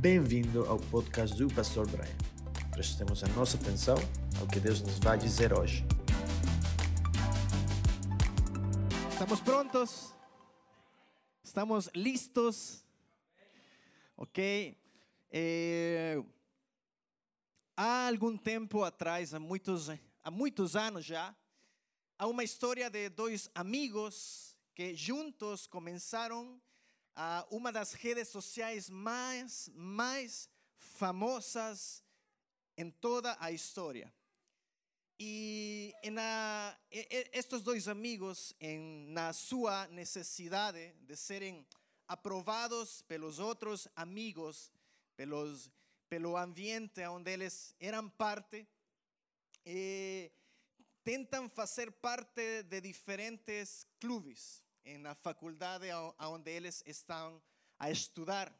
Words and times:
Bem-vindo 0.00 0.64
ao 0.66 0.78
podcast 0.78 1.36
do 1.36 1.52
Pastor 1.52 1.84
Brian. 1.90 2.16
Prestemos 2.70 3.24
a 3.24 3.28
nossa 3.30 3.56
atenção 3.56 3.96
ao 4.40 4.46
que 4.46 4.60
Deus 4.60 4.80
nos 4.80 5.00
vai 5.00 5.18
dizer 5.18 5.52
hoje. 5.52 5.84
¿Estamos 9.10 9.40
prontos? 9.40 10.14
¿Estamos 11.42 11.90
listos? 11.96 12.84
Ok. 14.16 14.78
Eh, 15.32 16.22
há 17.76 18.06
algum 18.06 18.36
tempo 18.36 18.84
atrás, 18.84 19.34
há 19.34 19.40
muitos, 19.40 19.88
há 20.22 20.30
muitos 20.30 20.76
anos 20.76 21.04
já, 21.04 21.34
há 22.16 22.28
uma 22.28 22.44
história 22.44 22.88
de 22.88 23.08
dois 23.08 23.50
amigos 23.52 24.56
que 24.76 24.94
juntos 24.94 25.66
começaram 25.66 26.60
a 27.20 27.44
uma 27.50 27.72
das 27.72 27.94
redes 27.94 28.28
sociais 28.28 28.88
mais, 28.88 29.68
mais 29.74 30.48
famosas 30.76 32.04
em 32.76 32.92
toda 32.92 33.36
a 33.40 33.50
história. 33.50 34.14
E 35.18 35.92
na, 36.12 36.78
estes 36.92 37.62
dois 37.62 37.88
amigos, 37.88 38.54
em, 38.60 39.08
na 39.08 39.32
sua 39.32 39.88
necessidade 39.88 40.92
de 41.00 41.16
serem 41.16 41.66
aprovados 42.06 43.02
pelos 43.02 43.40
outros 43.40 43.88
amigos, 43.96 44.72
pelos, 45.16 45.72
pelo 46.08 46.36
ambiente 46.36 47.04
onde 47.08 47.32
eles 47.32 47.74
eram 47.80 48.08
parte, 48.08 48.64
eh, 49.66 50.30
tentam 51.02 51.48
fazer 51.48 51.90
parte 51.90 52.62
de 52.62 52.80
diferentes 52.80 53.84
clubes 53.98 54.62
na 54.96 55.14
faculdade 55.14 55.86
onde 56.20 56.50
eles 56.50 56.82
estão 56.86 57.42
a 57.78 57.90
estudar. 57.90 58.52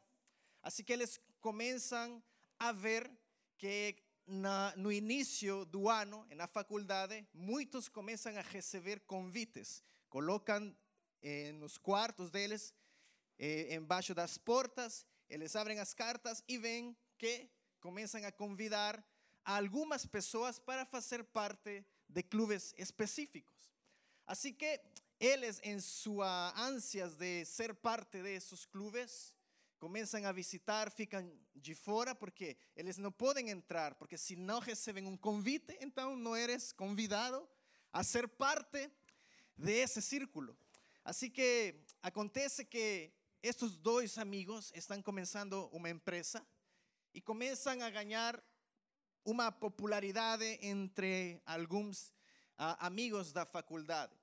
Assim 0.61 0.83
que 0.83 0.93
eles 0.93 1.19
começam 1.39 2.21
a 2.59 2.71
ver 2.71 3.09
que 3.57 3.95
na, 4.27 4.73
no 4.75 4.91
início 4.91 5.65
do 5.65 5.89
ano, 5.89 6.25
na 6.35 6.45
faculdade, 6.45 7.25
muitos 7.33 7.89
começam 7.89 8.37
a 8.37 8.41
receber 8.41 8.99
convites. 9.01 9.83
Colocam 10.07 10.75
eh, 11.21 11.51
nos 11.53 11.77
quartos 11.77 12.29
deles, 12.29 12.73
eh, 13.37 13.73
embaixo 13.73 14.13
das 14.13 14.37
portas, 14.37 15.05
eles 15.27 15.55
abrem 15.55 15.79
as 15.79 15.93
cartas 15.93 16.43
e 16.47 16.57
veem 16.57 16.95
que 17.17 17.49
começam 17.79 18.23
a 18.25 18.31
convidar 18.31 19.03
a 19.43 19.57
algumas 19.57 20.05
pessoas 20.05 20.59
para 20.59 20.85
fazer 20.85 21.23
parte 21.23 21.85
de 22.07 22.23
clubes 22.23 22.73
específicos. 22.77 23.71
Assim 24.25 24.53
que 24.53 24.79
eles, 25.19 25.59
em 25.63 25.79
sua 25.79 26.53
ânsias 26.57 27.17
de 27.17 27.43
ser 27.45 27.73
parte 27.75 28.21
de 28.21 28.35
esos 28.35 28.65
clubes, 28.65 29.33
começam 29.77 30.25
a 30.25 30.31
visitar, 30.31 30.89
ficam 30.91 31.31
de 31.55 31.73
fora 31.75 32.15
porque 32.15 32.57
eles 32.75 32.97
não 32.97 33.11
podem 33.11 33.49
entrar, 33.49 33.95
porque 33.95 34.17
se 34.17 34.35
não 34.35 34.59
recebem 34.59 35.05
um 35.05 35.17
convite, 35.17 35.77
então 35.81 36.15
não 36.15 36.35
eres 36.35 36.71
convidado 36.71 37.47
a 37.91 38.03
ser 38.03 38.27
parte 38.27 38.91
de 39.57 39.71
esse 39.71 40.01
círculo. 40.01 40.55
Assim 41.03 41.29
que 41.29 41.75
acontece 42.01 42.65
que 42.65 43.11
estes 43.41 43.77
dois 43.77 44.17
amigos 44.17 44.71
estão 44.75 45.01
começando 45.01 45.69
uma 45.71 45.89
empresa 45.89 46.45
e 47.13 47.21
começam 47.21 47.81
a 47.81 47.89
ganhar 47.89 48.41
uma 49.23 49.51
popularidade 49.51 50.59
entre 50.61 51.41
alguns 51.45 52.09
uh, 52.57 52.75
amigos 52.79 53.31
da 53.31 53.45
faculdade. 53.45 54.18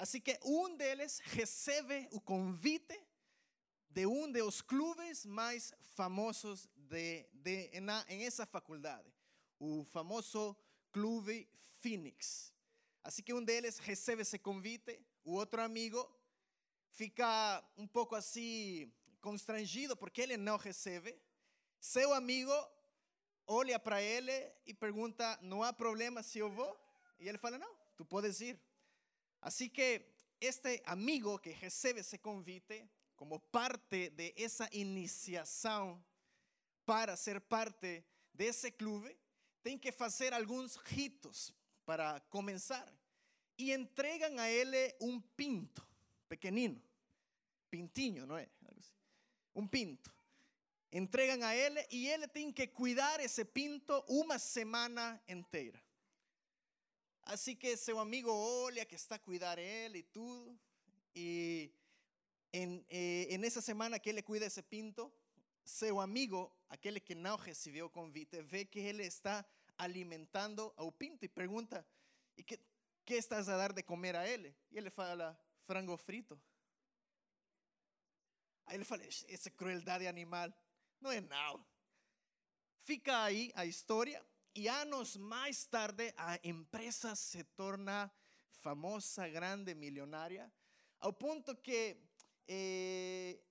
Assim 0.00 0.18
que 0.18 0.40
um 0.42 0.74
deles 0.78 1.18
recebe 1.18 2.08
o 2.10 2.18
convite 2.22 2.98
de 3.90 4.06
um 4.06 4.32
dos 4.32 4.62
clubes 4.62 5.26
mais 5.26 5.74
famosos 5.94 6.66
de, 6.74 7.28
de, 7.34 7.78
na, 7.80 8.02
em 8.08 8.24
essa 8.24 8.46
faculdade, 8.46 9.12
o 9.58 9.84
famoso 9.84 10.56
Clube 10.90 11.46
Phoenix. 11.80 12.50
Assim 13.04 13.22
que 13.22 13.34
um 13.34 13.44
deles 13.44 13.76
recebe 13.76 14.22
esse 14.22 14.38
convite, 14.38 14.98
o 15.22 15.34
outro 15.34 15.60
amigo 15.60 16.10
fica 16.92 17.62
um 17.76 17.86
pouco 17.86 18.14
assim 18.16 18.90
constrangido 19.20 19.94
porque 19.94 20.22
ele 20.22 20.38
não 20.38 20.56
recebe. 20.56 21.14
Seu 21.78 22.14
amigo 22.14 22.54
olha 23.46 23.78
para 23.78 24.00
ele 24.00 24.32
e 24.64 24.72
pergunta: 24.72 25.38
Não 25.42 25.62
há 25.62 25.74
problema 25.74 26.22
se 26.22 26.38
eu 26.38 26.50
vou? 26.50 26.74
E 27.18 27.28
ele 27.28 27.36
fala: 27.36 27.58
Não, 27.58 27.76
tu 27.98 28.04
podes 28.06 28.40
ir. 28.40 28.58
Así 29.40 29.70
que 29.70 30.14
este 30.38 30.82
amigo 30.86 31.38
que 31.38 31.54
recebe 31.54 32.02
se 32.02 32.18
convite 32.18 32.88
como 33.16 33.38
parte 33.38 34.10
de 34.10 34.32
esa 34.36 34.68
iniciación 34.72 36.02
para 36.84 37.16
ser 37.16 37.40
parte 37.40 38.04
de 38.32 38.48
ese 38.48 38.74
club, 38.74 39.14
tem 39.62 39.78
que 39.78 39.94
hacer 39.98 40.32
algunos 40.32 40.82
ritos 40.84 41.52
para 41.84 42.20
comenzar 42.30 42.90
y 43.56 43.72
entregan 43.72 44.38
a 44.38 44.48
él 44.48 44.74
un 45.00 45.22
pinto 45.36 45.86
pequenino, 46.28 46.80
pintinho, 47.68 48.24
não 48.24 48.38
é? 48.38 48.48
un 49.54 49.68
pinto. 49.68 50.10
Entregan 50.90 51.42
a 51.42 51.54
él 51.54 51.78
y 51.90 52.08
él 52.08 52.28
tiene 52.32 52.54
que 52.54 52.72
cuidar 52.72 53.20
ese 53.20 53.44
pinto 53.44 54.04
una 54.08 54.38
semana 54.38 55.22
entera. 55.26 55.80
Assim 57.30 57.54
que 57.54 57.76
seu 57.76 58.00
amigo 58.00 58.28
olha 58.28 58.84
que 58.84 58.96
está 58.96 59.14
a 59.14 59.18
cuidar 59.18 59.56
ele 59.56 59.98
e 59.98 60.02
tudo. 60.02 60.58
E 61.14 61.72
em, 62.52 62.84
eh, 62.88 63.38
nessa 63.38 63.60
semana 63.60 64.00
que 64.00 64.08
ele 64.08 64.20
cuida 64.20 64.46
esse 64.46 64.60
pinto, 64.62 65.12
seu 65.64 66.00
amigo, 66.00 66.52
aquele 66.68 66.98
que 66.98 67.14
não 67.14 67.36
recebeu 67.36 67.86
o 67.86 67.90
convite, 67.90 68.42
vê 68.42 68.64
que 68.64 68.80
ele 68.80 69.04
está 69.04 69.46
alimentando 69.78 70.72
ao 70.76 70.90
pinto 70.90 71.24
e 71.24 71.28
pergunta: 71.28 71.86
E 72.36 72.42
que, 72.42 72.58
que 73.04 73.14
estás 73.14 73.48
a 73.48 73.56
dar 73.56 73.72
de 73.72 73.84
comer 73.84 74.16
a 74.16 74.28
ele? 74.28 74.52
E 74.72 74.76
ele 74.76 74.90
fala: 74.90 75.40
Frango 75.68 75.96
frito. 75.96 76.36
Aí 78.66 78.74
ele 78.74 78.84
fala: 78.84 79.04
Essa 79.04 79.50
crueldade 79.50 80.04
animal. 80.08 80.52
Não 81.00 81.12
é 81.12 81.20
não. 81.20 81.64
Fica 82.80 83.22
aí 83.22 83.52
a 83.54 83.64
história 83.64 84.20
y 84.60 84.68
años 84.68 85.16
más 85.16 85.70
tarde 85.70 86.12
a 86.18 86.38
empresa 86.42 87.16
se 87.16 87.44
torna 87.44 88.12
famosa, 88.60 89.26
grande, 89.26 89.74
millonaria, 89.74 90.52
al 90.98 91.16
punto 91.16 91.62
que 91.62 92.10
eh, 92.46 93.42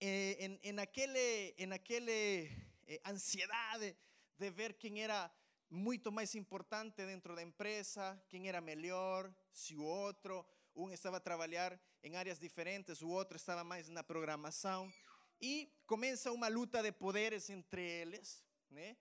eh, 0.00 0.36
en, 0.40 0.58
en 0.62 0.78
aquel, 0.78 1.14
en 1.14 1.70
eh, 1.74 3.00
ansiedad 3.04 3.78
de, 3.78 3.94
de, 4.38 4.50
ver 4.50 4.78
quién 4.78 4.96
era 4.96 5.30
mucho 5.68 6.10
más 6.10 6.34
importante 6.34 7.04
dentro 7.04 7.34
de 7.34 7.42
la 7.42 7.42
empresa, 7.42 8.18
quién 8.30 8.46
era 8.46 8.62
mejor, 8.62 9.30
si 9.52 9.76
u 9.76 9.86
otro, 9.86 10.46
uno 10.72 10.94
estaba 10.94 11.18
a 11.18 11.22
trabajar 11.22 11.78
en 12.00 12.16
áreas 12.16 12.40
diferentes, 12.40 13.02
u 13.02 13.12
otro 13.12 13.36
estaba 13.36 13.64
más 13.64 13.86
en 13.86 13.94
la 13.94 14.06
programación, 14.06 14.90
y 15.38 15.70
comienza 15.84 16.32
una 16.32 16.48
lucha 16.48 16.80
de 16.80 16.94
poderes 16.94 17.50
entre 17.50 18.00
ellos, 18.00 18.42
¿no? 18.70 18.96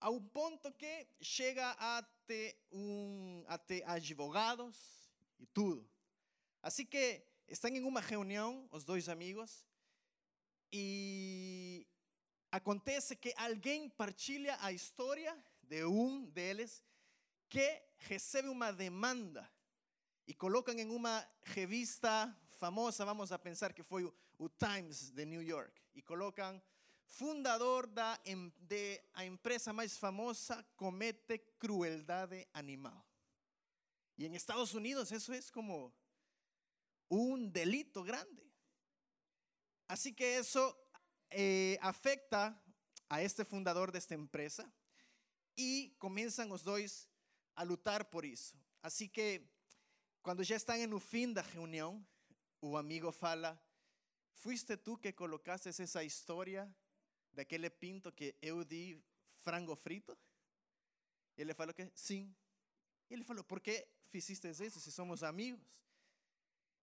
A 0.00 0.08
un 0.08 0.28
ponto 0.30 0.72
que 0.72 1.06
chega 1.20 1.70
até, 1.78 2.56
um, 2.72 3.44
até 3.46 3.84
advogados 3.84 4.76
e 5.38 5.46
tudo. 5.46 5.88
Assim 6.62 6.86
que 6.86 7.22
estão 7.46 7.70
em 7.70 7.84
uma 7.84 8.00
reunião, 8.00 8.68
os 8.72 8.84
dois 8.84 9.08
amigos, 9.08 9.64
e 10.72 11.86
acontece 12.50 13.16
que 13.16 13.34
alguém 13.36 13.88
partilha 13.90 14.56
a 14.60 14.72
história 14.72 15.36
de 15.62 15.84
um 15.84 16.24
deles 16.26 16.82
que 17.48 17.82
recebe 17.98 18.48
uma 18.48 18.72
demanda 18.72 19.50
e 20.26 20.34
colocam 20.34 20.74
em 20.74 20.88
uma 20.90 21.26
revista 21.42 22.34
famosa, 22.58 23.04
vamos 23.04 23.32
a 23.32 23.38
pensar 23.38 23.72
que 23.72 23.82
foi 23.82 24.04
o, 24.38 24.48
Times 24.48 25.10
de 25.10 25.24
New 25.24 25.42
York, 25.42 25.72
e 25.94 26.00
colocam 26.00 26.62
fundador 27.10 27.92
da, 27.92 28.20
de 28.58 29.02
a 29.12 29.24
empresa 29.24 29.72
mais 29.72 29.98
famosa, 29.98 30.64
comete 30.76 31.38
crueldade 31.58 32.48
animal. 32.54 33.04
Y 34.16 34.26
en 34.26 34.34
Estados 34.34 34.74
Unidos 34.74 35.10
eso 35.12 35.32
es 35.32 35.50
como 35.50 35.92
un 37.08 37.52
delito 37.52 38.02
grande. 38.02 38.50
Así 39.88 40.14
que 40.14 40.38
eso 40.38 40.78
eh, 41.30 41.78
afecta 41.82 42.62
a 43.08 43.22
este 43.22 43.44
fundador 43.44 43.90
de 43.90 43.98
esta 43.98 44.14
empresa 44.14 44.72
y 45.56 45.90
comienzan 45.98 46.48
los 46.48 46.62
dos 46.62 47.08
a 47.56 47.64
lutar 47.64 48.08
por 48.08 48.24
eso. 48.24 48.56
Así 48.82 49.08
que 49.08 49.50
están 50.48 50.80
en 50.80 50.92
el 50.92 51.00
fin 51.00 51.34
de 51.34 51.42
la 51.42 51.48
reunión, 51.48 52.06
o 52.60 52.78
amigo 52.78 53.10
fala, 53.10 53.60
¿fuiste 54.32 54.76
tú 54.76 55.00
que 55.00 55.14
colocaste 55.14 55.70
esa 55.70 56.04
historia 56.04 56.72
daquele 57.32 57.70
pinto 57.70 58.12
que 58.12 58.34
eu 58.40 58.64
di 58.64 59.00
frango 59.42 59.74
frito? 59.74 60.16
Ele 61.36 61.54
falou 61.54 61.74
que 61.74 61.90
sim. 61.94 62.34
Ele 63.08 63.24
falou, 63.24 63.42
por 63.44 63.60
que 63.60 63.88
fizeste 64.10 64.48
isso 64.48 64.80
se 64.80 64.92
somos 64.92 65.22
amigos? 65.22 65.66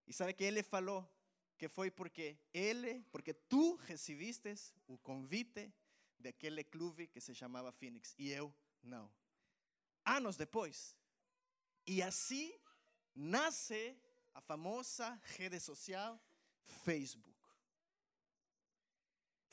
E 0.05 0.13
sabe 0.13 0.33
que 0.33 0.43
ele 0.43 0.63
falou 0.63 1.07
que 1.57 1.67
foi 1.67 1.89
porque 1.91 2.37
ele, 2.53 3.03
porque 3.11 3.33
tu 3.33 3.75
recebiste 3.75 4.53
o 4.87 4.97
convite 4.97 5.73
daquele 6.19 6.63
clube 6.63 7.07
que 7.07 7.19
se 7.19 7.33
chamava 7.33 7.71
Phoenix 7.71 8.15
e 8.17 8.29
eu 8.29 8.53
não. 8.81 9.11
Anos 10.05 10.37
depois. 10.37 10.95
E 11.85 12.01
assim 12.01 12.57
nasce 13.15 13.97
a 14.33 14.41
famosa 14.41 15.19
rede 15.37 15.59
social 15.59 16.19
Facebook. 16.65 17.36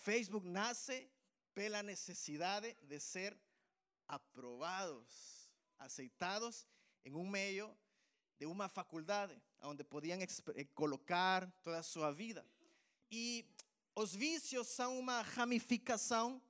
Facebook 0.05 0.47
nasce 0.47 1.11
pela 1.55 1.83
necessidade 1.83 2.77
de 2.83 3.01
ser 3.01 3.35
aprovados, 4.06 5.49
aceitados 5.79 6.67
em 7.06 7.15
um 7.15 7.27
meio 7.27 7.75
de 8.39 8.45
uma 8.45 8.69
faculdade, 8.69 9.35
onde 9.62 9.83
podiam 9.83 10.21
eh, 10.21 10.65
colocar 10.75 11.51
toda 11.62 11.79
a 11.79 11.83
sua 11.83 12.12
vida. 12.12 12.47
E 13.11 13.47
os 13.97 14.15
vícios 14.15 14.69
são 14.69 14.99
uma 14.99 15.23
ramificação 15.23 16.43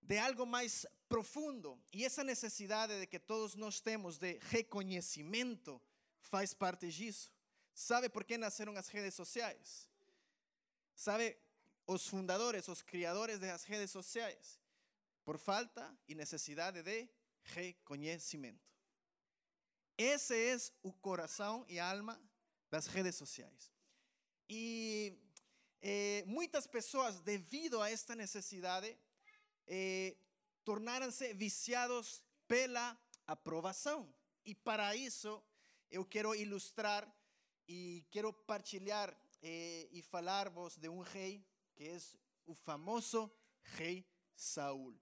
de 0.00 0.16
algo 0.16 0.46
mais 0.46 0.86
profundo. 1.06 1.78
E 1.92 2.02
essa 2.02 2.24
necessidade 2.24 2.98
de 2.98 3.06
que 3.06 3.18
todos 3.18 3.56
nós 3.56 3.78
temos 3.78 4.16
de 4.16 4.38
reconhecimento 4.40 5.78
faz 6.18 6.54
parte 6.54 6.88
disso. 6.88 7.30
Sabe 7.74 8.08
por 8.08 8.24
que 8.24 8.38
nasceram 8.38 8.74
as 8.74 8.88
redes 8.88 9.12
sociais? 9.12 9.86
Sabe 10.94 11.43
os 11.86 12.06
fundadores, 12.06 12.68
os 12.68 12.82
criadores 12.82 13.38
das 13.38 13.64
redes 13.64 13.90
sociais? 13.90 14.58
Por 15.24 15.38
falta 15.38 15.96
e 16.06 16.14
necessidade 16.14 16.82
de 16.82 17.08
reconhecimento. 17.42 18.64
Esse 19.96 20.34
é 20.34 20.56
o 20.82 20.92
coração 20.92 21.64
e 21.68 21.78
alma 21.78 22.20
das 22.70 22.86
redes 22.86 23.14
sociais. 23.14 23.72
E 24.48 25.16
eh, 25.80 26.24
muitas 26.26 26.66
pessoas, 26.66 27.20
devido 27.20 27.80
a 27.80 27.90
esta 27.90 28.16
necessidade, 28.16 28.98
eh, 29.66 30.16
tornaram-se 30.64 31.32
viciados 31.34 32.22
pela 32.48 32.98
aprovação. 33.26 34.12
E 34.44 34.54
para 34.54 34.96
isso, 34.96 35.42
eu 35.90 36.04
quero 36.04 36.34
ilustrar 36.34 37.06
e 37.68 38.04
quero 38.10 38.32
partilhar 38.32 39.16
eh, 39.42 39.88
e 39.92 40.02
falar-vos 40.02 40.76
de 40.76 40.88
um 40.88 41.00
rei 41.00 41.46
que 41.74 41.88
é 41.88 41.98
o 42.46 42.54
famoso 42.54 43.30
rei 43.62 44.06
Saul. 44.34 44.96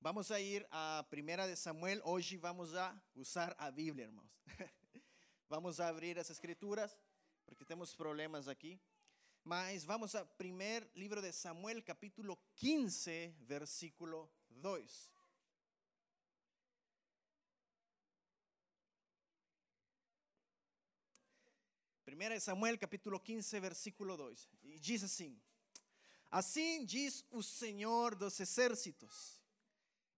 Vamos 0.00 0.30
a 0.30 0.40
ir 0.40 0.66
a 0.70 1.04
Primera 1.10 1.46
de 1.46 1.56
Samuel. 1.56 2.00
Hoje 2.04 2.36
vamos 2.36 2.74
a 2.74 3.00
usar 3.14 3.54
a 3.58 3.70
Bíblia, 3.70 4.04
irmãos. 4.04 4.30
vamos 5.48 5.80
a 5.80 5.88
abrir 5.88 6.18
as 6.18 6.30
escrituras, 6.30 6.96
porque 7.44 7.64
temos 7.64 7.94
problemas 7.94 8.46
aqui. 8.46 8.80
Mas 9.42 9.84
vamos 9.84 10.14
a 10.14 10.24
primer 10.24 10.90
livro 10.94 11.22
de 11.22 11.32
Samuel, 11.32 11.82
capítulo 11.82 12.38
15, 12.54 13.34
versículo 13.40 14.30
2. 14.50 15.18
Primeira 22.04 22.34
de 22.34 22.40
Samuel, 22.40 22.78
capítulo 22.78 23.20
15, 23.20 23.60
versículo 23.60 24.16
2. 24.16 24.48
E 24.78 24.80
diz 24.80 25.02
assim: 25.02 25.36
Assim 26.30 26.84
diz 26.84 27.24
o 27.32 27.42
Senhor 27.42 28.14
dos 28.14 28.38
exércitos 28.38 29.38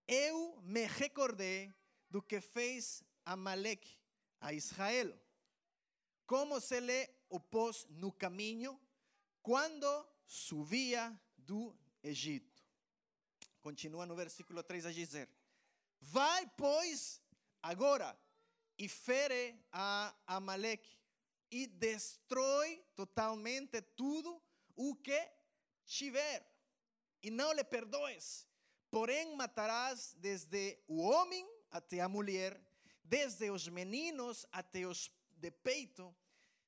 eu 0.06 0.60
me 0.62 0.86
recordei 0.86 1.72
do 2.10 2.20
que 2.20 2.40
fez 2.40 3.02
Amaleque 3.24 3.96
a 4.40 4.52
Israel, 4.52 5.16
como 6.26 6.60
se 6.60 6.78
lhe 6.80 7.08
opôs 7.28 7.86
no 7.88 8.12
caminho 8.12 8.78
quando 9.40 9.86
subia 10.26 11.18
do 11.38 11.74
Egito. 12.02 12.60
Continua 13.62 14.04
no 14.04 14.14
versículo 14.14 14.62
3 14.62 14.86
a 14.86 14.92
dizer: 14.92 15.30
Vai, 16.00 16.46
pois, 16.56 17.22
agora 17.62 18.18
e 18.76 18.88
fere 18.88 19.64
a 19.72 20.14
Amaleque 20.26 20.98
e 21.50 21.66
destrói 21.66 22.84
totalmente 22.94 23.80
tudo 23.80 24.42
o 24.81 24.94
que 24.94 25.31
tiver, 25.85 26.43
e 27.23 27.31
não 27.31 27.53
lhe 27.53 27.62
perdoes. 27.62 28.49
Porém, 28.91 29.37
matarás 29.37 30.15
desde 30.15 30.82
o 30.88 31.03
homem 31.03 31.47
até 31.71 32.00
a 32.00 32.09
mulher, 32.09 32.59
desde 33.05 33.50
os 33.50 33.69
meninos 33.69 34.47
até 34.50 34.87
os 34.87 35.12
de 35.37 35.50
peito, 35.50 36.17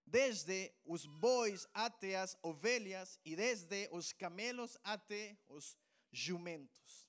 desde 0.05 0.75
os 0.85 1.07
bois 1.07 1.67
até 1.73 2.17
as 2.17 2.37
ovelhas 2.43 3.19
e 3.25 3.35
desde 3.35 3.89
os 3.91 4.13
camelos 4.13 4.77
até 4.85 5.39
os 5.49 5.75
jumentos. 6.11 7.09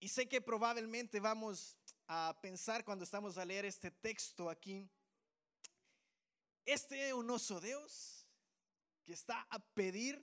E 0.00 0.08
sei 0.08 0.24
que 0.24 0.40
provavelmente 0.40 1.20
vamos 1.20 1.76
a 2.06 2.32
pensar 2.32 2.82
quando 2.82 3.04
estamos 3.04 3.36
a 3.36 3.44
ler 3.44 3.66
este 3.66 3.90
texto 3.90 4.48
aqui, 4.48 4.88
este 6.64 6.96
é 6.96 7.14
o 7.14 7.22
nosso 7.22 7.60
Deus 7.60 8.17
que 9.08 9.14
está 9.14 9.46
a 9.48 9.58
pedir 9.58 10.22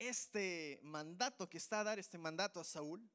este 0.00 0.80
mandato, 0.82 1.48
que 1.48 1.58
está 1.58 1.78
a 1.78 1.84
dar 1.84 1.96
este 2.00 2.18
mandato 2.18 2.58
a 2.58 2.64
Saúl. 2.64 3.08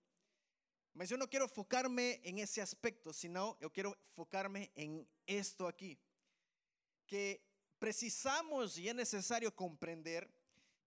Mas 0.94 1.10
yo 1.10 1.18
no 1.18 1.28
quiero 1.30 1.44
enfocarme 1.44 2.22
en 2.24 2.40
ese 2.40 2.62
aspecto, 2.62 3.12
sino 3.12 3.60
yo 3.60 3.70
quiero 3.74 3.98
enfocarme 4.08 4.72
en 4.76 5.06
esto 5.28 5.68
aquí. 5.68 6.00
Que 7.06 7.46
precisamos 7.78 8.78
y 8.78 8.88
es 8.88 8.96
necesario 8.96 9.54
comprender 9.54 10.34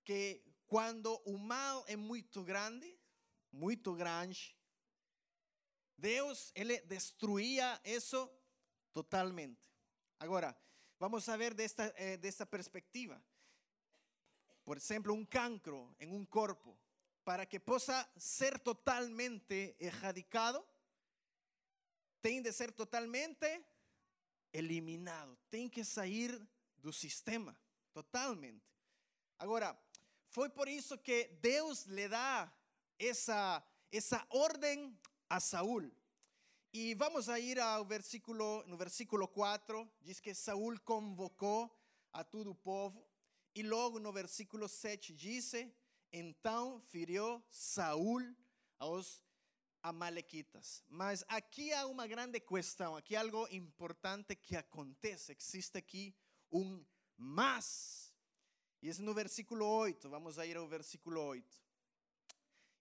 que 0.05 0.43
cuando 0.67 1.21
o 1.27 1.37
mal 1.37 1.85
é 1.87 1.95
muito 1.95 2.43
grande, 2.45 2.99
muito 3.51 3.95
grande, 3.95 4.57
Deus 5.99 6.51
ele 6.55 6.81
destruía 6.87 7.79
eso 7.85 8.33
totalmente. 8.95 9.61
Agora, 10.19 10.59
vamos 10.99 11.29
a 11.29 11.37
ver 11.37 11.55
desta, 11.55 11.93
eh, 11.99 12.17
desta 12.17 12.47
perspectiva 12.47 13.23
por 14.65 14.79
ejemplo, 14.79 15.13
un 15.13 15.27
cancro 15.27 15.95
en 15.99 16.13
un 16.13 16.27
cuerpo, 16.27 16.77
para 17.25 17.47
que 17.47 17.61
pueda 17.61 18.11
ser 18.17 18.59
totalmente 18.59 19.77
erradicado, 19.79 20.67
tiene 22.21 22.43
que 22.43 22.53
ser 22.53 22.73
totalmente 22.73 23.65
eliminado, 24.53 25.39
tiene 25.49 25.71
que 25.71 25.85
salir 25.85 26.47
del 26.77 26.93
sistema, 26.93 27.57
totalmente. 27.93 28.67
Ahora, 29.39 29.79
fue 30.29 30.49
por 30.49 30.69
eso 30.69 31.03
que 31.03 31.39
Dios 31.43 31.87
le 31.87 32.09
da 32.09 32.53
esa, 32.99 33.65
esa 33.91 34.27
orden 34.31 34.99
a 35.29 35.41
Saúl. 35.41 35.93
Y 36.71 36.95
vamos 36.95 37.29
a 37.29 37.39
ir 37.39 37.61
al 37.61 37.85
versículo, 37.85 38.65
no 38.67 38.77
versículo 38.77 39.29
4, 39.29 39.91
dice 40.01 40.23
que 40.23 40.35
Saúl 40.35 40.83
convocó 40.83 41.77
a 42.13 42.25
todo 42.25 42.51
el 42.51 42.57
pueblo 42.57 43.12
e 43.55 43.63
logo 43.63 43.99
no 43.99 44.13
versículo 44.13 44.69
7 44.69 45.13
diz: 45.13 45.53
Então 46.13 46.81
feriu 46.81 47.43
Saul 47.51 48.35
aos 48.79 49.23
amalequitas. 49.83 50.83
Mas 50.89 51.25
aqui 51.29 51.73
há 51.73 51.87
uma 51.87 52.07
grande 52.07 52.41
questão, 52.41 52.97
aqui 52.97 53.17
algo 53.17 53.47
importante 53.51 54.37
que 54.37 54.57
acontece. 54.57 55.37
Existe 55.39 55.77
aqui 55.77 56.15
um 56.51 56.85
mas. 57.17 58.13
E 58.81 58.91
é 58.91 58.95
no 58.95 59.15
versículo 59.15 59.65
8, 59.65 60.09
vamos 60.09 60.39
a 60.39 60.47
ir 60.47 60.57
ao 60.57 60.67
versículo 60.67 61.21
8. 61.21 61.63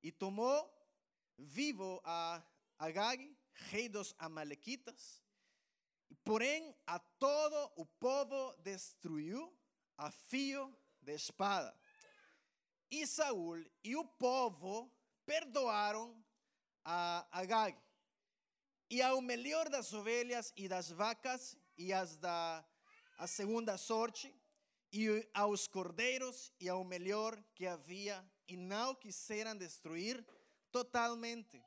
E 0.04 0.12
tomou 0.12 0.68
vivo 1.38 2.02
a 2.04 2.44
Agag, 2.78 3.38
rei 3.54 3.88
dos 3.88 4.16
amalequitas, 4.18 5.22
porém 6.24 6.76
a 6.88 6.98
todo 6.98 7.72
o 7.76 7.86
povo 7.86 8.56
destruiu 8.64 9.56
a 10.02 10.10
fio 10.10 10.76
de 11.00 11.14
espada. 11.14 11.72
E 12.90 13.06
Saul 13.06 13.64
e 13.84 13.96
o 13.96 14.04
povo 14.04 14.92
perdoaram 15.26 16.18
a 16.84 17.28
Agag. 17.32 17.78
E 18.90 19.02
ao 19.02 19.22
melhor 19.22 19.70
das 19.70 19.94
ovelhas 19.94 20.52
e 20.58 20.68
das 20.68 20.90
vacas 20.90 21.56
e 21.78 21.94
as 21.94 22.18
da 22.18 22.66
a 23.20 23.28
segunda 23.28 23.78
sorte 23.78 24.34
e 24.92 25.30
aos 25.36 25.68
cordeiros 25.68 26.52
e 26.60 26.68
ao 26.68 26.84
melhor 26.84 27.40
que 27.54 27.68
havia 27.68 28.26
e 28.48 28.58
não 28.58 28.96
quiseram 28.96 29.56
destruir 29.56 30.26
totalmente. 30.72 31.64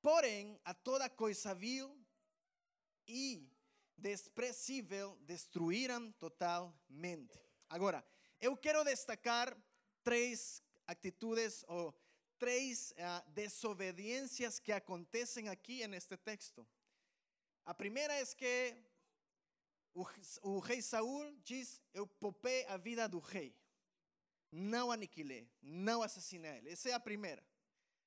Porém, 0.00 0.58
a 0.64 0.72
toda 0.72 1.10
coisa 1.10 1.52
vil 1.52 1.92
e 3.08 3.49
desprezível 4.00 5.16
destruíram 5.22 6.10
totalmente. 6.12 7.38
Agora, 7.68 8.04
eu 8.40 8.56
quero 8.56 8.82
destacar 8.84 9.56
três 10.02 10.62
atitudes 10.86 11.64
ou 11.68 11.94
três 12.38 12.92
uh, 12.92 13.30
desobediências 13.30 14.58
que 14.58 14.72
acontecem 14.72 15.48
aqui 15.48 15.86
neste 15.86 16.16
texto. 16.16 16.66
A 17.64 17.74
primeira 17.74 18.14
é 18.14 18.24
que 18.26 18.74
o, 19.94 20.06
o 20.42 20.58
rei 20.58 20.80
Saul 20.80 21.36
diz: 21.44 21.80
Eu 21.92 22.06
popei 22.06 22.64
a 22.66 22.76
vida 22.76 23.08
do 23.08 23.18
rei. 23.18 23.54
não 24.50 24.90
aniquilei, 24.90 25.48
não 25.62 26.02
assassinei 26.02 26.56
ele. 26.56 26.70
Essa 26.70 26.88
é 26.88 26.92
a 26.92 27.00
primeira. 27.00 27.46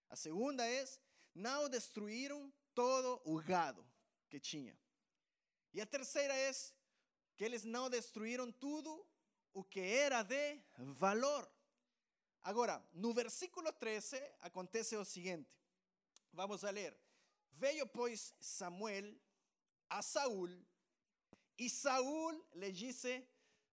A 0.09 0.15
segunda 0.15 0.67
é, 0.67 0.83
não 1.33 1.69
destruíram 1.69 2.51
todo 2.73 3.21
o 3.23 3.41
gado 3.41 3.85
que 4.29 4.39
tinha. 4.39 4.77
E 5.73 5.81
a 5.81 5.85
terceira 5.85 6.33
é 6.35 6.51
que 7.35 7.43
eles 7.43 7.63
não 7.63 7.89
destruíram 7.89 8.51
tudo 8.51 9.05
o 9.53 9.63
que 9.63 9.79
era 9.79 10.23
de 10.23 10.59
valor. 10.77 11.49
Agora, 12.43 12.83
no 12.93 13.13
versículo 13.13 13.71
13 13.73 14.17
acontece 14.41 14.95
o 14.95 15.05
seguinte. 15.05 15.49
Vamos 16.31 16.63
a 16.63 16.69
ler. 16.69 16.97
Veio, 17.51 17.87
pois, 17.87 18.33
Samuel 18.39 19.15
a 19.89 20.01
Saúl, 20.01 20.49
e 21.57 21.69
Saúl 21.69 22.43
lhe 22.55 22.71
disse: 22.71 23.25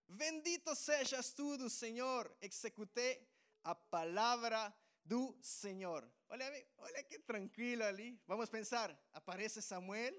Bendito 0.06 0.74
sejas 0.74 1.32
tu 1.32 1.56
do 1.56 1.70
Senhor, 1.70 2.30
executei 2.42 3.26
a 3.64 3.74
palavra 3.74 4.72
do 5.04 5.36
Senhor. 5.40 6.06
Olha, 6.28 6.66
olha 6.76 7.02
que 7.02 7.18
tranquilo 7.18 7.84
ali. 7.84 8.20
Vamos 8.26 8.50
pensar. 8.50 8.96
Aparece 9.12 9.62
Samuel, 9.62 10.14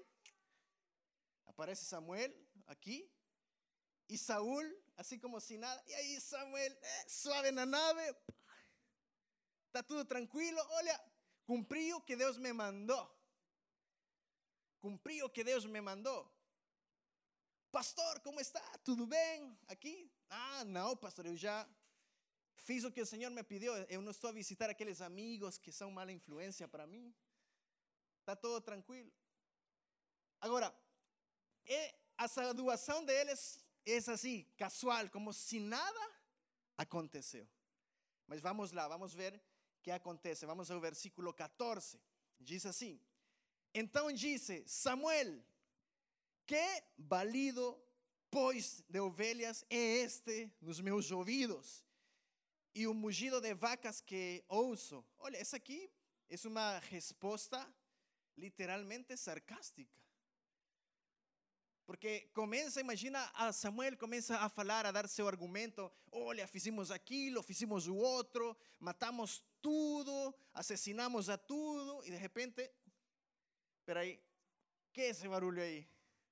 aparece 1.46 1.84
Samuel 1.84 2.32
aqui, 2.66 3.10
e 4.08 4.18
Saúl, 4.18 4.64
assim 4.96 5.18
como 5.18 5.40
se 5.40 5.56
nada. 5.56 5.82
E 5.86 5.94
aí 5.94 6.20
Samuel, 6.20 6.72
eh, 6.72 7.08
suave 7.08 7.50
na 7.50 7.64
nave, 7.64 8.14
está 9.66 9.82
tudo 9.82 10.04
tranquilo. 10.04 10.60
Olha, 10.70 11.00
cumpri 11.46 11.92
o 11.94 12.00
que 12.00 12.14
Deus 12.14 12.36
me 12.36 12.52
mandou. 12.52 13.04
Cumpri 14.80 15.22
o 15.22 15.30
que 15.30 15.42
Deus 15.42 15.64
me 15.64 15.80
mandou. 15.80 16.30
Pastor, 17.70 18.20
como 18.20 18.38
está? 18.38 18.60
Tudo 18.84 19.06
bem 19.06 19.58
aqui? 19.68 20.10
Ah, 20.28 20.64
não, 20.64 20.94
pastor, 20.94 21.24
eu 21.24 21.36
já 21.36 21.66
fiz 22.54 22.84
o 22.84 22.92
que 22.92 23.00
o 23.00 23.06
Senhor 23.06 23.30
me 23.30 23.42
pediu. 23.42 23.74
Eu 23.88 24.02
não 24.02 24.10
estou 24.10 24.28
a 24.28 24.32
visitar 24.32 24.68
aqueles 24.68 25.00
amigos 25.00 25.56
que 25.56 25.72
são 25.72 25.90
mala 25.90 26.12
influência 26.12 26.68
para 26.68 26.86
mim. 26.86 27.14
Está 28.20 28.36
todo 28.36 28.60
tranquilo. 28.60 29.10
Agora, 30.38 30.74
a 32.16 32.28
saludação 32.28 33.04
deles 33.04 33.64
é 33.84 33.96
assim, 33.96 34.46
casual, 34.56 35.08
como 35.10 35.32
se 35.32 35.58
nada 35.60 36.10
aconteceu. 36.76 37.48
Mas 38.26 38.40
vamos 38.40 38.72
lá, 38.72 38.88
vamos 38.88 39.14
ver 39.14 39.34
o 39.34 39.82
que 39.82 39.90
acontece. 39.90 40.46
Vamos 40.46 40.70
ao 40.70 40.80
versículo 40.80 41.32
14. 41.32 42.00
Diz 42.40 42.64
assim: 42.66 43.00
então 43.74 44.12
disse 44.12 44.62
Samuel: 44.66 45.42
Que 46.46 46.82
valido, 46.98 47.80
pois, 48.30 48.84
de 48.88 49.00
ovelhas 49.00 49.64
é 49.70 49.76
este 49.76 50.52
nos 50.60 50.80
meus 50.80 51.10
ouvidos? 51.10 51.82
E 52.74 52.86
o 52.86 52.94
mugido 52.94 53.40
de 53.40 53.54
vacas 53.54 54.00
que 54.00 54.44
ouço. 54.48 55.04
Olha, 55.18 55.36
essa 55.36 55.56
aqui 55.56 55.90
é 56.28 56.36
uma 56.46 56.78
resposta 56.78 57.66
literalmente 58.36 59.16
sarcástica. 59.16 59.94
Porque 61.92 62.30
começa, 62.32 62.80
imagina, 62.80 63.30
a 63.34 63.52
Samuel 63.52 63.98
começa 63.98 64.38
a 64.38 64.48
falar, 64.48 64.86
a 64.86 64.90
dar 64.90 65.06
seu 65.06 65.28
argumento. 65.28 65.92
Olha, 66.10 66.46
fizemos 66.48 66.90
aquilo, 66.90 67.42
fizemos 67.42 67.86
o 67.86 67.94
outro, 67.94 68.56
matamos 68.80 69.44
tudo, 69.60 70.34
assassinamos 70.54 71.28
a 71.28 71.36
tudo, 71.36 72.02
e 72.06 72.10
de 72.10 72.16
repente 72.16 72.72
Espera 73.82 74.00
aí, 74.00 74.18
que 74.90 75.02
é 75.02 75.08
esse 75.10 75.28
barulho 75.28 75.60
aí? 75.60 75.86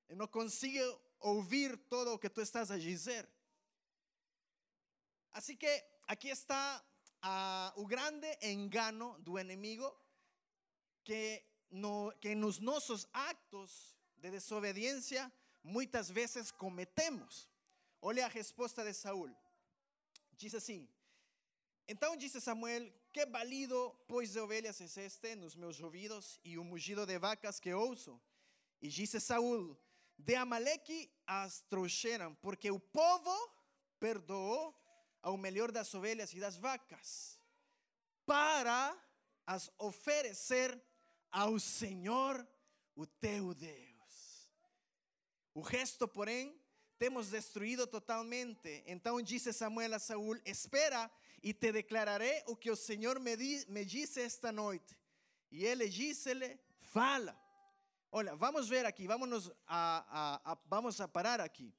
Eu 0.09 0.15
não 0.15 0.27
consigo 0.27 0.99
ouvir 1.19 1.77
todo 1.77 2.11
o 2.13 2.17
que 2.17 2.27
tu 2.27 2.41
estás 2.41 2.71
a 2.71 2.77
dizer. 2.79 3.29
Assim 5.31 5.55
que 5.55 5.85
aqui 6.07 6.29
está 6.29 6.83
uh, 7.23 7.79
o 7.79 7.85
grande 7.85 8.35
engano 8.41 9.15
do 9.19 9.37
inimigo 9.37 9.95
que, 11.03 11.45
no, 11.69 12.11
que 12.19 12.33
nos 12.33 12.57
nossos 12.57 13.07
actos 13.13 13.95
de 14.17 14.31
desobediência 14.31 15.31
muitas 15.63 16.09
vezes 16.09 16.51
cometemos. 16.51 17.49
Olha 18.01 18.25
a 18.25 18.29
resposta 18.29 18.83
de 18.83 18.93
Saúl. 18.93 19.29
Diz 20.33 20.55
assim: 20.55 20.89
Então 21.87 22.17
disse 22.17 22.41
Samuel: 22.41 22.91
Que 23.11 23.25
valido, 23.25 23.95
pois, 24.07 24.31
de 24.31 24.39
ovelhas 24.39 24.81
é 24.81 25.05
este 25.05 25.35
nos 25.35 25.55
meus 25.55 25.79
ouvidos 25.79 26.39
e 26.43 26.57
o 26.57 26.63
mugido 26.63 27.05
de 27.05 27.17
vacas 27.19 27.59
que 27.59 27.73
ouço? 27.73 28.19
E 28.81 28.87
disse 28.87 29.19
Saúl: 29.19 29.77
De 30.17 30.35
Amaleque 30.35 31.11
as 31.27 31.61
trouxeram, 31.63 32.33
porque 32.35 32.71
o 32.71 32.79
povo 32.79 33.35
perdoou 33.99 34.75
ao 35.21 35.37
melhor 35.37 35.71
das 35.71 35.93
ovelhas 35.93 36.33
e 36.33 36.39
das 36.39 36.57
vacas, 36.57 37.39
para 38.25 38.97
as 39.45 39.71
oferecer 39.77 40.81
ao 41.29 41.59
Senhor, 41.59 42.47
o 42.95 43.05
teu 43.05 43.53
Deus. 43.53 43.90
O 45.53 45.61
resto, 45.61 46.07
porém, 46.07 46.59
temos 46.97 47.29
destruído 47.29 47.87
totalmente. 47.87 48.83
Então 48.85 49.21
disse 49.21 49.51
Samuel 49.51 49.95
a 49.95 49.99
Saúl: 49.99 50.39
Espera 50.45 51.11
e 51.41 51.53
te 51.53 51.71
declararé 51.71 52.43
o 52.47 52.55
que 52.55 52.69
o 52.69 52.75
Senhor 52.75 53.19
me, 53.19 53.35
me 53.67 53.83
disse 53.83 54.21
esta 54.21 54.51
noite. 54.51 54.95
E 55.51 55.65
ele 55.65 55.89
disse-lhe, 55.89 56.59
fala. 56.79 57.37
Olha, 58.11 58.35
vamos 58.35 58.69
ver 58.69 58.85
aqui, 58.85 59.07
vamos 59.07 59.49
a, 59.65 60.41
a, 60.45 60.51
a, 60.51 60.57
vamos 60.65 60.99
a 61.01 61.07
parar 61.07 61.41
aqui. 61.41 61.73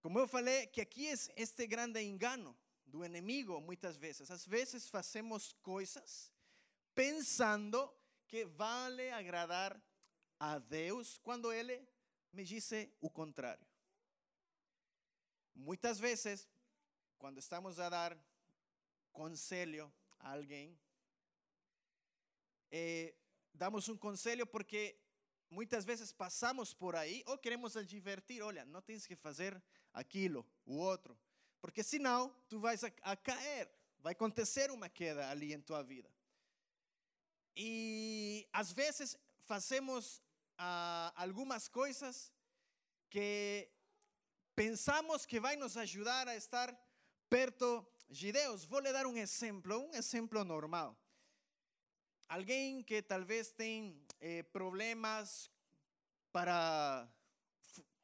Como 0.00 0.18
eu 0.18 0.28
falei, 0.28 0.66
que 0.66 0.80
aqui 0.80 1.08
é 1.08 1.14
este 1.36 1.66
grande 1.66 2.00
engano 2.00 2.56
do 2.84 3.04
inimigo, 3.04 3.60
muitas 3.60 3.96
vezes. 3.96 4.30
Às 4.30 4.46
vezes 4.46 4.88
fazemos 4.88 5.52
coisas 5.62 6.32
pensando 6.94 7.92
que 8.28 8.44
vale 8.44 9.10
agradar 9.10 9.80
a 10.38 10.58
Deus, 10.58 11.18
quando 11.18 11.52
Ele 11.52 11.86
me 12.36 12.44
disse 12.44 12.92
o 13.00 13.08
contrário. 13.08 13.66
Muitas 15.54 15.98
vezes 15.98 16.46
quando 17.16 17.38
estamos 17.38 17.80
a 17.80 17.88
dar 17.88 18.14
conselho 19.10 19.90
a 20.18 20.32
alguém, 20.32 20.78
eh, 22.70 23.14
damos 23.54 23.88
um 23.88 23.96
conselho 23.96 24.46
porque 24.46 25.00
muitas 25.48 25.86
vezes 25.86 26.12
passamos 26.12 26.74
por 26.74 26.94
aí 26.94 27.24
ou 27.26 27.38
queremos 27.38 27.72
divertir, 27.86 28.42
olha, 28.42 28.66
não 28.66 28.82
tens 28.82 29.06
que 29.06 29.16
fazer 29.16 29.60
aquilo, 29.94 30.46
o 30.66 30.76
outro, 30.76 31.18
porque 31.58 31.82
senão 31.82 32.28
tu 32.50 32.60
vais 32.60 32.84
a, 32.84 32.92
a 33.00 33.16
cair, 33.16 33.66
vai 34.00 34.12
acontecer 34.12 34.70
uma 34.70 34.90
queda 34.90 35.30
ali 35.30 35.54
em 35.54 35.60
tua 35.62 35.82
vida. 35.82 36.12
E 37.56 38.46
às 38.52 38.72
vezes 38.72 39.16
fazemos 39.38 40.20
ah, 40.58 41.12
algumas 41.16 41.68
coisas 41.68 42.32
que 43.10 43.70
pensamos 44.54 45.26
que 45.26 45.38
vai 45.38 45.56
nos 45.56 45.76
ajudar 45.76 46.28
a 46.28 46.36
estar 46.36 46.74
perto 47.28 47.86
de 48.08 48.32
Deus. 48.32 48.64
Vou 48.64 48.80
lhe 48.80 48.92
dar 48.92 49.06
um 49.06 49.16
exemplo, 49.16 49.78
um 49.78 49.94
exemplo 49.94 50.44
normal. 50.44 50.96
Alguém 52.28 52.82
que 52.82 53.02
talvez 53.02 53.52
tem 53.52 54.04
eh, 54.20 54.42
problemas 54.44 55.50
para 56.32 57.08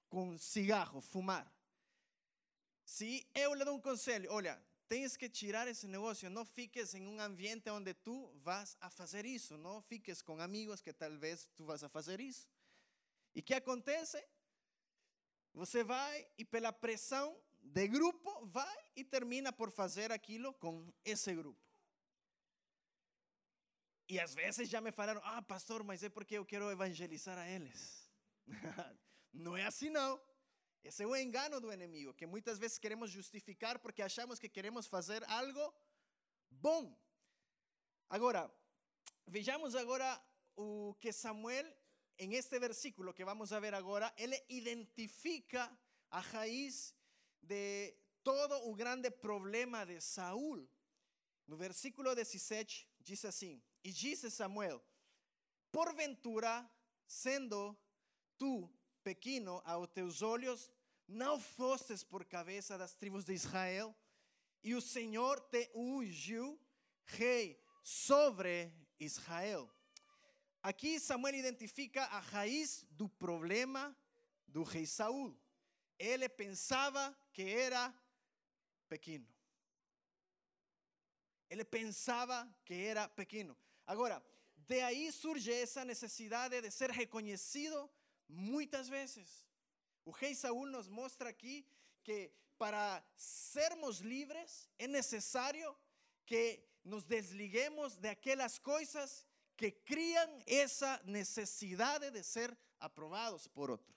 com 0.09 0.37
cigarro, 0.37 1.01
fumar. 1.01 1.51
Se 2.85 3.27
eu 3.35 3.55
lhe 3.55 3.65
dou 3.65 3.77
um 3.77 3.81
conselho, 3.81 4.31
olha, 4.31 4.63
tens 4.93 5.17
que 5.17 5.27
tirar 5.27 5.67
esse 5.69 5.87
negócio, 5.87 6.29
não 6.29 6.45
fiques 6.45 6.93
em 6.93 7.07
um 7.07 7.19
ambiente 7.19 7.71
onde 7.71 7.95
tu 7.95 8.31
vas 8.43 8.77
a 8.79 8.91
fazer 8.91 9.25
isso, 9.25 9.57
não 9.57 9.81
fiques 9.81 10.21
com 10.21 10.39
amigos 10.39 10.83
que 10.83 10.93
talvez 10.93 11.49
tu 11.57 11.65
vas 11.65 11.83
a 11.83 11.89
fazer 11.89 12.21
isso. 12.21 12.47
E 13.35 13.41
que 13.41 13.55
acontece? 13.55 14.23
Você 15.55 15.83
vai 15.83 16.29
e 16.37 16.45
pela 16.45 16.75
pressão 16.75 17.35
de 17.63 17.89
grupo 17.89 18.45
vai 18.45 18.77
e 18.95 19.03
termina 19.03 19.51
por 19.51 19.71
fazer 19.71 20.13
aquilo 20.13 20.53
com 20.53 20.87
esse 21.03 21.35
grupo. 21.35 21.67
E 24.11 24.21
às 24.21 24.35
vezes 24.35 24.69
já 24.69 24.83
me 24.83 24.93
falaram, 24.93 25.23
ah, 25.25 25.41
pastor, 25.41 25.83
mas 25.83 26.03
é 26.03 26.11
porque 26.11 26.35
eu 26.37 26.45
quero 26.45 26.71
evangelizar 26.71 27.39
a 27.39 27.49
eles. 27.49 28.13
não 29.33 29.57
é 29.57 29.65
assim 29.65 29.89
não. 29.89 30.21
Esse 30.83 31.05
é 31.05 31.07
o 31.07 31.15
engano 31.15 31.61
do 31.61 31.73
inimigo, 31.73 32.13
que 32.13 32.27
muitas 32.27 32.59
vezes 32.59 32.79
queremos 32.79 33.11
justificar 33.11 33.79
porque 33.79 34.03
achamos 34.03 34.39
que 34.39 34.49
queremos 34.49 34.87
fazer 34.87 35.23
algo 35.25 35.73
bom. 36.51 36.99
Agora, 38.09 38.53
vejamos 39.27 39.75
agora 39.77 40.21
o 40.57 40.95
que 41.01 41.13
Samuel, 41.13 41.67
em 42.19 42.35
este 42.35 42.59
versículo 42.59 43.15
que 43.15 43.25
vamos 43.25 43.53
a 43.53 43.61
ver 43.61 43.75
agora, 43.75 44.13
ele 44.17 44.43
identifica 44.49 45.71
a 46.11 46.21
raiz 46.21 46.95
de 47.41 47.97
todo 48.23 48.55
o 48.69 48.75
grande 48.75 49.11
problema 49.11 49.87
de 49.87 50.01
Saúl. 50.01 50.69
No 51.47 51.57
versículo 51.57 52.15
17 52.15 52.89
diz 53.01 53.25
assim: 53.25 53.63
E 53.85 53.93
disse 53.93 54.31
Samuel: 54.31 54.83
Porventura, 55.71 56.69
sendo 57.07 57.77
tu 58.37 58.69
pequeno 59.03 59.61
aos 59.65 59.89
teus 59.89 60.23
olhos, 60.23 60.71
não 61.07 61.39
fostes 61.41 62.03
por 62.03 62.25
cabeça 62.25 62.79
das 62.79 62.95
tribos 62.95 63.25
de 63.25 63.35
Israel? 63.35 63.95
e 64.63 64.75
o 64.75 64.81
Senhor 64.81 65.41
te 65.41 65.71
ungiu 65.75 66.61
rei 67.05 67.61
sobre 67.83 68.73
Israel. 68.99 69.71
Aqui 70.63 71.01
Samuel 71.01 71.35
identifica 71.35 72.05
a 72.05 72.21
raiz 72.21 72.87
do 72.91 73.09
problema 73.09 73.97
do 74.47 74.63
rei 74.63 74.87
Saul. 74.87 75.37
Ele 75.99 76.29
pensava 76.29 77.17
que 77.33 77.43
era 77.43 77.93
pequeno. 78.89 79.27
Ele 81.51 81.65
pensava 81.65 82.49
que 82.65 82.75
era 82.75 83.09
pequeno. 83.09 83.59
Agora, 83.85 84.25
de 84.57 84.81
aí 84.81 85.11
surge 85.11 85.53
essa 85.53 85.85
necessidade 85.85 86.61
de 86.61 86.71
ser 86.71 86.91
reconhecido 86.91 87.91
muitas 88.29 88.89
vezes. 88.89 89.47
O 90.05 90.11
rei 90.11 90.35
Saúl 90.35 90.67
nos 90.67 90.89
mostra 90.89 91.29
aqui 91.29 91.67
que 92.03 92.33
para 92.59 93.05
sermos 93.17 93.99
livres 93.99 94.69
é 94.79 94.87
necessário 94.87 95.77
que 96.27 96.63
nos 96.85 97.05
desliguemos 97.07 97.99
de 97.99 98.09
aquelas 98.09 98.59
coisas 98.59 99.27
que 99.57 99.71
criam 99.71 100.43
essa 100.47 101.01
necessidade 101.05 102.11
de 102.11 102.23
ser 102.23 102.57
aprovados 102.81 103.47
por 103.47 103.71
outros. 103.71 103.93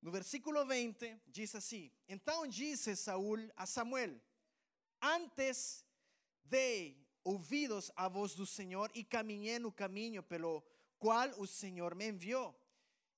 No 0.00 0.10
versículo 0.10 0.66
20 0.66 1.20
diz 1.28 1.54
assim: 1.54 1.92
Então 2.08 2.46
disse 2.46 2.96
Saúl 2.96 3.38
a 3.54 3.66
Samuel: 3.66 4.20
Antes 5.00 5.84
de 6.44 6.96
ouvidos 7.24 7.90
a 7.94 8.08
voz 8.08 8.34
do 8.34 8.46
Senhor 8.46 8.90
e 8.94 9.04
caminhei 9.04 9.58
no 9.58 9.70
caminho 9.70 10.22
pelo 10.22 10.62
qual 11.02 11.28
o 11.40 11.48
Senhor 11.48 11.96
me 11.96 12.06
enviou. 12.06 12.56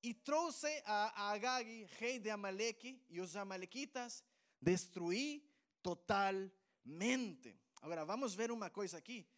E 0.02 0.14
trouxe 0.14 0.68
a 0.86 1.32
Agag, 1.32 1.84
rei 1.98 2.18
de 2.18 2.30
Amaleque, 2.30 2.98
e 3.10 3.20
os 3.20 3.36
amalequitas 3.36 4.24
destruí 4.58 5.46
totalmente. 5.82 7.54
Agora 7.82 8.02
vamos 8.06 8.34
ver 8.34 8.50
uma 8.50 8.70
coisa 8.70 8.96
aqui. 8.96 9.28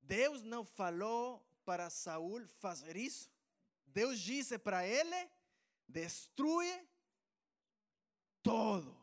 Deus 0.00 0.42
não 0.42 0.64
falou 0.64 1.46
para 1.66 1.90
Saul 1.90 2.46
fazer 2.58 2.96
isso. 2.96 3.30
Deus 3.84 4.18
disse 4.18 4.58
para 4.58 4.86
ele: 4.86 5.30
destrui 5.86 6.88
todo. 8.42 8.96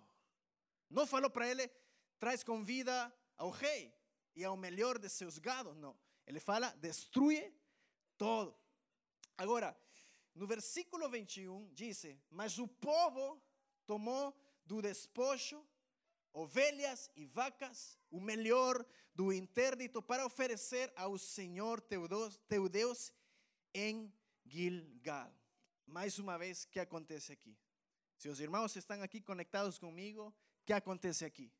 Não 0.89 1.05
falou 1.05 1.29
para 1.29 1.47
ele: 1.47 1.69
traz 2.17 2.43
com 2.43 2.63
vida 2.63 3.13
ao 3.37 3.51
rei 3.51 3.93
e 4.35 4.43
ao 4.43 4.57
melhor 4.57 4.97
de 4.97 5.07
seus 5.07 5.37
gados. 5.37 5.77
Não. 5.77 5.95
Ele 6.25 6.39
fala: 6.39 6.71
destrui 6.77 7.53
todo. 8.17 8.55
Agora, 9.37 9.77
no 10.33 10.45
versículo 10.47 11.09
21 11.09 11.73
diz: 11.73 12.05
Mas 12.29 12.57
o 12.57 12.67
povo 12.67 13.41
tomou 13.85 14.35
do 14.65 14.81
despojo 14.81 15.65
ovelhas 16.35 17.09
e 17.15 17.25
vacas, 17.25 17.97
o 18.11 18.19
melhor 18.19 18.85
do 19.13 19.31
interdito, 19.31 20.01
para 20.01 20.25
oferecer 20.25 20.91
ao 20.95 21.17
Senhor 21.17 21.79
teu 21.79 22.07
Deus, 22.69 23.13
em 23.73 24.13
Gilgal. 24.45 25.33
Mais 25.87 26.19
uma 26.19 26.37
vez, 26.37 26.63
o 26.63 26.69
que 26.69 26.79
acontece 26.79 27.31
aqui? 27.31 27.57
Se 28.17 28.27
os 28.27 28.41
irmãos 28.41 28.75
estão 28.75 29.01
aqui 29.01 29.21
conectados 29.21 29.79
comigo, 29.79 30.27
o 30.27 30.65
que 30.65 30.73
acontece 30.73 31.23
aqui? 31.23 31.53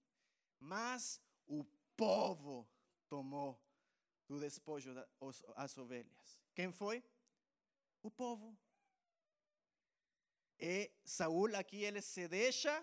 Mas 0.59 1.21
o 1.47 1.63
povo 1.95 2.67
tomou 3.07 3.57
do 4.27 4.39
despojo 4.39 4.93
das 4.93 5.77
ovelhas. 5.77 6.44
Quem 6.55 6.71
foi? 6.71 7.03
O 8.01 8.09
povo. 8.09 8.57
E 10.57 10.89
Saúl 11.03 11.53
aqui 11.55 11.83
ele 11.83 12.01
se 12.01 12.27
deixa 12.29 12.74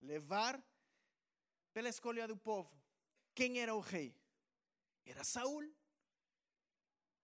levar 0.00 0.60
pela 1.72 1.88
escolha 1.88 2.26
do 2.26 2.36
povo. 2.36 2.76
Quem 3.34 3.60
era 3.60 3.74
o 3.74 3.80
rei? 3.80 4.14
Era 5.06 5.22
Saúl. 5.22 5.64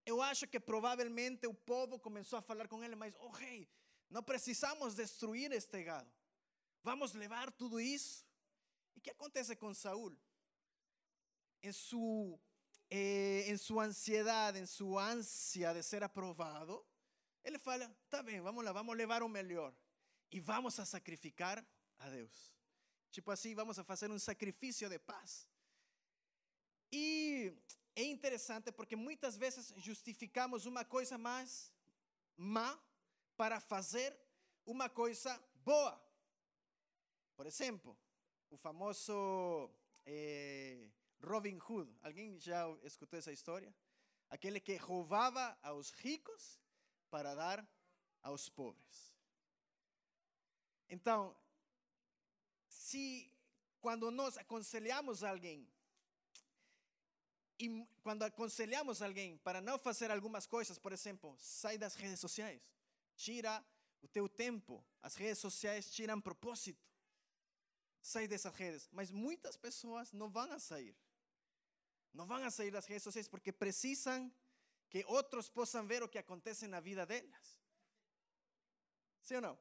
Eu 0.06 0.22
acho 0.22 0.46
que 0.46 0.60
provavelmente 0.60 1.46
o 1.46 1.52
povo 1.52 1.98
começou 1.98 2.38
a 2.38 2.42
falar 2.42 2.66
com 2.68 2.82
ele, 2.82 2.94
mas, 2.94 3.12
oh 3.18 3.28
rei, 3.28 3.68
não 4.08 4.22
precisamos 4.22 4.94
destruir 4.94 5.52
este 5.52 5.82
gado. 5.82 6.10
Vamos 6.82 7.12
levar 7.12 7.52
tudo 7.52 7.80
isso. 7.80 8.24
E 8.94 9.00
o 9.00 9.02
que 9.02 9.10
acontece 9.10 9.54
com 9.56 9.74
Saúl? 9.74 10.16
Em 11.62 11.72
sua, 11.72 12.40
eh, 12.90 13.44
em 13.46 13.56
sua 13.56 13.84
ansiedade, 13.84 14.58
em 14.58 14.66
sua 14.66 15.04
ânsia 15.10 15.72
de 15.74 15.82
ser 15.82 16.02
aprovado, 16.02 16.84
ele 17.44 17.58
fala: 17.58 17.88
tá 18.08 18.22
bem, 18.22 18.40
vamos 18.40 18.64
lá, 18.64 18.72
vamos 18.72 18.96
levar 18.96 19.22
o 19.22 19.28
melhor. 19.28 19.74
E 20.30 20.40
vamos 20.40 20.78
a 20.78 20.84
sacrificar 20.84 21.64
a 21.98 22.10
Deus. 22.10 22.52
Tipo 23.10 23.30
assim, 23.30 23.54
vamos 23.54 23.78
a 23.78 23.84
fazer 23.84 24.10
um 24.10 24.18
sacrifício 24.18 24.88
de 24.88 24.98
paz. 24.98 25.48
E 26.92 27.52
é 27.96 28.02
interessante 28.04 28.70
porque 28.70 28.96
muitas 28.96 29.36
vezes 29.36 29.72
justificamos 29.76 30.66
uma 30.66 30.84
coisa 30.84 31.16
mais 31.18 31.72
má 32.36 32.78
para 33.36 33.60
fazer 33.60 34.16
uma 34.66 34.88
coisa 34.88 35.42
boa. 35.64 36.00
Por 37.36 37.46
exemplo, 37.46 37.96
o 38.50 38.56
famoso 38.56 39.70
eh, 40.04 40.88
Robin 41.22 41.58
Hood. 41.68 41.90
Alguém 42.02 42.38
já 42.38 42.68
escutou 42.82 43.18
essa 43.18 43.32
história? 43.32 43.74
Aquele 44.28 44.60
que 44.60 44.76
roubava 44.76 45.56
aos 45.62 45.90
ricos 45.90 46.60
para 47.10 47.34
dar 47.34 47.66
aos 48.22 48.48
pobres. 48.48 49.14
Então, 50.88 51.36
se 52.68 53.32
quando 53.80 54.10
nós 54.10 54.36
aconselhamos 54.36 55.22
alguém, 55.22 55.68
e 57.58 57.86
quando 58.02 58.22
aconselhamos 58.22 59.02
alguém 59.02 59.36
para 59.38 59.60
não 59.60 59.78
fazer 59.78 60.10
algumas 60.10 60.46
coisas, 60.46 60.78
por 60.78 60.92
exemplo, 60.92 61.36
sai 61.38 61.76
das 61.76 61.94
redes 61.94 62.20
sociais, 62.20 62.62
tira 63.16 63.64
o 64.00 64.08
teu 64.08 64.28
tempo, 64.28 64.84
as 65.02 65.14
redes 65.16 65.38
sociais 65.38 65.90
tiram 65.90 66.20
propósito, 66.20 66.86
sai 68.00 68.28
dessas 68.28 68.54
redes, 68.54 68.88
mas 68.92 69.10
muitas 69.10 69.56
pessoas 69.56 70.12
não 70.12 70.30
vão 70.30 70.50
a 70.52 70.58
sair, 70.58 70.96
não 72.12 72.26
vão 72.26 72.42
a 72.44 72.50
sair 72.50 72.70
das 72.70 72.86
redes 72.86 73.02
sociais 73.02 73.28
porque 73.28 73.52
precisam 73.52 74.32
que 74.88 75.04
outros 75.06 75.48
possam 75.48 75.86
ver 75.86 76.02
o 76.02 76.08
que 76.08 76.18
acontece 76.18 76.66
na 76.66 76.80
vida 76.80 77.04
delas. 77.04 77.58
Sim 79.22 79.36
ou 79.36 79.42
não? 79.42 79.58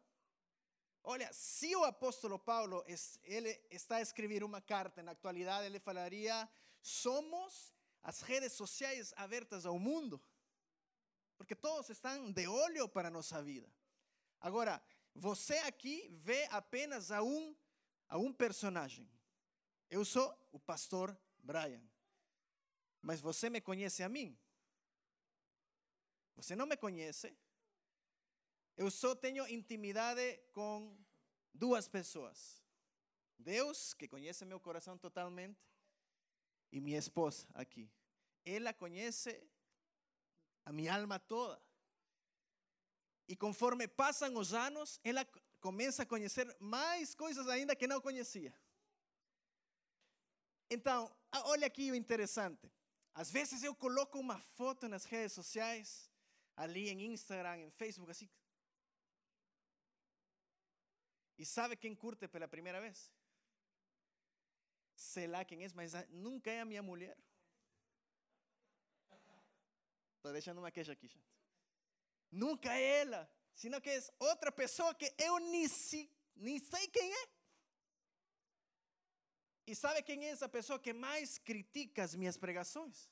Olha, 1.03 1.31
se 1.31 1.75
o 1.75 1.83
apóstolo 1.83 2.37
Paulo 2.37 2.83
está 3.69 3.97
a 3.97 4.01
escrever 4.01 4.43
uma 4.43 4.61
carta 4.61 5.01
na 5.01 5.11
atualidade, 5.11 5.65
ele 5.65 5.79
falaria: 5.79 6.49
somos 6.81 7.73
as 8.03 8.21
redes 8.21 8.53
sociais 8.53 9.13
abertas 9.15 9.65
ao 9.65 9.79
mundo, 9.79 10.21
porque 11.37 11.55
todos 11.55 11.89
estão 11.89 12.31
de 12.31 12.47
olho 12.47 12.89
para 12.89 13.07
a 13.07 13.11
nossa 13.11 13.41
vida. 13.41 13.71
Agora, 14.39 14.81
você 15.13 15.57
aqui 15.59 16.07
vê 16.11 16.45
apenas 16.51 17.11
a 17.11 17.23
um, 17.23 17.55
a 18.07 18.17
um 18.17 18.31
personagem. 18.31 19.09
Eu 19.89 20.03
sou 20.03 20.37
o 20.51 20.59
pastor 20.59 21.17
Brian, 21.39 21.81
mas 23.07 23.21
você 23.21 23.49
me 23.49 23.61
conhece 23.61 24.03
a 24.03 24.09
mim? 24.09 24.37
Você 26.35 26.57
não 26.57 26.65
me 26.65 26.75
conhece? 26.75 27.33
Eu 28.75 28.91
só 28.91 29.15
tenho 29.15 29.47
intimidade 29.47 30.37
com 30.51 30.93
duas 31.53 31.87
pessoas. 31.87 32.61
Deus, 33.39 33.93
que 33.93 34.09
conhece 34.09 34.43
meu 34.43 34.59
coração 34.59 34.97
totalmente, 34.97 35.57
e 36.69 36.81
minha 36.81 36.97
esposa 36.97 37.47
aqui. 37.53 37.89
Ela 38.43 38.73
conhece 38.73 39.41
a 40.65 40.73
minha 40.73 40.93
alma 40.93 41.17
toda. 41.17 41.63
E 43.25 43.37
conforme 43.37 43.87
passam 43.87 44.35
os 44.35 44.53
anos, 44.53 44.99
ela 45.01 45.23
começa 45.61 46.03
a 46.03 46.05
conhecer 46.05 46.45
mais 46.59 47.15
coisas 47.15 47.47
ainda 47.47 47.73
que 47.73 47.87
não 47.87 48.01
conhecia. 48.01 48.53
Então, 50.69 51.09
olha 51.45 51.67
aqui 51.67 51.89
o 51.89 51.95
interessante. 51.95 52.69
Às 53.21 53.29
vezes 53.31 53.63
eu 53.63 53.73
coloco 53.83 54.19
uma 54.19 54.39
foto 54.57 54.87
nas 54.87 55.03
redes 55.03 55.33
sociais, 55.33 55.89
ali 56.55 56.89
em 56.89 56.99
Instagram, 57.13 57.57
em 57.57 57.71
Facebook, 57.71 58.11
assim, 58.11 58.29
e 61.37 61.45
sabe 61.45 61.75
quem 61.75 61.95
curte 61.95 62.27
pela 62.27 62.47
primeira 62.47 62.79
vez? 62.79 63.11
Sei 64.95 65.25
lá 65.25 65.43
quem 65.45 65.63
é, 65.63 65.69
mas 65.73 65.93
nunca 66.09 66.51
é 66.51 66.61
a 66.61 66.65
minha 66.65 66.83
mulher. 66.83 67.17
Estou 70.17 70.31
deixando 70.31 70.59
uma 70.59 70.71
queixa 70.71 70.91
aqui, 70.91 71.07
gente. 71.07 71.31
Nunca 72.31 72.71
é 72.71 72.99
ela, 73.01 73.21
sino 73.55 73.81
que 73.81 73.89
é 73.89 73.99
outra 74.19 74.51
pessoa 74.51 74.93
que 74.93 75.11
eu 75.17 75.39
nem, 75.39 75.67
nem 76.35 76.59
sei 76.59 76.87
quem 76.87 77.13
é. 77.13 77.36
E 79.67 79.75
sabe 79.75 80.01
quem 80.01 80.25
é 80.25 80.29
essa 80.29 80.47
pessoa 80.47 80.79
que 80.79 80.93
mais 80.93 81.37
critica 81.37 82.01
as 82.01 82.15
minhas 82.15 82.37
pregações? 82.37 83.09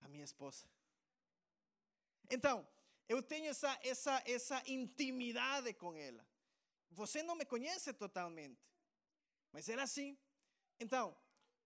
A 0.00 0.06
minha 0.06 0.24
esposa. 0.24 0.64
Então, 2.30 2.66
eu 3.08 3.20
tenho 3.20 3.46
essa, 3.46 3.76
essa, 3.82 4.22
essa 4.24 4.62
intimidade 4.68 5.74
com 5.74 5.96
ela. 5.96 6.24
Você 6.92 7.24
não 7.24 7.34
me 7.34 7.44
conhece 7.44 7.92
totalmente, 7.92 8.60
Mas 9.52 9.68
era 9.68 9.82
assim. 9.82 10.16
Então, 10.78 11.16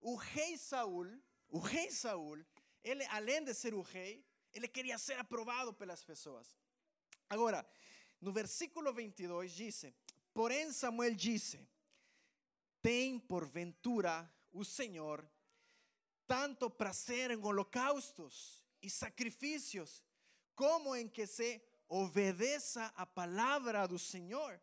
o 0.00 0.14
rei 0.14 0.56
Saul, 0.56 1.08
o 1.48 1.58
rei 1.58 1.90
Saul, 1.90 2.42
ele 2.82 3.04
além 3.06 3.44
de 3.44 3.52
ser 3.52 3.74
o 3.74 3.82
rei, 3.82 4.24
ele 4.54 4.68
queria 4.68 4.96
ser 4.96 5.18
aprovado 5.18 5.74
pelas 5.74 6.02
pessoas. 6.02 6.56
Agora, 7.28 7.68
no 8.20 8.32
versículo 8.32 8.92
22 8.92 9.52
diz: 9.52 9.84
Porém 10.32 10.72
Samuel 10.72 11.14
disse: 11.14 11.60
Tem 12.82 13.18
porventura 13.18 14.32
o 14.52 14.64
Senhor 14.64 15.28
tanto 16.26 16.70
prazer 16.70 17.32
em 17.32 17.44
holocaustos 17.44 18.64
e 18.80 18.88
sacrifícios, 18.88 20.04
como 20.54 20.94
em 20.94 21.08
que 21.08 21.26
se 21.26 21.60
obedeça 21.88 22.86
a 22.96 23.04
palavra 23.04 23.88
do 23.88 23.98
Senhor. 23.98 24.60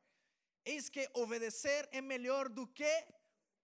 Eis 0.63 0.87
que 0.87 1.09
obedecer 1.13 1.87
é 1.91 1.99
melhor 1.99 2.47
do 2.47 2.65
que 2.67 3.05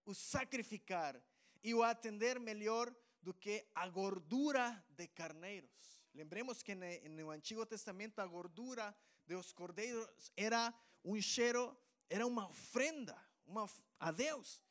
o 0.06 0.14
sacrificar, 0.14 1.18
e 1.64 1.74
o 1.74 1.82
atender 1.82 2.42
melhor 2.42 2.94
do 3.22 3.34
que 3.34 3.66
a 3.74 3.88
gordura 3.88 4.86
de 4.90 5.08
carneiros. 5.08 6.04
Lembremos 6.14 6.62
que 6.62 6.76
no 6.76 7.32
Antigo 7.32 7.66
Testamento 7.66 8.20
a 8.20 8.28
gordura 8.28 8.94
dos 9.26 9.54
cordeiros 9.54 10.30
era 10.36 10.74
um 11.06 11.20
cheiro, 11.22 11.74
era 12.10 12.28
uma 12.28 12.50
ofrenda 12.50 13.18
uma, 13.46 13.70
a 14.00 14.12
Deus. 14.12 14.62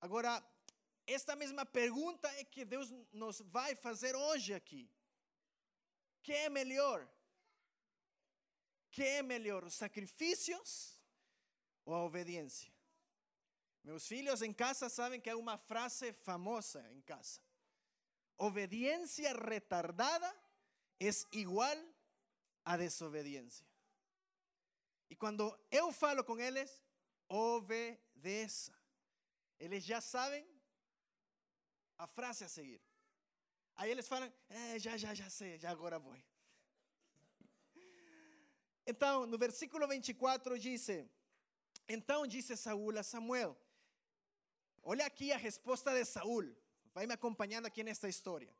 Agora, 0.00 0.44
esta 1.06 1.34
mesma 1.34 1.64
pergunta 1.64 2.28
é 2.34 2.44
que 2.44 2.64
Deus 2.64 2.90
nos 3.12 3.40
vai 3.40 3.74
fazer 3.74 4.14
hoje 4.14 4.54
aqui. 4.54 4.90
Que 6.22 6.32
é 6.32 6.48
melhor? 6.48 7.08
Que 8.90 9.02
é 9.02 9.22
melhor, 9.22 9.64
os 9.64 9.74
sacrifícios 9.74 11.00
ou 11.84 11.94
a 11.94 12.04
obediência? 12.04 12.72
Meus 13.82 14.06
filhos 14.06 14.42
em 14.42 14.52
casa 14.52 14.88
sabem 14.88 15.20
que 15.20 15.30
há 15.30 15.36
uma 15.36 15.56
frase 15.56 16.12
famosa 16.12 16.86
em 16.92 17.00
casa. 17.00 17.40
Obediência 18.36 19.32
retardada 19.32 20.28
é 21.00 21.08
igual 21.32 21.76
a 22.64 22.76
desobediência. 22.76 23.66
E 25.08 25.16
quando 25.16 25.58
eu 25.70 25.90
falo 25.90 26.22
com 26.22 26.38
eles, 26.38 26.82
obedeça. 27.28 28.72
Eles 29.58 29.84
já 29.84 30.00
sabem 30.00 30.46
a 31.96 32.06
frase 32.06 32.44
a 32.44 32.48
seguir. 32.48 32.80
Aí 33.76 33.90
eles 33.90 34.08
falam, 34.08 34.32
eh, 34.48 34.78
já, 34.78 34.96
já, 34.96 35.14
já 35.14 35.28
sei, 35.30 35.58
já 35.58 35.70
agora 35.70 35.98
vou. 35.98 36.16
Então, 38.86 39.26
no 39.26 39.36
versículo 39.36 39.86
24 39.86 40.58
diz: 40.58 40.88
Então 41.86 42.26
disse 42.26 42.56
Saúl 42.56 42.98
a 42.98 43.02
Samuel: 43.02 43.56
Olha 44.82 45.04
aqui 45.06 45.30
a 45.32 45.36
resposta 45.36 45.92
de 45.92 46.04
Saúl. 46.04 46.56
Vai 46.94 47.06
me 47.06 47.12
acompanhando 47.12 47.66
aqui 47.66 47.84
nesta 47.84 48.08
história. 48.08 48.52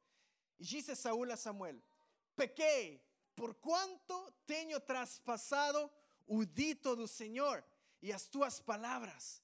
E 0.59 0.65
disse 0.65 0.95
Saúl 0.95 1.33
a 1.33 1.37
Samuel: 1.37 1.83
Pequei, 2.37 3.03
por 3.35 3.55
quanto 3.55 4.31
tenho 4.47 4.79
traspassado 4.81 5.91
o 6.27 6.45
dito 6.45 6.95
do 6.95 7.09
Senhor 7.09 7.65
e 8.01 8.13
as 8.13 8.29
tuas 8.29 8.61
palavras, 8.61 9.43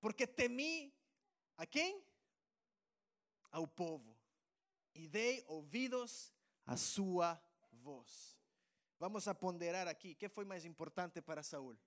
porque 0.00 0.26
temi 0.26 0.94
a 1.56 1.66
quem? 1.66 2.04
Ao 3.50 3.66
povo, 3.66 4.16
e 4.94 5.08
dei 5.08 5.44
ouvidos 5.46 6.32
à 6.66 6.76
sua 6.76 7.40
voz. 7.72 8.38
Vamos 8.98 9.28
a 9.28 9.34
ponderar 9.34 9.86
aqui, 9.86 10.14
que 10.14 10.28
foi 10.28 10.44
mais 10.44 10.64
importante 10.64 11.22
para 11.22 11.42
Saul? 11.42 11.78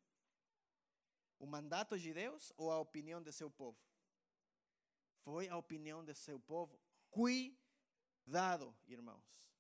O 1.37 1.45
mandato 1.45 1.99
de 1.99 2.13
Deus 2.13 2.53
ou 2.55 2.71
a 2.71 2.79
opinião 2.79 3.21
de 3.21 3.31
seu 3.31 3.49
povo? 3.49 3.77
Foi 5.23 5.47
a 5.49 5.57
opinião 5.57 6.03
de 6.03 6.15
seu 6.15 6.39
povo. 6.39 6.79
Cuidado, 7.09 8.75
irmãos. 8.87 9.51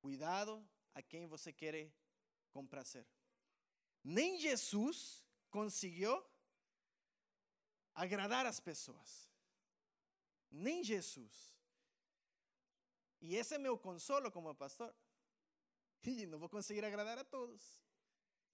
Cuidado 0.00 0.66
a 0.94 1.02
quem 1.02 1.26
você 1.26 1.52
quer 1.52 1.92
comprazer. 2.50 3.06
Nem 4.04 4.38
Jesus 4.38 5.21
conseguiu 5.56 6.14
agradar 7.94 8.44
as 8.46 8.58
pessoas. 8.58 9.10
Nem 10.50 10.82
Jesus. 10.82 11.34
E 13.20 13.36
esse 13.36 13.54
é 13.54 13.58
meu 13.58 13.78
consolo 13.78 14.32
como 14.32 14.54
pastor. 14.54 14.92
E 16.04 16.26
não 16.26 16.38
vou 16.38 16.48
conseguir 16.48 16.84
agradar 16.84 17.16
a 17.18 17.24
todos. 17.24 17.62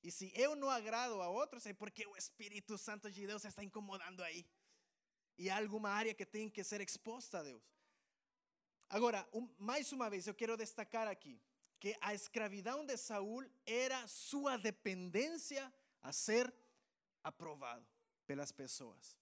E 0.02 0.10
se 0.10 0.30
eu 0.34 0.54
não 0.54 0.68
agrado 0.68 1.22
a 1.22 1.28
outros, 1.28 1.64
é 1.64 1.72
porque 1.72 2.06
o 2.06 2.16
Espírito 2.16 2.76
Santo 2.76 3.10
de 3.10 3.26
Deus 3.26 3.44
está 3.44 3.64
incomodando 3.64 4.22
aí. 4.22 4.44
E 5.38 5.48
há 5.48 5.58
alguma 5.58 5.90
área 5.90 6.12
que 6.12 6.26
tem 6.26 6.50
que 6.50 6.62
ser 6.62 6.80
exposta 6.80 7.38
a 7.38 7.42
Deus. 7.42 7.62
Agora, 8.90 9.26
um, 9.32 9.48
mais 9.58 9.92
uma 9.92 10.10
vez, 10.10 10.26
eu 10.26 10.34
quero 10.34 10.56
destacar 10.56 11.08
aqui 11.08 11.40
que 11.80 11.96
a 12.00 12.12
escravidão 12.12 12.84
de 12.84 12.96
Saul 12.96 13.44
era 13.64 14.06
sua 14.08 14.56
dependência 14.56 15.72
a 16.02 16.12
ser 16.12 16.52
aprovado 17.28 17.86
pelas 18.26 18.52
pessoas. 18.52 19.16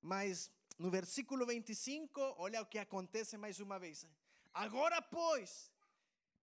Mas 0.00 0.50
no 0.78 0.90
versículo 0.90 1.46
25, 1.46 2.20
olha 2.38 2.62
o 2.62 2.66
que 2.66 2.78
acontece 2.78 3.36
mais 3.36 3.60
uma 3.60 3.78
vez. 3.78 4.06
Agora, 4.52 5.00
pois, 5.00 5.70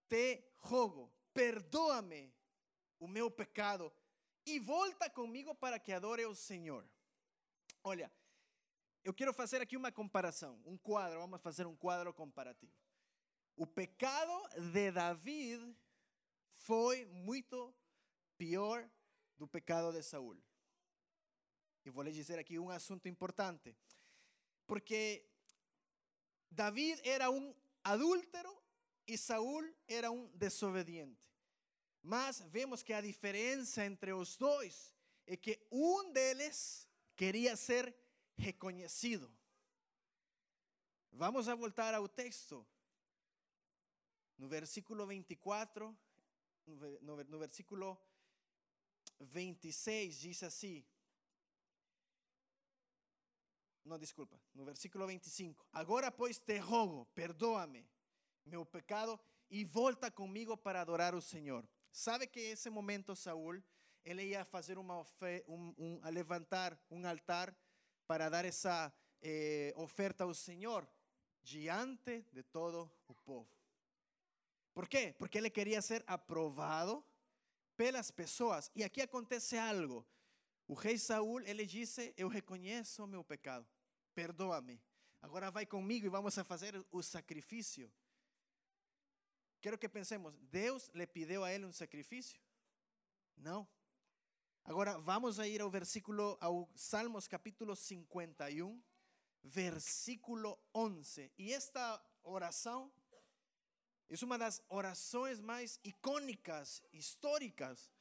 te 0.08 0.44
rogo, 0.58 1.12
perdoa-me 1.34 2.34
o 3.00 3.08
meu 3.08 3.30
pecado 3.30 3.92
e 4.46 4.60
volta 4.60 5.10
comigo 5.10 5.54
para 5.56 5.80
que 5.80 5.92
adore 5.92 6.26
o 6.26 6.36
Senhor. 6.36 6.88
Olha, 7.84 8.12
eu 9.04 9.14
quero 9.14 9.34
fazer 9.34 9.62
aqui 9.62 9.78
uma 9.78 9.92
comparação, 9.92 10.62
um 10.66 10.78
quadro, 10.78 11.20
vamos 11.20 11.42
fazer 11.42 11.66
um 11.66 11.76
quadro 11.76 12.14
comparativo. 12.14 12.74
O 13.56 13.68
pecado 13.68 14.50
de 14.72 14.92
David 14.92 15.76
foi 16.54 17.06
muito 17.06 17.74
pior 18.38 18.90
do 19.38 19.48
pecado 19.48 19.92
de 19.92 20.02
Saul. 20.02 20.38
E 21.86 21.90
vou 21.90 22.04
lhe 22.04 22.12
dizer 22.12 22.38
aqui 22.38 22.60
um 22.60 22.70
assunto 22.70 23.08
importante, 23.08 23.76
porque 24.68 25.26
David 26.52 27.02
era 27.04 27.30
um 27.30 27.56
adúltero 27.84 28.56
e 29.08 29.18
Saul 29.18 29.74
era 29.88 30.12
um 30.12 30.28
desobediente. 30.36 31.30
Mas 32.02 32.40
vemos 32.48 32.84
que 32.84 32.94
a 32.94 33.02
diferença 33.02 33.86
entre 33.86 34.14
os 34.14 34.38
dois 34.38 34.96
é 35.26 35.36
que 35.36 35.60
um 35.72 36.12
deles 36.12 36.88
queria 37.16 37.56
ser 37.56 37.94
reconhecido. 38.38 39.32
Vamos 41.12 41.48
a 41.48 41.56
voltar 41.56 41.94
ao 41.94 42.08
texto. 42.08 42.66
No 44.38 44.48
versículo 44.48 45.06
24, 45.06 45.98
no, 47.02 47.24
no 47.26 47.40
versículo 47.40 48.00
26 49.20 50.18
diz 50.18 50.44
assim. 50.44 50.86
Não, 53.84 53.98
desculpa, 53.98 54.40
no 54.54 54.66
versículo 54.66 55.08
25. 55.08 55.66
Agora, 55.72 56.12
pois, 56.12 56.38
te 56.40 56.58
rogo, 56.58 57.06
perdoa-me 57.16 57.88
meu 58.46 58.66
pecado 58.66 59.20
e 59.50 59.64
volta 59.64 60.12
comigo 60.12 60.58
para 60.58 60.82
adorar 60.82 61.16
o 61.16 61.22
Senhor. 61.22 61.68
Sabe 61.92 62.28
que 62.28 62.40
esse 62.40 62.70
momento 62.70 63.16
Saul, 63.16 63.64
ele 64.04 64.24
ia 64.24 64.46
fazer 64.46 64.78
uma 64.78 65.00
um, 65.48 65.74
um, 65.78 66.00
a 66.04 66.10
levantar 66.10 66.80
um 66.90 67.06
altar 67.08 67.56
para 68.06 68.30
dar 68.30 68.46
essa 68.46 68.94
eh, 69.22 69.74
oferta 69.76 70.24
ao 70.24 70.34
Senhor 70.34 70.88
diante 71.42 72.26
de 72.32 72.44
todo 72.44 72.92
o 73.08 73.16
povo. 73.16 73.50
Por 74.74 74.88
quê? 74.88 75.16
Porque 75.18 75.38
ele 75.38 75.50
queria 75.50 75.82
ser 75.82 76.04
aprovado 76.08 77.04
pelas 77.76 78.12
pessoas. 78.12 78.72
E 78.76 78.84
aqui 78.84 79.02
acontece 79.02 79.58
algo. 79.58 80.06
O 80.70 80.76
rei 80.76 81.00
Saul, 81.00 81.42
ele 81.42 81.66
disse: 81.66 82.14
Eu 82.16 82.28
reconheço 82.28 83.04
o 83.04 83.08
meu 83.08 83.24
pecado, 83.24 83.68
perdoa-me. 84.14 84.80
Agora 85.20 85.50
vai 85.50 85.66
comigo 85.66 86.06
e 86.06 86.10
vamos 86.10 86.38
a 86.38 86.44
fazer 86.44 86.86
o 86.92 87.02
sacrifício. 87.02 87.92
Quero 89.60 89.80
que 89.80 89.90
pensemos: 89.90 90.38
Deus 90.38 90.92
lhe 90.94 91.08
pediu 91.08 91.44
a 91.44 91.52
ele 91.52 91.66
um 91.66 91.72
sacrifício? 91.72 92.40
Não. 93.36 93.68
Agora 94.64 95.00
vamos 95.00 95.40
a 95.40 95.48
ir 95.48 95.60
ao 95.60 95.72
versículo, 95.72 96.38
ao 96.40 96.70
Salmos 96.76 97.28
capítulo 97.28 97.76
51, 97.76 98.80
versículo 99.42 100.56
11. 100.76 101.32
E 101.36 101.52
esta 101.52 102.00
oração 102.22 102.94
é 104.08 104.24
uma 104.24 104.38
das 104.38 104.62
orações 104.70 105.40
mais 105.40 105.80
icônicas, 105.84 106.84
históricas, 106.94 107.92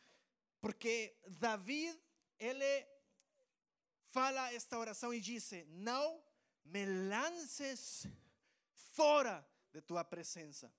porque 0.60 1.16
David, 1.26 1.98
ele 2.38 2.86
fala 4.10 4.52
esta 4.52 4.78
oração 4.78 5.12
e 5.12 5.20
diz: 5.20 5.50
Não 5.68 6.22
me 6.64 6.84
lances 6.84 8.06
fora 8.72 9.46
de 9.72 9.80
tua 9.80 10.04
presença, 10.04 10.72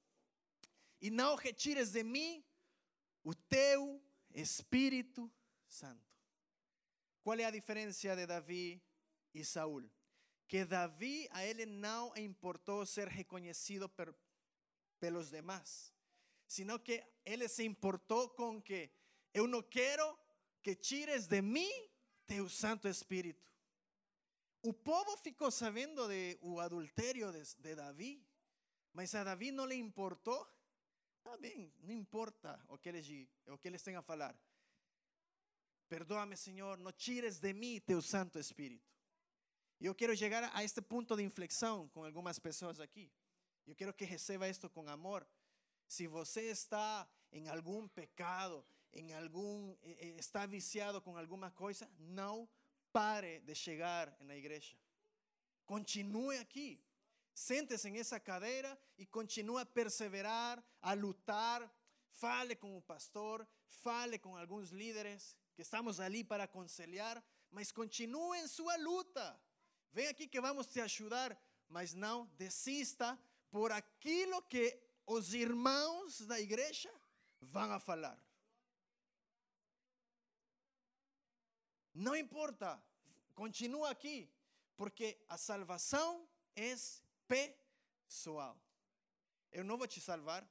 e 1.01 1.09
não 1.09 1.35
retires 1.35 1.91
de 1.91 2.03
mim 2.03 2.43
o 3.23 3.33
teu 3.33 4.01
Santo. 5.67 6.09
Qual 7.21 7.37
é 7.37 7.45
a 7.45 7.51
diferença 7.51 8.15
de 8.15 8.25
Davi 8.25 8.81
e 9.33 9.43
Saul, 9.43 9.89
que 10.47 10.65
Davi 10.65 11.27
a 11.31 11.45
ele 11.45 11.65
não 11.65 12.15
importou 12.17 12.85
ser 12.85 13.07
reconhecido 13.07 13.87
per, 13.87 14.13
pelos 14.99 15.29
demás, 15.29 15.93
sino 16.47 16.79
que 16.79 17.03
ele 17.23 17.47
se 17.47 17.63
importou 17.63 18.29
com 18.29 18.61
que 18.61 18.89
eu 19.33 19.47
não 19.47 19.61
quero 19.61 20.17
que 20.61 20.75
tires 20.75 21.27
de 21.27 21.41
mim 21.41 21.71
teu 22.25 22.49
Santo 22.49 22.87
Espírito. 22.87 23.51
O 24.61 24.73
povo 24.73 25.15
ficou 25.17 25.49
sabendo 25.49 26.07
de 26.07 26.37
o 26.41 26.59
adultério 26.59 27.31
de, 27.31 27.43
de 27.55 27.75
Davi, 27.75 28.25
mas 28.93 29.15
a 29.15 29.23
Davi 29.23 29.51
não 29.51 29.65
lhe 29.65 29.75
importou. 29.75 30.47
Tá 31.23 31.37
bem, 31.37 31.73
não 31.81 31.93
importa 31.93 32.59
o 32.67 32.77
que 32.77 32.89
eles, 32.89 33.27
o 33.47 33.57
que 33.57 33.67
eles 33.67 33.81
têm 33.81 33.95
a 33.95 34.01
falar. 34.01 34.35
Perdoa-me, 35.87 36.37
Senhor, 36.37 36.77
não 36.77 36.91
tires 36.91 37.39
de 37.39 37.53
mim 37.53 37.79
teu 37.79 38.01
Santo 38.01 38.37
Espírito. 38.37 38.87
E 39.79 39.85
eu 39.85 39.95
quero 39.95 40.15
chegar 40.15 40.51
a 40.53 40.63
este 40.63 40.81
ponto 40.81 41.15
de 41.15 41.23
inflexão 41.23 41.87
com 41.89 42.03
algumas 42.03 42.37
pessoas 42.37 42.79
aqui. 42.79 43.11
Eu 43.65 43.75
quero 43.75 43.93
que 43.93 44.03
receba 44.03 44.49
isto 44.49 44.69
com 44.69 44.87
amor. 44.89 45.25
Se 45.87 46.05
você 46.05 46.41
está 46.51 47.09
em 47.31 47.47
algum 47.47 47.87
pecado, 47.87 48.65
em 48.93 49.13
algum 49.13 49.75
está 50.17 50.45
viciado 50.45 51.01
com 51.01 51.17
alguma 51.17 51.51
coisa, 51.51 51.89
não 51.99 52.47
pare 52.91 53.39
de 53.41 53.53
chegar 53.55 54.15
na 54.21 54.35
igreja. 54.35 54.75
Continue 55.65 56.37
aqui. 56.37 56.83
Sente-se 57.33 57.87
em 57.87 57.97
essa 57.97 58.19
cadeira 58.19 58.77
e 58.97 59.05
continue 59.05 59.61
a 59.61 59.65
perseverar, 59.65 60.63
a 60.81 60.93
lutar. 60.93 61.71
Fale 62.09 62.55
com 62.55 62.75
o 62.75 62.81
pastor, 62.81 63.47
fale 63.67 64.17
com 64.17 64.35
alguns 64.35 64.71
líderes 64.71 65.37
que 65.55 65.61
estamos 65.61 65.99
ali 65.99 66.23
para 66.23 66.45
aconselhar, 66.45 67.23
mas 67.51 67.71
continue 67.71 68.39
em 68.39 68.47
sua 68.47 68.75
luta. 68.77 69.39
Vem 69.91 70.07
aqui 70.07 70.27
que 70.27 70.41
vamos 70.41 70.67
te 70.67 70.81
ajudar, 70.81 71.39
mas 71.67 71.93
não 71.93 72.25
desista 72.37 73.17
por 73.49 73.71
aquilo 73.71 74.41
que 74.43 74.77
os 75.05 75.33
irmãos 75.33 76.21
da 76.21 76.39
igreja 76.39 76.91
vão 77.39 77.71
a 77.71 77.79
falar. 77.79 78.28
Não 81.99 82.15
importa, 82.15 82.81
continua 83.35 83.89
aqui, 83.89 84.31
porque 84.77 85.21
a 85.27 85.37
salvação 85.37 86.25
é 86.55 86.73
pessoal. 87.27 88.57
Eu 89.51 89.65
não 89.65 89.77
vou 89.77 89.85
te 89.85 89.99
salvar. 89.99 90.49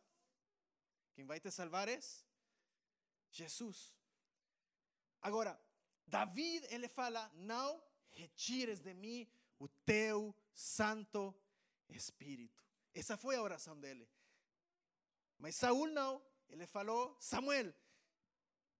Quem 1.14 1.24
vai 1.24 1.40
te 1.40 1.50
salvar 1.50 1.88
é 1.88 1.98
Jesus. 3.30 3.94
Agora, 5.22 5.58
David, 6.06 6.66
ele 6.68 6.87
fala: 6.87 7.32
Não 7.32 7.82
retires 8.11 8.80
de 8.80 8.92
mim 8.92 9.26
o 9.58 9.68
teu 9.87 10.37
Santo 10.52 11.34
Espírito. 11.88 12.62
Essa 12.92 13.16
foi 13.16 13.37
a 13.37 13.42
oração 13.42 13.80
dele. 13.80 14.06
Mas 15.38 15.56
Saul 15.56 15.88
não. 15.88 16.22
Ele 16.50 16.66
falou: 16.66 17.16
Samuel, 17.18 17.72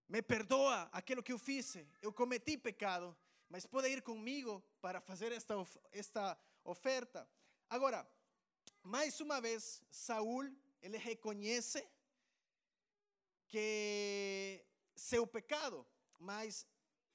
me 0.09 0.23
perdoa 0.23 0.89
aquilo 0.91 1.23
que 1.23 1.33
eu 1.33 1.39
fiz. 1.39 1.77
Eu 2.01 2.13
cometi 2.13 2.57
pecado, 2.57 3.17
mas 3.49 3.67
pode 3.67 3.89
ir 3.89 4.03
comigo 4.03 4.63
para 4.81 5.01
fazer 5.01 5.33
esta, 5.33 5.55
esta 5.93 6.39
oferta. 6.65 7.29
Agora, 7.69 8.09
mais 8.83 9.21
uma 9.21 9.41
vez, 9.41 9.83
Saul, 9.91 10.51
ele 10.81 10.97
reconhece 10.97 11.87
que 13.49 14.65
seu 14.95 15.27
pecado, 15.27 15.87
mas 16.19 16.67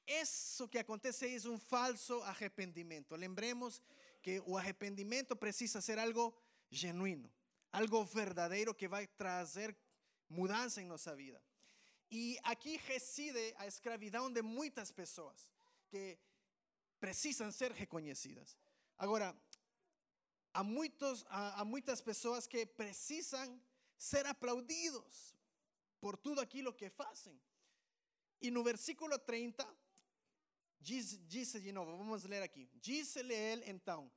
isso 0.06 0.67
que 0.67 0.77
acontece 0.77 1.25
é 1.25 1.49
um 1.49 1.58
falso 1.58 2.21
arrependimento. 2.23 3.15
Lembremos 3.15 3.82
que 4.21 4.39
o 4.45 4.58
arrependimento 4.58 5.36
precisa 5.36 5.82
ser 5.82 5.97
algo 5.97 6.36
genuíno, 6.69 7.32
algo 7.71 8.03
verdadeiro 8.03 8.73
que 8.73 8.88
vai 8.88 9.08
trazer 9.08 9.75
mudança 10.29 10.82
em 10.82 10.86
nossa 10.86 11.15
vida. 11.15 11.41
E 12.15 12.38
aqui 12.43 12.78
reside 12.78 13.56
a 13.58 13.65
escravidão 13.65 14.32
de 14.32 14.43
muitas 14.43 14.91
pessoas 14.91 15.52
que 15.89 16.19
precisam 16.99 17.52
ser 17.52 17.71
reconhecidas. 17.71 18.56
Agora, 18.99 19.36
há, 20.54 20.63
muitos, 20.63 21.26
há, 21.28 21.65
que 22.47 22.67
precisam 22.67 23.60
ser 23.97 24.28
aplaudidos 24.28 25.34
por 25.99 26.15
tudo 26.15 26.39
aquilo 26.39 26.71
que 26.71 26.88
fazem. 26.88 27.41
E 28.39 28.52
no 28.52 28.63
versículo 28.63 29.17
30, 29.17 29.67
diz, 30.80 31.19
disse 31.28 31.60
de 31.60 31.71
novo, 31.71 31.97
vamos 31.97 32.26
ler 32.26 32.43
aqui. 32.43 32.69
Disse-lhe 32.76 33.34
ele 33.34 33.67
então, 33.67 34.12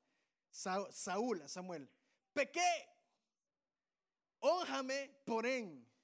Saúl, 0.50 1.48
Samuel, 1.48 1.88
pequei, 2.34 2.88
honra-me, 4.42 5.08
porém. 5.24 5.95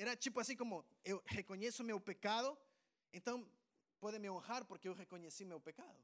Era 0.00 0.16
tipo 0.16 0.40
assim 0.40 0.56
como, 0.56 0.82
eu 1.04 1.22
reconheço 1.26 1.84
meu 1.84 2.00
pecado, 2.00 2.56
então 3.12 3.46
pode 4.00 4.18
me 4.18 4.30
honrar 4.30 4.64
porque 4.64 4.88
eu 4.88 4.94
reconheci 4.94 5.44
meu 5.44 5.60
pecado. 5.60 6.02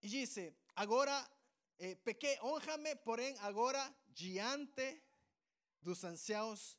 E 0.00 0.06
disse, 0.06 0.54
agora, 0.76 1.28
eh, 1.80 1.96
pequei, 1.96 2.38
honra-me, 2.42 2.94
porém 2.94 3.36
agora 3.40 3.92
diante 4.06 5.02
dos 5.82 6.04
anciãos 6.04 6.78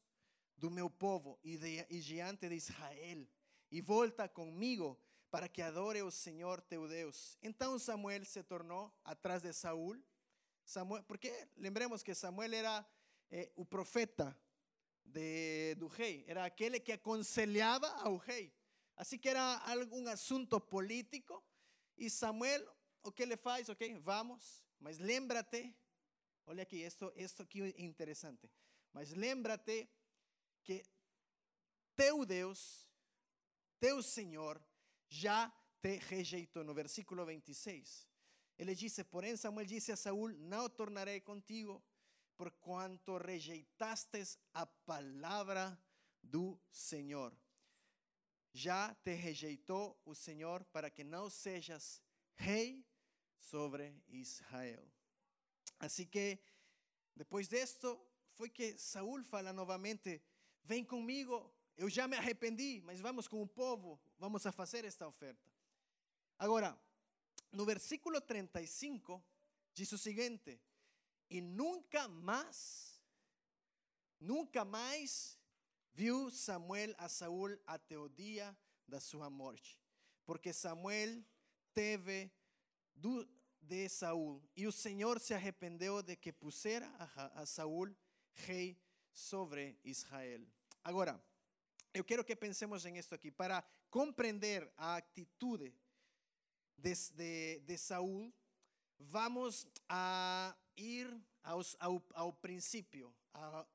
do 0.55 0.71
meu 0.71 0.89
povo 0.89 1.37
e, 1.43 1.57
de, 1.57 1.83
diante 1.99 2.47
de 2.47 2.55
Israel, 2.55 3.27
e 3.69 3.81
volta 3.81 4.29
comigo 4.29 4.97
para 5.29 5.49
que 5.49 5.61
adore 5.61 6.01
o 6.03 6.09
Senhor 6.09 6.61
teu 6.61 6.87
Deus. 6.87 7.37
Então 7.41 7.77
Samuel 7.77 8.23
se 8.23 8.41
tornou 8.43 8.89
atrás 9.03 9.41
de 9.41 9.51
Saúl, 9.51 10.01
Samuel, 10.63 11.03
porque 11.03 11.49
lembremos 11.57 12.01
que 12.01 12.15
Samuel 12.15 12.53
era 12.53 12.89
eh, 13.29 13.51
profeta 13.69 14.33
de, 15.05 15.75
do 15.75 15.87
rei, 15.87 16.23
era 16.27 16.45
aquele 16.45 16.79
que 16.79 16.91
aconselhava 16.91 17.87
ao 18.01 18.17
rei. 18.17 18.53
Assim 18.95 19.17
que 19.17 19.29
era 19.29 19.57
algum 19.65 20.07
assunto 20.07 20.59
político, 20.59 21.43
e 21.97 22.09
Samuel, 22.09 22.65
o 23.03 23.11
que 23.11 23.23
ele 23.23 23.37
faz? 23.37 23.69
Ok, 23.69 23.97
vamos, 23.99 24.63
mas 24.79 24.97
lembra-te, 24.99 25.75
olha 26.45 26.63
aqui, 26.63 26.81
esto, 26.81 27.11
esto 27.15 27.43
aqui 27.43 27.61
é 27.61 27.81
interessante, 27.81 28.49
mas 28.93 29.11
lembra-te 29.11 29.89
que 30.63 30.83
teu 31.95 32.25
Deus, 32.25 32.87
teu 33.79 34.01
Senhor, 34.01 34.61
já 35.07 35.51
te 35.81 35.97
rejeitou. 35.97 36.63
No 36.63 36.73
versículo 36.73 37.25
26, 37.25 38.07
ele 38.57 38.75
disse: 38.75 39.03
Porém, 39.03 39.35
Samuel 39.35 39.65
disse 39.65 39.91
a 39.91 39.95
Saúl: 39.95 40.29
Não 40.33 40.69
tornarei 40.69 41.19
contigo, 41.19 41.83
por 42.41 42.49
quanto 42.53 43.19
rejeitastes 43.19 44.39
a 44.51 44.65
palavra 44.65 45.79
do 46.23 46.59
Senhor. 46.71 47.31
Já 48.51 48.95
te 48.95 49.13
rejeitou 49.13 50.01
o 50.03 50.15
Senhor 50.15 50.63
para 50.73 50.89
que 50.89 51.03
não 51.03 51.29
sejas 51.29 52.01
rei 52.33 52.83
sobre 53.37 53.95
Israel. 54.07 54.83
Assim 55.77 56.07
que, 56.07 56.39
depois 57.15 57.47
disto, 57.47 58.03
foi 58.31 58.49
que 58.49 58.75
Saúl 58.75 59.23
fala 59.23 59.53
novamente: 59.53 60.19
Vem 60.63 60.83
comigo, 60.83 61.53
eu 61.77 61.91
já 61.91 62.07
me 62.07 62.17
arrependi, 62.17 62.81
mas 62.83 62.99
vamos 62.99 63.27
com 63.27 63.43
o 63.43 63.47
povo, 63.47 64.01
vamos 64.17 64.47
a 64.47 64.51
fazer 64.51 64.83
esta 64.83 65.07
oferta. 65.07 65.47
Agora, 66.39 66.75
no 67.51 67.65
versículo 67.65 68.19
35, 68.19 69.23
diz 69.75 69.91
o 69.91 69.97
seguinte: 69.99 70.59
E 71.31 71.39
nunca 71.39 72.09
mais, 72.09 72.99
nunca 74.19 74.65
mais 74.65 75.39
viu 75.93 76.29
Samuel 76.29 76.93
a 76.97 77.07
Saúl 77.07 77.57
até 77.65 77.97
o 77.97 78.09
dia 78.09 78.53
da 78.85 78.99
sua 78.99 79.29
morte, 79.29 79.79
porque 80.25 80.51
Samuel 80.51 81.23
teve 81.73 82.29
de 83.61 83.87
Saúl, 83.87 84.43
e 84.57 84.67
o 84.67 84.73
Senhor 84.73 85.21
se 85.21 85.33
arrependeu 85.33 86.03
de 86.03 86.17
que 86.17 86.33
pusera 86.33 86.85
a, 87.33 87.45
Saúl 87.45 87.95
rei 88.33 88.77
sobre 89.13 89.79
Israel. 89.85 90.45
Agora, 90.83 91.23
eu 91.93 92.03
quero 92.03 92.25
que 92.25 92.35
pensemos 92.35 92.85
em 92.85 92.97
isto 92.97 93.15
aqui. 93.15 93.31
Para 93.31 93.63
compreender 93.89 94.69
a 94.75 94.97
atitude 94.97 95.73
de, 96.77 96.93
de, 97.13 97.59
de 97.59 97.77
Saúl, 97.77 98.33
vamos 98.99 99.65
a 99.87 100.53
ir 100.77 101.07
aos, 101.43 101.75
ao, 101.79 102.03
ao 102.13 102.33
princípio, 102.33 103.13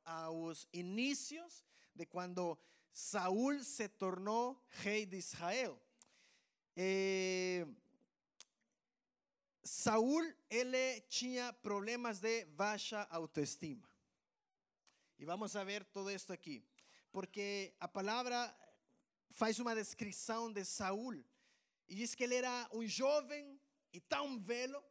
aos 0.04 0.68
inícios 0.72 1.64
de 1.94 2.06
quando 2.06 2.59
Saúl 2.92 3.62
se 3.62 3.88
tornou 3.88 4.62
rei 4.68 5.04
de 5.04 5.16
Israel. 5.16 5.80
Eh, 6.76 7.66
Saúl, 9.62 10.22
ele 10.48 11.00
tinha 11.02 11.52
problemas 11.52 12.20
de 12.20 12.44
baixa 12.44 13.02
autoestima. 13.11 13.88
E 15.18 15.24
vamos 15.24 15.56
a 15.56 15.64
ver 15.64 15.85
todo 15.85 16.11
esto 16.11 16.32
aqui. 16.32 16.64
Porque 17.11 17.74
a 17.80 17.88
palavra 17.88 18.54
faz 19.30 19.59
uma 19.59 19.74
descrição 19.74 20.52
de 20.52 20.64
Saúl. 20.64 21.24
E 21.88 21.94
diz 21.94 22.14
que 22.14 22.24
ele 22.24 22.35
era 22.35 22.68
um 22.72 22.87
jovem 22.87 23.61
e 23.92 24.00
tão 24.00 24.38
velho 24.38 24.82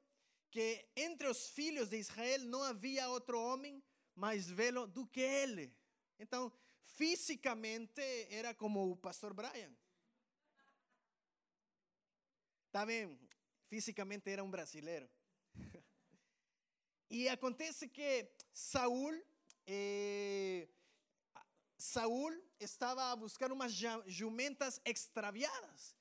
que 0.56 0.88
entre 0.96 1.28
os 1.28 1.50
filhos 1.50 1.90
de 1.90 1.98
Israel 1.98 2.40
não 2.46 2.64
havia 2.64 3.10
outro 3.10 3.38
homem 3.38 3.84
mais 4.16 4.50
velho 4.50 4.88
do 4.88 5.06
que 5.06 5.20
ele. 5.20 5.76
Então, 6.18 6.50
fisicamente 6.82 8.02
era 8.30 8.54
como 8.54 8.90
o 8.90 8.96
pastor 8.96 9.34
Brian. 9.34 9.76
Tá 12.72 12.86
bem? 12.86 13.20
Fisicamente 13.68 14.30
era 14.30 14.42
um 14.46 14.50
brasileiro. 14.50 15.10
E 17.10 17.28
acontece 17.28 17.90
que 17.90 18.32
Saúl, 18.54 19.14
eh, 19.68 20.70
Saúl 21.78 22.32
estava 22.62 23.12
a 23.12 23.16
buscar 23.18 23.52
umas 23.52 23.74
jumentas 24.08 24.80
extraviadas. 24.86 25.94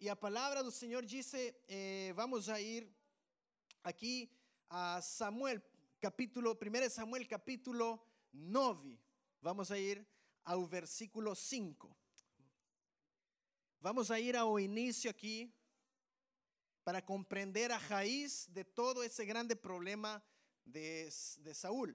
E 0.00 0.08
a 0.08 0.16
palavra 0.16 0.64
do 0.64 0.70
Senhor 0.70 1.04
disse, 1.04 1.54
eh, 1.68 2.10
vamos 2.14 2.48
a 2.48 2.58
ir 2.58 2.90
aqui 3.82 4.30
a 4.68 5.00
Samuel, 5.00 5.62
capítulo, 6.00 6.52
1 6.52 6.90
Samuel 6.90 7.26
capítulo 7.28 8.00
9. 8.32 8.98
Vamos 9.40 9.70
a 9.70 9.78
ir 9.78 10.06
ao 10.44 10.66
versículo 10.66 11.34
5. 11.34 11.96
Vamos 13.80 14.10
a 14.10 14.18
ir 14.18 14.36
ao 14.36 14.58
início 14.58 15.10
aqui 15.10 15.54
para 16.84 17.02
compreender 17.02 17.70
a 17.70 17.76
raiz 17.76 18.46
de 18.48 18.64
todo 18.64 19.02
esse 19.02 19.24
grande 19.24 19.54
problema 19.54 20.22
de, 20.64 21.08
de 21.40 21.54
Saúl. 21.54 21.94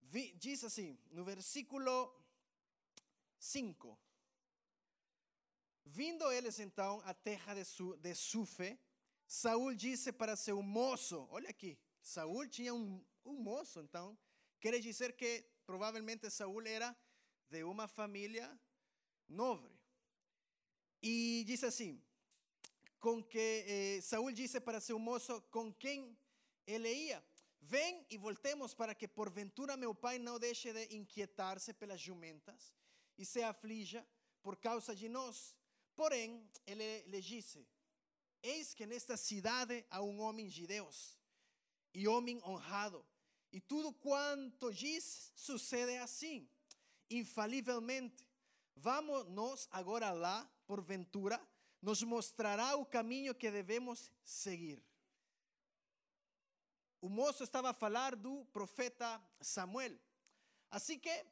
Diz 0.00 0.64
assim, 0.64 0.98
no 1.10 1.24
versículo 1.24 2.12
5. 3.38 3.98
Vindo 5.84 6.30
eles 6.32 6.58
então 6.58 7.00
à 7.04 7.14
terra 7.14 7.54
de, 7.54 7.64
Su, 7.64 7.96
de 7.96 8.14
Sufe, 8.14 8.78
Saúl 9.28 9.74
disse 9.74 10.10
para 10.10 10.34
seu 10.34 10.62
moço, 10.62 11.28
olha 11.30 11.50
aqui, 11.50 11.78
Saúl 12.00 12.48
tinha 12.48 12.72
um, 12.72 13.04
um 13.26 13.34
moço, 13.34 13.78
então, 13.78 14.16
quer 14.58 14.80
dizer 14.80 15.14
que 15.14 15.44
provavelmente 15.66 16.30
Saúl 16.30 16.66
era 16.66 16.96
de 17.50 17.62
uma 17.62 17.86
família 17.86 18.58
nobre. 19.28 19.78
E 21.02 21.44
diz 21.46 21.62
assim, 21.62 22.02
com 22.98 23.22
que 23.22 24.00
eh, 24.02 24.32
disse 24.32 24.60
para 24.60 24.80
seu 24.80 24.98
moço 24.98 25.42
com 25.50 25.72
quem 25.74 26.18
ele 26.66 26.90
ia: 26.90 27.22
Vem 27.60 28.06
e 28.08 28.16
voltemos 28.16 28.72
para 28.72 28.94
que 28.94 29.06
porventura 29.06 29.76
meu 29.76 29.94
pai 29.94 30.18
não 30.18 30.38
deixe 30.38 30.72
de 30.72 30.96
inquietar-se 30.96 31.74
pelas 31.74 32.00
jumentas 32.00 32.74
e 33.18 33.26
se 33.26 33.42
aflija 33.42 34.06
por 34.42 34.56
causa 34.56 34.96
de 34.96 35.06
nós. 35.06 35.54
Porém, 35.94 36.50
ele 36.66 37.02
lhe 37.02 37.20
disse: 37.20 37.68
Eis 38.42 38.74
que 38.74 38.86
nesta 38.86 39.16
cidade 39.16 39.84
há 39.90 40.02
um 40.02 40.20
homem 40.20 40.48
de 40.48 40.66
Deus 40.66 41.18
e 41.92 42.06
homem 42.06 42.40
honrado, 42.44 43.04
e 43.50 43.60
tudo 43.60 43.92
quanto 43.92 44.72
diz 44.72 45.32
sucede 45.34 45.96
assim, 45.98 46.48
infalivelmente. 47.10 48.26
Vamos 48.76 49.26
nós 49.28 49.66
agora 49.70 50.12
lá, 50.12 50.48
porventura, 50.66 51.40
nos 51.80 52.02
mostrará 52.02 52.76
o 52.76 52.86
caminho 52.86 53.34
que 53.34 53.50
devemos 53.50 54.12
seguir. 54.22 54.82
O 57.00 57.08
moço 57.08 57.44
estava 57.44 57.70
a 57.70 57.74
falar 57.74 58.16
do 58.16 58.44
profeta 58.46 59.22
Samuel. 59.40 59.98
Assim 60.70 60.98
que 60.98 61.26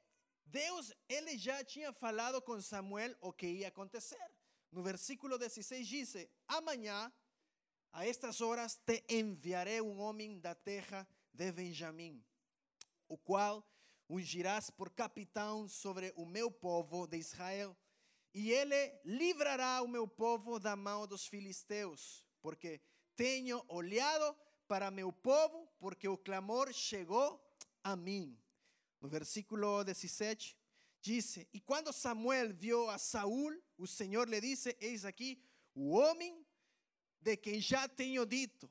Deus, 0.44 0.92
ele 1.08 1.36
já 1.36 1.64
tinha 1.64 1.92
falado 1.92 2.40
com 2.40 2.60
Samuel 2.60 3.14
o 3.20 3.32
que 3.32 3.46
ia 3.46 3.68
acontecer. 3.68 4.35
No 4.70 4.82
versículo 4.82 5.38
16 5.38 5.86
diz: 5.86 6.28
Amanhã, 6.48 7.12
a 7.92 8.06
estas 8.06 8.40
horas, 8.40 8.76
te 8.84 9.04
enviarei 9.08 9.80
um 9.80 9.98
homem 9.98 10.38
da 10.38 10.54
terra 10.54 11.08
de 11.32 11.50
Benjamim, 11.52 12.24
o 13.08 13.16
qual 13.16 13.66
ungirás 14.08 14.70
por 14.70 14.90
capitão 14.90 15.68
sobre 15.68 16.12
o 16.16 16.26
meu 16.26 16.50
povo 16.50 17.06
de 17.06 17.16
Israel, 17.16 17.76
e 18.34 18.52
ele 18.52 19.00
livrará 19.04 19.82
o 19.82 19.88
meu 19.88 20.06
povo 20.06 20.60
da 20.60 20.76
mão 20.76 21.06
dos 21.06 21.26
filisteus, 21.26 22.24
porque 22.40 22.80
tenho 23.14 23.64
olhado 23.68 24.36
para 24.68 24.90
meu 24.90 25.12
povo, 25.12 25.66
porque 25.78 26.06
o 26.06 26.18
clamor 26.18 26.72
chegou 26.72 27.42
a 27.82 27.96
mim. 27.96 28.38
No 29.00 29.08
versículo 29.08 29.82
17 29.84 30.56
diz: 31.00 31.38
E 31.52 31.60
quando 31.60 31.92
Samuel 31.92 32.52
viu 32.54 32.90
a 32.90 32.98
Saúl, 32.98 33.52
o 33.76 33.86
Senhor 33.86 34.28
lhe 34.28 34.40
disse: 34.40 34.76
Eis 34.80 35.04
aqui 35.04 35.42
o 35.74 35.90
homem 35.90 36.44
de 37.20 37.36
quem 37.36 37.60
já 37.60 37.88
tenho 37.88 38.24
dito, 38.24 38.70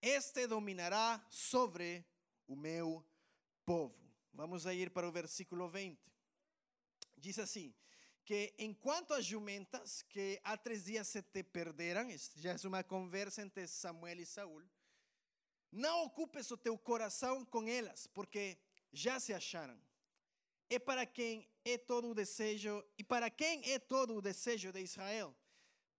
este 0.00 0.46
dominará 0.46 1.24
sobre 1.30 2.04
o 2.46 2.54
meu 2.54 3.04
povo. 3.64 3.98
Vamos 4.32 4.66
a 4.66 4.74
ir 4.74 4.90
para 4.90 5.08
o 5.08 5.12
versículo 5.12 5.68
20. 5.68 5.98
Diz 7.16 7.38
assim: 7.38 7.74
que 8.30 8.54
enquanto 8.58 9.12
as 9.12 9.24
jumentas 9.24 10.02
que 10.02 10.40
há 10.44 10.56
três 10.56 10.84
dias 10.84 11.08
se 11.08 11.20
te 11.20 11.42
perderam, 11.42 12.08
já 12.36 12.52
é 12.52 12.66
uma 12.68 12.84
conversa 12.84 13.42
entre 13.42 13.66
Samuel 13.66 14.20
e 14.20 14.24
Saúl, 14.24 14.62
não 15.72 16.04
ocupes 16.04 16.48
o 16.52 16.56
teu 16.56 16.78
coração 16.78 17.44
com 17.44 17.66
elas, 17.66 18.06
porque 18.06 18.56
já 18.92 19.18
se 19.18 19.32
acharam. 19.32 19.76
É 20.70 20.78
para 20.78 21.04
quem 21.04 21.46
é 21.64 21.76
todo 21.76 22.10
o 22.10 22.14
desejo, 22.14 22.82
e 22.96 23.04
para 23.04 23.28
quem 23.28 23.70
é 23.72 23.78
todo 23.78 24.14
o 24.14 24.22
desejo 24.22 24.72
de 24.72 24.80
Israel. 24.80 25.36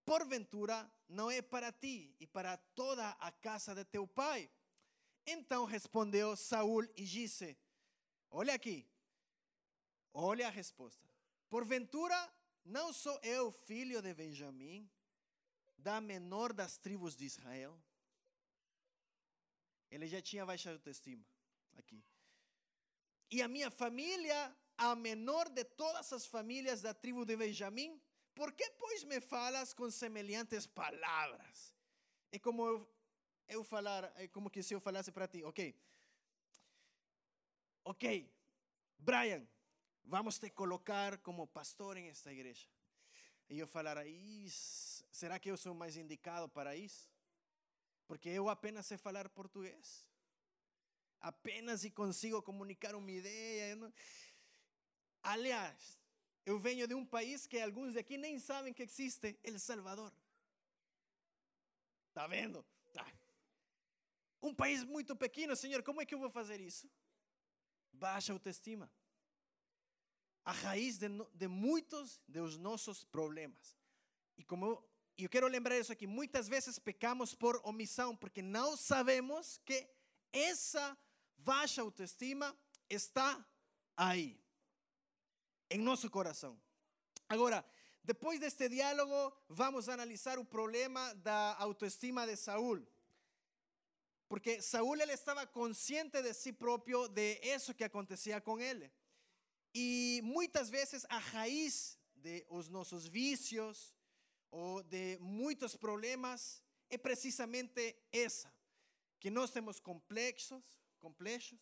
Porventura, 0.05 0.91
não 1.07 1.29
é 1.29 1.41
para 1.41 1.71
ti 1.71 2.15
e 2.19 2.25
para 2.25 2.57
toda 2.73 3.09
a 3.09 3.31
casa 3.31 3.75
de 3.75 3.85
teu 3.85 4.07
pai. 4.07 4.49
Então 5.25 5.65
respondeu 5.65 6.35
Saul 6.35 6.85
e 6.95 7.03
disse: 7.03 7.57
Olha 8.29 8.53
aqui, 8.55 8.87
olha 10.13 10.47
a 10.47 10.49
resposta. 10.49 11.07
Porventura, 11.49 12.33
não 12.63 12.93
sou 12.93 13.19
eu 13.21 13.51
filho 13.51 14.01
de 14.01 14.13
Benjamim, 14.13 14.89
da 15.77 15.99
menor 15.99 16.53
das 16.53 16.77
tribos 16.77 17.15
de 17.15 17.25
Israel? 17.25 17.77
Ele 19.89 20.07
já 20.07 20.21
tinha 20.21 20.45
baixa 20.45 20.71
autoestima 20.71 21.25
aqui. 21.73 22.03
E 23.29 23.41
a 23.41 23.47
minha 23.47 23.69
família, 23.69 24.55
a 24.85 24.95
menor 24.95 25.49
de 25.49 25.63
todas 25.63 26.11
as 26.13 26.25
famílias 26.25 26.81
da 26.81 26.93
tribo 26.93 27.25
de 27.25 27.35
Benjamim, 27.35 28.01
por 28.33 28.53
que, 28.53 28.69
pois, 28.71 29.03
me 29.03 29.19
falas 29.19 29.73
com 29.73 29.89
semelhantes 29.89 30.65
palavras? 30.65 31.75
É 32.31 32.39
como 32.39 32.65
eu, 32.65 32.77
eu 33.47 33.63
falar, 33.63 34.11
é 34.15 34.27
como 34.27 34.49
que 34.49 34.63
se 34.63 34.73
eu 34.73 34.79
falasse 34.79 35.11
para 35.11 35.27
ti, 35.27 35.43
ok, 35.43 35.75
ok, 37.83 38.05
Brian, 38.97 39.45
vamos 40.03 40.39
te 40.39 40.49
colocar 40.49 41.17
como 41.19 41.47
pastor 41.47 41.97
em 41.97 42.07
esta 42.07 42.31
igreja. 42.31 42.67
E 43.49 43.59
eu 43.59 43.67
falar, 43.67 43.97
será 45.11 45.37
que 45.37 45.51
eu 45.51 45.57
sou 45.57 45.73
mais 45.73 45.97
indicado 45.97 46.47
para 46.47 46.75
isso? 46.75 47.11
porque 48.11 48.27
eu 48.27 48.49
apenas 48.49 48.85
sei 48.87 48.97
falar 48.97 49.29
português. 49.29 50.05
Apenas 51.21 51.85
e 51.85 51.89
consigo 51.89 52.41
comunicar 52.41 52.93
uma 52.93 53.09
ideia. 53.09 53.73
Não... 53.77 53.89
Aliás, 55.23 55.99
eu 56.45 56.59
venho 56.59 56.87
de 56.87 56.93
um 56.93 57.05
país 57.05 57.45
que 57.45 57.59
alguns 57.59 57.95
aqui 57.95 58.17
nem 58.17 58.39
sabem 58.39 58.73
que 58.73 58.83
existe, 58.83 59.39
El 59.43 59.59
Salvador. 59.59 60.11
Está 62.09 62.27
vendo? 62.27 62.65
Tá. 62.91 63.05
Um 64.41 64.53
país 64.53 64.83
muito 64.83 65.15
pequeno, 65.15 65.55
Senhor, 65.55 65.83
como 65.83 66.01
é 66.01 66.05
que 66.05 66.15
eu 66.15 66.19
vou 66.19 66.29
fazer 66.29 66.59
isso? 66.59 66.89
Baixa 67.93 68.33
autoestima. 68.33 68.91
A 70.43 70.51
raiz 70.51 70.97
de, 70.97 71.07
de 71.33 71.47
muitos 71.47 72.19
dos 72.27 72.57
nossos 72.57 73.03
problemas. 73.03 73.77
E 74.37 74.43
como 74.43 74.65
eu 74.65 74.91
eu 75.17 75.29
quero 75.29 75.47
lembrar 75.47 75.77
isso 75.77 75.91
aqui, 75.91 76.07
muitas 76.07 76.47
vezes 76.47 76.79
pecamos 76.79 77.35
por 77.35 77.61
omissão, 77.63 78.15
porque 78.15 78.41
não 78.41 78.75
sabemos 78.75 79.59
que 79.65 79.87
essa 80.31 80.97
baixa 81.37 81.81
autoestima 81.81 82.55
está 82.89 83.45
aí, 83.95 84.39
em 85.71 85.79
nosso 85.79 86.09
coração. 86.09 86.61
Agora, 87.29 87.65
depois 88.03 88.39
deste 88.39 88.67
diálogo, 88.67 89.33
vamos 89.47 89.87
analisar 89.87 90.37
o 90.37 90.43
problema 90.43 91.13
da 91.15 91.55
autoestima 91.57 92.27
de 92.27 92.35
Saúl. 92.35 92.85
Porque 94.27 94.61
Saúl 94.61 94.97
ele 95.01 95.13
estava 95.13 95.47
consciente 95.47 96.21
de 96.21 96.33
si 96.33 96.51
próprio, 96.51 97.07
de 97.07 97.39
isso 97.55 97.73
que 97.73 97.85
acontecia 97.85 98.41
com 98.41 98.59
ele. 98.59 98.91
E 99.73 100.19
muitas 100.23 100.69
vezes 100.69 101.05
a 101.09 101.17
raiz 101.17 101.97
de 102.15 102.45
os 102.49 102.67
nossos 102.67 103.07
vícios, 103.07 103.95
ou 104.49 104.83
de 104.83 105.17
muitos 105.21 105.77
problemas 105.77 106.61
é 106.89 106.97
precisamente 106.97 107.95
essa, 108.11 108.53
que 109.19 109.29
nós 109.29 109.51
temos 109.51 109.79
complexos, 109.79 110.77
complexos, 110.99 111.59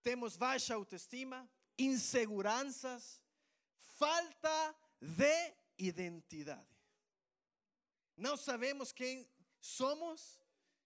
temos 0.00 0.36
baixa 0.36 0.74
autoestima, 0.74 1.50
inseguranças, 1.80 3.22
falta 3.96 4.76
de 5.00 5.54
identidade. 5.78 6.68
Não 8.16 8.36
sabemos 8.36 8.92
quem 8.92 9.26
somos 9.60 10.38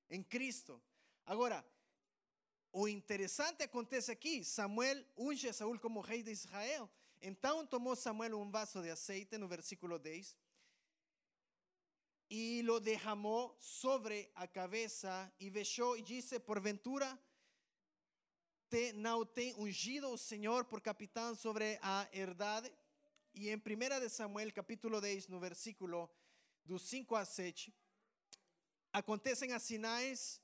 em 0.08 0.22
Cristo. 0.22 0.80
Agora, 1.26 1.64
o 2.72 2.86
interessante 2.86 3.62
acontece 3.64 4.12
aqui: 4.12 4.44
Samuel 4.44 5.04
unge 5.16 5.48
a 5.48 5.52
Saúl 5.52 5.78
como 5.80 6.00
rei 6.00 6.22
de 6.22 6.30
Israel. 6.30 6.88
Então 7.20 7.66
tomou 7.66 7.96
Samuel 7.96 8.38
um 8.38 8.50
vaso 8.50 8.82
de 8.82 8.90
azeite, 8.90 9.38
no 9.38 9.48
versículo 9.48 9.98
10, 9.98 10.36
e 12.30 12.62
lo 12.62 12.78
derramou 12.78 13.56
sobre 13.58 14.30
a 14.34 14.46
cabeça 14.46 15.32
e 15.40 15.50
fechou 15.50 15.96
e 15.96 16.02
disse: 16.02 16.38
Porventura, 16.38 17.18
tem 19.24 19.54
ungido 19.54 20.08
o 20.08 20.18
Senhor 20.18 20.64
por 20.64 20.80
capitão 20.80 21.34
sobre 21.34 21.78
a 21.82 22.08
herdade? 22.12 22.70
E 23.34 23.50
em 23.50 23.56
1 23.56 24.00
de 24.00 24.08
Samuel, 24.08 24.52
capítulo 24.52 25.00
10, 25.00 25.28
no 25.28 25.40
versículo 25.40 26.10
do 26.64 26.78
5 26.78 27.14
a 27.14 27.24
7, 27.24 27.74
acontecem 28.92 29.52
as 29.52 29.62
sinais 29.62 30.40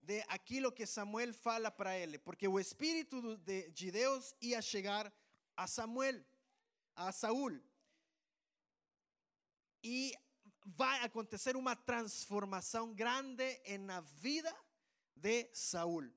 de 0.00 0.22
aquilo 0.28 0.72
que 0.72 0.86
Samuel 0.86 1.32
fala 1.32 1.70
para 1.70 1.98
ele, 1.98 2.18
porque 2.18 2.46
o 2.46 2.58
Espírito 2.58 3.36
de, 3.38 3.70
de 3.70 3.90
Deus 3.90 4.34
ia 4.40 4.60
chegar 4.60 5.12
a 5.56 5.66
Samuel, 5.66 6.22
a 6.96 7.12
Saúl, 7.12 7.58
e 9.82 10.14
vai 10.64 11.00
acontecer 11.04 11.56
uma 11.56 11.76
transformação 11.76 12.94
grande 12.94 13.60
na 13.80 14.00
vida 14.00 14.54
de 15.14 15.48
Saúl. 15.52 16.10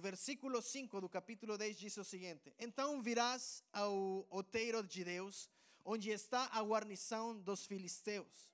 Versículo 0.00 0.62
5 0.62 1.02
do 1.02 1.08
capítulo 1.08 1.58
10 1.58 1.76
diz 1.76 1.96
o 1.98 2.04
seguinte: 2.04 2.54
Então 2.58 3.02
virás 3.02 3.62
ao 3.72 4.26
outeiro 4.30 4.82
de 4.82 5.04
Deus, 5.04 5.50
onde 5.84 6.10
está 6.10 6.48
a 6.50 6.62
guarnição 6.62 7.38
dos 7.38 7.66
filisteus. 7.66 8.50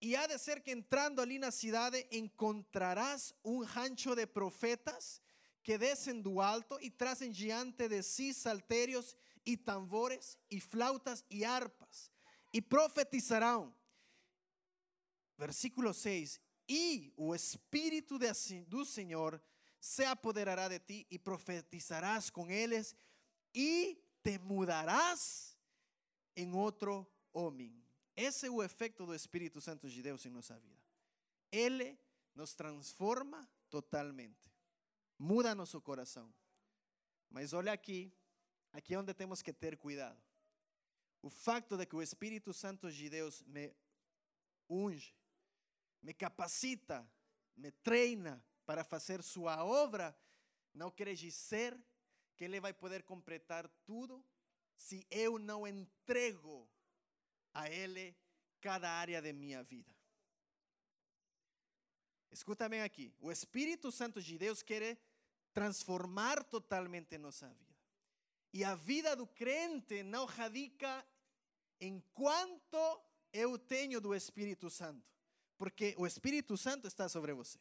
E 0.00 0.16
há 0.16 0.26
de 0.26 0.38
ser 0.38 0.62
que 0.62 0.70
entrando 0.70 1.20
ali 1.20 1.38
na 1.38 1.50
cidade 1.50 2.06
encontrarás 2.10 3.34
um 3.44 3.62
rancho 3.62 4.14
de 4.14 4.26
profetas 4.26 5.20
que 5.62 5.76
descem 5.76 6.20
do 6.20 6.40
alto 6.40 6.78
e 6.80 6.90
trazem 6.90 7.30
diante 7.30 7.86
de 7.88 8.02
si 8.02 8.32
salterios 8.32 9.14
e 9.44 9.56
tambores 9.56 10.38
e 10.50 10.60
flautas 10.60 11.22
e 11.30 11.44
harpas 11.44 12.10
e 12.52 12.62
profetizarão. 12.62 13.74
Versículo 15.36 15.92
6: 15.92 16.40
E 16.68 17.12
o 17.16 17.34
Espírito 17.34 18.18
do 18.66 18.84
Senhor 18.84 19.40
se 19.82 20.04
apoderará 20.04 20.68
de 20.68 20.78
ti 20.78 21.06
e 21.10 21.18
profetizarás 21.18 22.30
com 22.30 22.48
eles 22.48 22.94
e 23.52 24.00
te 24.22 24.38
mudarás 24.38 25.58
em 26.36 26.54
outro 26.54 27.04
homem. 27.32 27.84
Esse 28.14 28.46
é 28.46 28.50
o 28.50 28.62
efeito 28.62 29.04
do 29.04 29.12
Espírito 29.12 29.60
Santo 29.60 29.90
de 29.90 30.00
Deus 30.00 30.24
em 30.24 30.30
nossa 30.30 30.56
vida. 30.56 30.80
Ele 31.50 31.98
nos 32.32 32.54
transforma 32.54 33.50
totalmente, 33.68 34.48
muda 35.18 35.52
nosso 35.52 35.80
coração. 35.80 36.32
Mas 37.28 37.52
olha 37.52 37.72
aqui, 37.72 38.14
aqui 38.72 38.94
é 38.94 38.98
onde 39.00 39.12
temos 39.12 39.42
que 39.42 39.52
ter 39.52 39.76
cuidado. 39.76 40.22
O 41.20 41.28
facto 41.28 41.76
de 41.76 41.86
que 41.86 41.96
o 41.96 42.02
Espírito 42.02 42.54
Santo 42.54 42.88
de 42.88 43.10
Deus 43.10 43.42
me 43.42 43.74
unge, 44.70 45.12
me 46.00 46.14
capacita, 46.14 47.04
me 47.56 47.72
treina 47.72 48.40
para 48.64 48.84
fazer 48.84 49.22
sua 49.22 49.64
obra, 49.64 50.16
não 50.72 50.90
quer 50.90 51.14
dizer 51.14 51.78
que 52.36 52.44
ele 52.44 52.60
vai 52.60 52.72
poder 52.72 53.02
completar 53.02 53.68
tudo 53.84 54.24
se 54.76 55.06
eu 55.10 55.38
não 55.38 55.66
entrego 55.66 56.68
a 57.54 57.68
Ele 57.70 58.16
cada 58.60 58.90
área 58.90 59.20
de 59.20 59.32
minha 59.32 59.62
vida. 59.62 59.94
Escuta 62.30 62.68
bem 62.68 62.82
aqui. 62.82 63.14
O 63.20 63.30
Espírito 63.30 63.92
Santo 63.92 64.22
de 64.22 64.38
Deus 64.38 64.62
quer 64.62 64.98
transformar 65.52 66.42
totalmente 66.44 67.18
nossa 67.18 67.48
vida. 67.48 67.76
E 68.52 68.64
a 68.64 68.74
vida 68.74 69.14
do 69.14 69.26
crente 69.26 70.02
não 70.02 70.24
radica 70.24 71.06
em 71.80 72.00
quanto 72.12 73.02
eu 73.32 73.58
tenho 73.58 74.00
do 74.00 74.14
Espírito 74.14 74.70
Santo, 74.70 75.06
porque 75.58 75.94
o 75.98 76.06
Espírito 76.06 76.56
Santo 76.56 76.86
está 76.86 77.08
sobre 77.08 77.32
você. 77.32 77.58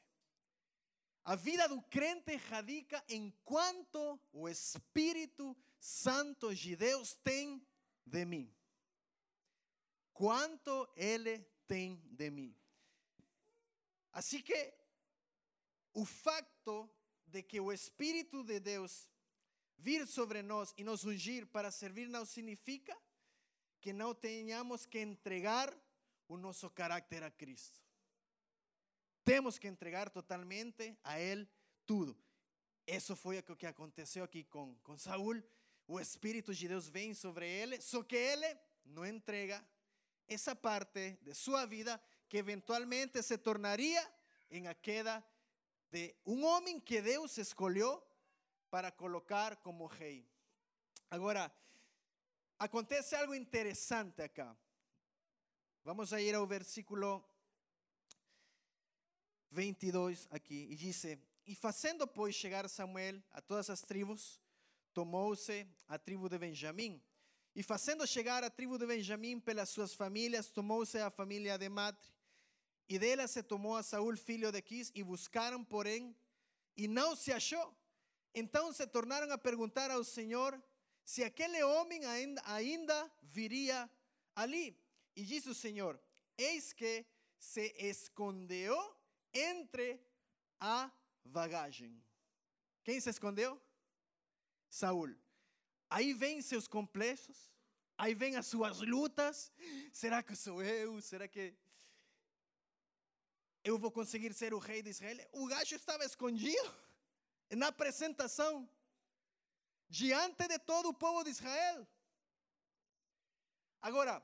A 1.24 1.36
vida 1.36 1.68
do 1.68 1.82
crente 1.84 2.36
radica 2.36 3.04
em 3.08 3.32
quanto 3.44 4.20
o 4.32 4.50
Espírito 4.50 5.56
Santo 5.80 6.54
de 6.54 6.76
Deus 6.76 7.14
tem 7.24 7.66
de 8.06 8.26
mim 8.26 8.54
quanto 10.22 10.88
Ele 10.96 11.40
tem 11.68 12.00
de 12.12 12.30
mim. 12.30 12.56
Assim 14.14 14.40
que 14.40 14.72
o 15.96 16.06
facto 16.06 16.88
de 17.26 17.42
que 17.42 17.60
o 17.60 17.74
Espírito 17.74 18.44
de 18.44 18.60
Deus 18.60 19.10
vir 19.80 20.06
sobre 20.06 20.44
nós 20.44 20.76
e 20.78 20.84
nos 20.84 21.06
ungir 21.06 21.48
para 21.48 21.72
servir 21.72 22.08
não 22.08 22.24
significa 22.24 22.96
que 23.80 23.92
não 23.92 24.14
tenhamos 24.14 24.86
que 24.86 25.00
entregar 25.00 25.76
o 26.28 26.38
nosso 26.38 26.70
carácter 26.70 27.24
a 27.24 27.32
Cristo. 27.32 27.82
Temos 29.24 29.58
que 29.60 29.68
entregar 29.68 30.10
totalmente 30.10 30.98
a 31.04 31.20
Ele 31.20 31.48
tudo. 31.86 32.18
Isso 32.86 33.16
foi 33.16 33.40
o 33.40 33.56
que 33.56 33.68
aconteceu 33.68 34.24
aqui 34.24 34.44
com, 34.44 34.76
com 34.80 34.98
Saúl. 34.98 35.42
O 35.88 36.00
Espírito 36.00 36.54
de 36.54 36.68
Deus 36.68 36.90
vem 36.90 37.14
sobre 37.14 37.48
ele, 37.48 37.82
só 37.82 38.04
que 38.04 38.16
ele 38.16 38.58
não 38.86 39.06
entrega 39.06 39.64
esa 40.28 40.56
parte 40.56 41.18
de 41.22 41.36
su 41.36 41.52
vida 41.68 42.02
que 42.30 42.38
eventualmente 42.38 43.22
se 43.22 43.38
tornaría 43.38 44.02
en 44.50 44.64
la 44.64 44.74
queda 44.74 45.26
de 45.92 46.16
un 46.24 46.44
hombre 46.44 46.82
que 46.82 47.02
Dios 47.02 47.38
escogió 47.38 48.02
para 48.70 48.96
colocar 48.96 49.62
como 49.62 49.90
rey. 49.90 50.26
Ahora, 51.10 51.54
acontece 52.58 53.18
algo 53.18 53.36
interesante 53.36 54.24
acá. 54.24 54.56
Vamos 55.84 56.14
a 56.14 56.22
ir 56.22 56.36
al 56.36 56.48
versículo 56.48 57.31
22 59.52 60.28
aquí 60.32 60.68
y 60.70 60.76
dice, 60.76 61.20
y 61.46 61.58
haciendo 61.62 62.12
pues 62.12 62.42
llegar 62.42 62.68
Samuel 62.68 63.24
a 63.32 63.42
todas 63.42 63.70
las 63.70 63.82
tribus, 63.82 64.40
tomóse 64.94 65.68
a 65.88 66.00
tribu 66.00 66.28
de 66.28 66.38
Benjamín 66.38 67.02
e 67.54 67.64
fazendo 67.64 68.08
chegar 68.08 68.44
a 68.44 68.50
tribo 68.50 68.78
de 68.78 68.86
Benjamim 68.86 69.40
pelas 69.40 69.70
suas 69.70 69.94
famílias, 69.94 70.48
tomou-se 70.50 70.98
a 70.98 71.10
família 71.10 71.58
de 71.58 71.68
Matre. 71.68 72.10
E 72.88 72.98
dela 72.98 73.28
se 73.28 73.44
tomou 73.44 73.76
a 73.76 73.84
Saúl, 73.84 74.16
filho 74.16 74.52
de 74.52 74.62
Quis, 74.62 74.92
e 74.96 75.04
buscaram, 75.04 75.64
porém, 75.64 76.16
e 76.78 76.88
não 76.88 77.16
se 77.16 77.32
achou. 77.32 77.74
Então 78.34 78.72
se 78.72 78.88
tornaram 78.88 79.32
a 79.32 79.38
perguntar 79.38 79.92
ao 79.92 80.04
Senhor 80.04 80.62
se 81.04 81.24
aquele 81.24 81.62
homem 81.64 82.06
ainda, 82.06 82.42
ainda 82.46 83.12
viria 83.22 83.90
ali. 84.34 84.78
E 85.14 85.24
disse 85.24 85.50
o 85.50 85.56
Senhor: 85.56 86.00
Eis 86.38 86.72
que 86.72 87.06
se 87.38 87.74
escondeu 87.78 88.78
entre 89.34 90.00
a 90.60 90.92
vagagem. 91.24 92.04
Quem 92.84 93.00
se 93.00 93.10
escondeu? 93.10 93.62
Saúl. 94.70 95.16
Aí 95.90 96.14
vem 96.14 96.42
seus 96.42 96.68
complexos, 96.68 97.52
aí 97.98 98.14
vem 98.14 98.36
as 98.38 98.48
suas 98.48 98.80
lutas. 98.80 99.52
Será 99.92 100.24
que 100.24 100.36
sou 100.36 100.64
eu? 100.64 101.02
Será 101.02 101.28
que 101.28 101.54
eu 103.64 103.78
vou 103.78 103.92
conseguir 103.92 104.34
ser 104.34 104.54
o 104.54 104.60
rei 104.60 104.82
de 104.82 104.90
Israel? 104.90 105.28
O 105.34 105.48
gajo 105.48 105.76
estava 105.76 106.06
escondido 106.06 106.74
na 107.52 107.68
apresentação, 107.68 108.68
diante 109.90 110.48
de 110.48 110.58
todo 110.60 110.90
o 110.90 110.94
povo 110.94 111.24
de 111.24 111.32
Israel. 111.32 111.88
Agora, 113.82 114.24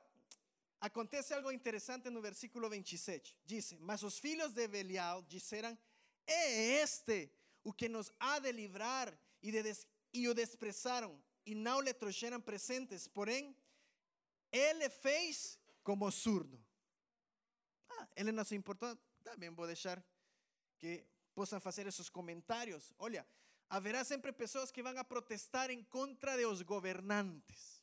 acontece 0.80 1.34
algo 1.34 1.52
interessante 1.52 2.10
no 2.10 2.22
versículo 2.22 2.70
27. 2.70 3.38
Diz: 3.46 3.74
Mas 3.80 4.04
os 4.04 4.20
filhos 4.20 4.52
de 4.52 4.68
Belial 4.68 5.22
disseram: 5.24 5.78
É 6.26 6.82
este 6.82 7.32
o 7.64 7.74
que 7.74 7.90
nos 7.90 8.12
há 8.20 8.40
de 8.40 8.52
livrar, 8.52 9.18
e, 9.42 9.52
de 9.52 9.64
des 9.64 9.88
e 10.14 10.28
o 10.28 10.34
desprezaram 10.34 11.22
e 11.46 11.56
não 11.56 11.80
lhe 11.80 11.94
trouxeram 11.94 12.42
presentes, 12.42 13.08
porém, 13.08 13.56
ele 14.52 14.90
fez 14.90 15.58
como 15.82 16.12
surdo. 16.12 16.62
Ah, 17.90 18.08
ele 18.18 18.34
não 18.34 18.44
se 18.44 18.54
importou, 18.56 18.98
também 19.24 19.50
vou 19.50 19.66
deixar 19.66 20.04
que 20.78 21.06
possam 21.34 21.60
fazer 21.62 21.88
esses 21.88 22.10
comentários. 22.10 22.94
Olha, 23.00 23.26
haverá 23.70 24.04
sempre 24.04 24.34
pessoas 24.34 24.72
que 24.72 24.84
vão 24.84 24.98
a 24.98 25.06
protestar 25.06 25.70
em 25.70 25.84
contra 25.84 26.36
dos 26.38 26.62
governantes. 26.62 27.82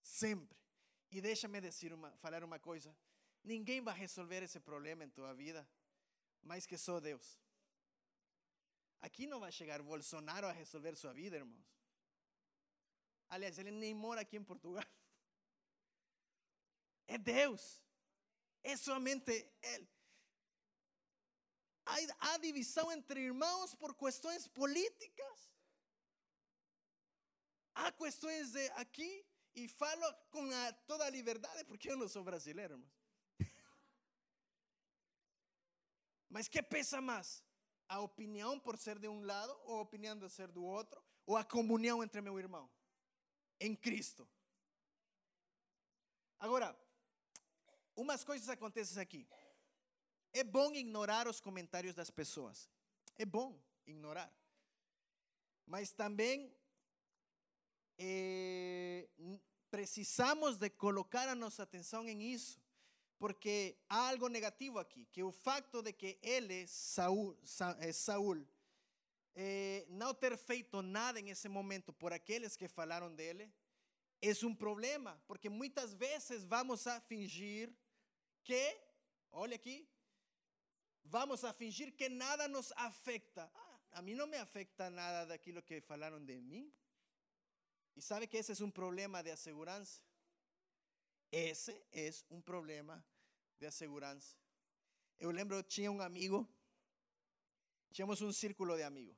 Sempre. 0.00 0.61
E 1.12 1.20
deixa-me 1.20 1.60
dizer 1.60 1.92
uma, 1.92 2.10
falar 2.16 2.42
uma 2.42 2.58
coisa. 2.58 2.96
Ninguém 3.44 3.80
vai 3.82 3.94
resolver 3.94 4.42
esse 4.42 4.58
problema 4.58 5.04
em 5.04 5.10
tua 5.10 5.34
vida, 5.34 5.68
mais 6.42 6.64
que 6.64 6.78
só 6.78 6.98
Deus. 6.98 7.38
Aqui 9.02 9.26
não 9.26 9.38
vai 9.38 9.52
chegar 9.52 9.82
Bolsonaro 9.82 10.46
a 10.46 10.52
resolver 10.52 10.96
sua 10.96 11.12
vida, 11.12 11.36
irmãos. 11.36 11.68
Aliás, 13.28 13.58
ele 13.58 13.70
nem 13.70 13.94
mora 13.94 14.22
aqui 14.22 14.36
em 14.36 14.44
Portugal. 14.44 14.84
É 17.06 17.18
Deus. 17.18 17.82
É 18.62 18.76
somente 18.76 19.32
Ele. 19.60 19.88
Há, 21.84 21.96
há 22.20 22.94
entre 22.94 23.20
irmãos 23.20 23.74
por 23.74 23.94
questões 23.94 24.46
políticas. 24.48 25.50
Há 27.74 27.90
questões 27.92 28.52
de 28.52 28.66
aqui, 28.70 29.26
e 29.54 29.68
falo 29.68 30.12
com 30.30 30.50
a, 30.50 30.72
toda 30.72 31.04
a 31.04 31.10
liberdade, 31.10 31.64
porque 31.64 31.90
eu 31.90 31.96
não 31.96 32.08
sou 32.08 32.24
brasileiro, 32.24 32.74
irmãos. 32.74 33.02
Mas 36.28 36.48
que 36.48 36.62
pesa 36.62 37.00
mais? 37.00 37.44
A 37.88 38.00
opinião 38.00 38.58
por 38.58 38.78
ser 38.78 38.98
de 38.98 39.06
um 39.06 39.22
lado, 39.22 39.52
ou 39.64 39.78
a 39.78 39.82
opinião 39.82 40.18
de 40.18 40.28
ser 40.30 40.50
do 40.50 40.64
outro, 40.64 41.02
ou 41.26 41.36
a 41.36 41.44
comunhão 41.44 42.02
entre 42.02 42.22
meu 42.22 42.38
irmão 42.38 42.70
em 43.60 43.76
Cristo? 43.76 44.26
Agora, 46.38 46.76
umas 47.94 48.24
coisas 48.24 48.48
acontecem 48.48 49.00
aqui. 49.00 49.28
É 50.32 50.42
bom 50.42 50.72
ignorar 50.72 51.28
os 51.28 51.38
comentários 51.38 51.94
das 51.94 52.10
pessoas. 52.10 52.68
É 53.16 53.26
bom 53.26 53.62
ignorar. 53.86 54.32
Mas 55.66 55.92
também 55.92 56.50
é, 57.98 59.08
precisamos 59.70 60.58
de 60.58 60.70
colocar 60.70 61.28
a 61.28 61.34
nossa 61.34 61.62
atenção 61.62 62.08
em 62.08 62.22
isso. 62.22 62.60
Porque 63.18 63.78
há 63.88 64.08
algo 64.08 64.28
negativo 64.28 64.78
aqui, 64.78 65.06
que 65.06 65.22
o 65.22 65.30
facto 65.30 65.80
de 65.80 65.92
que 65.92 66.18
ele, 66.22 66.66
Saúl, 66.66 67.38
Saúl 67.94 68.44
eh, 69.34 69.86
não 69.88 70.12
ter 70.12 70.36
feito 70.36 70.82
nada 70.82 71.20
em 71.20 71.30
esse 71.30 71.48
momento 71.48 71.92
por 71.92 72.12
aqueles 72.12 72.56
que 72.56 72.68
falaram 72.68 73.14
dele, 73.14 73.52
é 74.20 74.46
um 74.46 74.54
problema, 74.54 75.20
porque 75.26 75.48
muitas 75.48 75.94
vezes 75.94 76.44
vamos 76.44 76.86
a 76.86 77.00
fingir 77.00 77.72
que, 78.44 78.78
olha 79.30 79.56
aqui, 79.56 79.88
vamos 81.04 81.44
a 81.44 81.52
fingir 81.52 81.92
que 81.92 82.08
nada 82.08 82.46
nos 82.46 82.72
afecta. 82.72 83.50
Ah, 83.54 83.78
a 83.92 84.02
mim 84.02 84.14
não 84.14 84.26
me 84.26 84.36
afecta 84.36 84.90
nada 84.90 85.26
daquilo 85.26 85.62
que 85.62 85.80
falaram 85.80 86.24
de 86.24 86.40
mim. 86.40 86.72
E 87.96 88.02
sabe 88.02 88.26
que 88.26 88.36
esse 88.36 88.52
é 88.52 88.64
um 88.64 88.70
problema 88.70 89.22
de 89.22 89.30
assegurança? 89.30 90.02
Esse 91.30 91.72
é 91.92 92.10
um 92.30 92.40
problema 92.40 93.04
de 93.58 93.70
segurança. 93.70 94.36
Eu 95.18 95.30
lembro, 95.30 95.62
tinha 95.62 95.90
um 95.90 96.00
amigo, 96.00 96.48
tínhamos 97.90 98.20
um 98.20 98.32
círculo 98.32 98.76
de 98.76 98.82
amigos. 98.82 99.16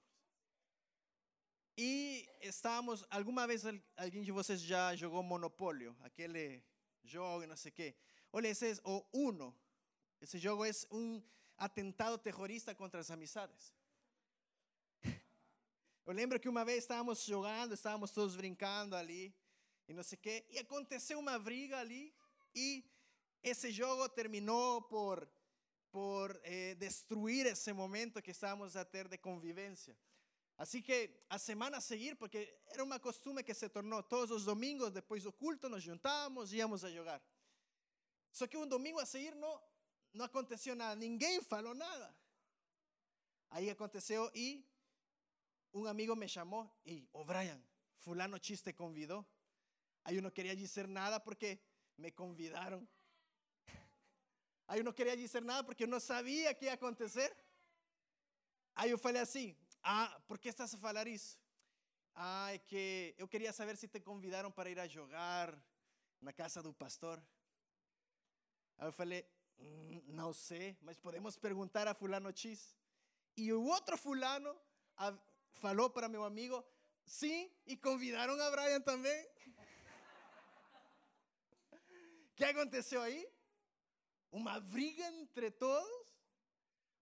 E 1.76 2.28
estávamos, 2.40 3.04
alguma 3.10 3.46
vez 3.46 3.64
alguém 3.96 4.22
de 4.22 4.30
vocês 4.30 4.60
já 4.60 4.94
jogou 4.94 5.22
Monopólio, 5.22 5.96
aquele 6.02 6.62
jogo, 7.02 7.46
não 7.46 7.56
sei 7.56 7.70
o 7.70 7.74
quê. 7.74 7.96
Olha, 8.32 8.48
esse 8.48 8.80
o 8.84 9.04
Uno. 9.12 9.56
Esse 10.20 10.38
jogo 10.38 10.64
é 10.64 10.70
um 10.90 11.22
atentado 11.56 12.16
terrorista 12.16 12.74
contra 12.74 13.00
as 13.00 13.10
amizades. 13.10 13.74
Eu 16.06 16.12
lembro 16.12 16.38
que 16.38 16.50
uma 16.50 16.66
vez 16.66 16.84
estávamos 16.84 17.24
jogando, 17.24 17.72
estávamos 17.72 18.10
todos 18.10 18.36
brincando 18.36 18.94
ali, 18.94 19.34
e 19.88 19.94
não 19.94 20.02
sei 20.02 20.18
o 20.18 20.20
quê, 20.20 20.44
e 20.50 20.58
aconteceu 20.58 21.18
uma 21.18 21.38
briga 21.38 21.78
ali, 21.78 22.14
e 22.54 22.84
esse 23.42 23.72
jogo 23.72 24.06
terminou 24.10 24.82
por, 24.82 25.26
por 25.90 26.38
eh, 26.42 26.74
destruir 26.74 27.46
esse 27.46 27.72
momento 27.72 28.20
que 28.20 28.32
estávamos 28.32 28.76
a 28.76 28.84
ter 28.84 29.08
de 29.08 29.16
convivência. 29.16 29.96
Assim 30.58 30.82
que 30.82 31.10
a 31.30 31.38
semana 31.38 31.78
a 31.78 31.80
seguir, 31.80 32.16
porque 32.16 32.54
era 32.66 32.84
uma 32.84 33.00
costume 33.00 33.42
que 33.42 33.54
se 33.54 33.68
tornou 33.70 34.02
todos 34.02 34.30
os 34.30 34.44
domingos, 34.44 34.90
depois 34.90 35.22
do 35.22 35.32
culto, 35.32 35.70
nos 35.70 35.82
juntávamos 35.82 36.52
e 36.52 36.56
íamos 36.56 36.84
a 36.84 36.90
jogar. 36.90 37.22
Só 38.30 38.46
que 38.46 38.58
um 38.58 38.66
domingo 38.66 39.00
a 39.00 39.06
seguir 39.06 39.34
não, 39.34 39.58
não 40.12 40.26
aconteceu 40.26 40.76
nada, 40.76 40.94
ninguém 40.96 41.40
falou 41.40 41.74
nada. 41.74 42.14
Aí 43.48 43.70
aconteceu 43.70 44.30
e 44.34 44.64
um 45.74 45.86
amigo 45.86 46.14
me 46.14 46.28
chamou 46.28 46.70
e, 46.86 47.08
oh 47.12 47.24
Brian, 47.24 47.60
fulano 47.98 48.36
X 48.36 48.62
te 48.62 48.72
convidou. 48.72 49.26
Aí 50.04 50.16
eu 50.16 50.22
não 50.22 50.30
queria 50.30 50.54
dizer 50.54 50.86
nada 50.86 51.18
porque 51.18 51.58
me 51.98 52.12
convidaram. 52.12 52.86
Aí 54.68 54.78
eu 54.78 54.84
não 54.84 54.92
queria 54.92 55.16
dizer 55.16 55.42
nada 55.42 55.64
porque 55.64 55.86
não 55.86 55.98
sabia 55.98 56.54
que 56.54 56.66
ia 56.66 56.74
acontecer. 56.74 57.36
Aí 58.76 58.90
eu 58.90 58.98
falei 58.98 59.20
assim: 59.20 59.56
Ah, 59.82 60.20
por 60.28 60.38
que 60.38 60.48
estás 60.48 60.72
a 60.74 60.78
falar 60.78 61.08
isso? 61.08 61.38
Ah, 62.14 62.54
é 62.54 62.58
que 62.58 63.14
eu 63.18 63.26
queria 63.26 63.52
saber 63.52 63.76
se 63.76 63.88
te 63.88 63.98
convidaram 63.98 64.52
para 64.52 64.70
ir 64.70 64.78
a 64.78 64.86
jogar 64.86 65.58
na 66.20 66.32
casa 66.32 66.62
do 66.62 66.72
pastor. 66.72 67.20
Aí 68.78 68.86
eu 68.86 68.92
falei: 68.92 69.26
mm, 69.58 70.12
Não 70.12 70.32
sei, 70.32 70.78
mas 70.82 70.98
podemos 70.98 71.36
perguntar 71.36 71.88
a 71.88 71.94
Fulano 71.94 72.30
X. 72.36 72.76
E 73.36 73.52
o 73.52 73.64
outro 73.64 73.96
Fulano 73.98 74.56
falou 75.54 75.90
para 75.90 76.08
meu 76.08 76.24
amigo: 76.24 76.64
Sim, 77.04 77.50
e 77.66 77.76
convidaram 77.76 78.40
a 78.40 78.50
Brian 78.50 78.80
também. 78.80 79.28
O 81.72 82.34
que 82.36 82.44
aconteceu 82.44 83.00
aí? 83.02 83.34
uma 84.34 84.58
briga 84.58 85.06
entre 85.12 85.48
todos, 85.48 86.08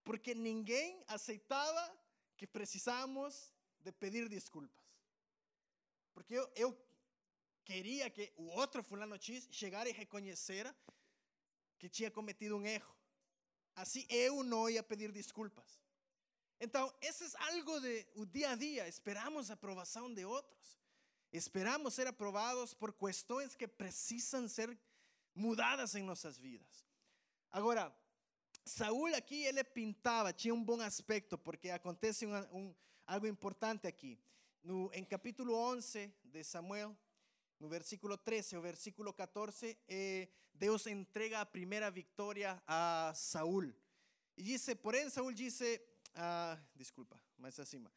porque 0.04 0.34
ninguém 0.34 1.02
aceitava 1.08 1.98
que 2.36 2.46
precisamos 2.46 3.54
de 3.80 3.90
pedir 3.90 4.28
desculpas. 4.28 4.84
Porque 6.12 6.34
eu, 6.34 6.52
eu 6.54 6.86
queria 7.64 8.10
que 8.10 8.30
o 8.36 8.48
outro 8.48 8.82
fulano 8.84 9.16
X 9.18 9.48
chegara 9.50 9.88
e 9.88 9.92
reconhecera 9.92 10.76
que 11.78 11.88
tinha 11.88 12.10
cometido 12.10 12.58
um 12.58 12.66
erro. 12.66 12.94
Assim 13.74 14.06
eu 14.10 14.42
não 14.42 14.68
ia 14.68 14.82
pedir 14.82 15.10
desculpas. 15.10 15.80
Então, 16.64 16.94
esse 17.02 17.24
é 17.24 17.42
algo 17.50 17.80
de 17.80 18.06
o 18.14 18.24
dia 18.24 18.50
a 18.50 18.54
dia. 18.54 18.86
Esperamos 18.86 19.50
a 19.50 19.54
aprovação 19.54 20.14
de 20.14 20.24
outros. 20.24 20.78
Esperamos 21.32 21.92
ser 21.92 22.06
aprovados 22.06 22.72
por 22.72 22.92
questões 22.92 23.56
que 23.56 23.66
precisam 23.66 24.46
ser 24.46 24.78
mudadas 25.34 25.96
em 25.96 26.04
nossas 26.04 26.38
vidas. 26.38 26.86
Agora, 27.50 27.92
Saúl 28.64 29.12
aqui 29.16 29.44
ele 29.44 29.64
pintava, 29.64 30.32
tinha 30.32 30.54
um 30.54 30.62
bom 30.62 30.80
aspecto, 30.80 31.36
porque 31.36 31.68
acontece 31.68 32.26
um, 32.26 32.36
um, 32.56 32.74
algo 33.08 33.26
importante 33.26 33.88
aqui. 33.88 34.16
No, 34.62 34.88
capítulo 35.10 35.56
11 35.56 36.14
de 36.22 36.44
Samuel, 36.44 36.96
no 37.58 37.68
versículo 37.68 38.16
13 38.16 38.54
ao 38.54 38.62
versículo 38.62 39.12
14, 39.12 39.76
eh, 39.88 40.28
entrega 40.88 41.40
a 41.40 41.46
primeira 41.46 41.90
vitória 41.90 42.62
a 42.68 43.12
Saúl. 43.16 43.74
E 44.36 44.44
diz, 44.44 44.64
porém, 44.80 45.10
Saúl 45.10 45.32
disse, 45.32 45.82
ah, 46.14 46.58
desculpa, 46.74 47.20
mais 47.38 47.58
acima. 47.58 47.92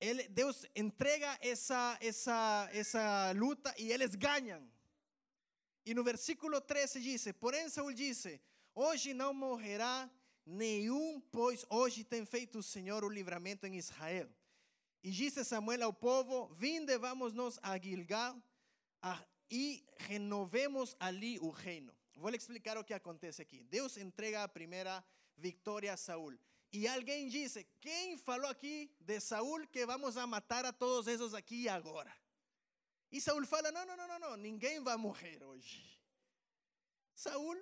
Ele, 0.00 0.26
Deus 0.28 0.64
entrega 0.74 1.38
essa, 1.42 1.98
essa, 2.00 2.68
essa 2.72 3.32
luta 3.32 3.74
e 3.78 3.92
eles 3.92 4.14
ganham. 4.14 4.66
E 5.84 5.92
no 5.92 6.02
versículo 6.02 6.60
13 6.60 7.00
diz: 7.00 7.24
Porém, 7.38 7.68
Saul 7.68 7.92
disse: 7.92 8.40
Hoje 8.74 9.12
não 9.12 9.34
morrerá 9.34 10.10
nenhum, 10.46 11.20
pois 11.30 11.66
hoje 11.68 12.02
tem 12.02 12.24
feito 12.24 12.58
o 12.58 12.62
Senhor 12.62 13.04
o 13.04 13.08
livramento 13.08 13.66
em 13.66 13.76
Israel. 13.76 14.28
E 15.02 15.10
disse 15.10 15.44
Samuel 15.44 15.84
ao 15.84 15.92
povo: 15.92 16.48
Vinde, 16.54 16.96
vamos 16.98 17.34
nós 17.34 17.58
a 17.62 17.78
Gilgal 17.78 18.40
a, 19.02 19.22
e 19.50 19.84
renovemos 19.98 20.96
ali 20.98 21.38
o 21.40 21.50
reino. 21.50 21.94
Vou 22.16 22.30
lhe 22.30 22.36
explicar 22.36 22.76
o 22.76 22.84
que 22.84 22.94
acontece 22.94 23.40
aqui. 23.40 23.62
Deus 23.64 23.96
entrega 23.96 24.44
a 24.44 24.48
primeira 24.48 25.04
vitória 25.40 25.92
a 25.92 25.96
Saul. 25.96 26.38
E 26.72 26.86
alguém 26.86 27.28
disse: 27.28 27.66
Quem 27.80 28.16
falou 28.16 28.48
aqui 28.48 28.94
de 29.00 29.18
Saul 29.20 29.66
que 29.66 29.84
vamos 29.84 30.16
a 30.16 30.26
matar 30.26 30.64
a 30.64 30.72
todos 30.72 31.06
esses 31.08 31.34
aqui 31.34 31.68
agora? 31.68 32.14
E 33.10 33.20
Saul 33.20 33.44
fala: 33.46 33.72
não, 33.72 33.84
não, 33.84 33.96
não, 33.96 34.18
não, 34.18 34.36
ninguém 34.36 34.80
vai 34.80 34.96
morrer 34.96 35.42
hoje. 35.42 35.98
Saul 37.14 37.58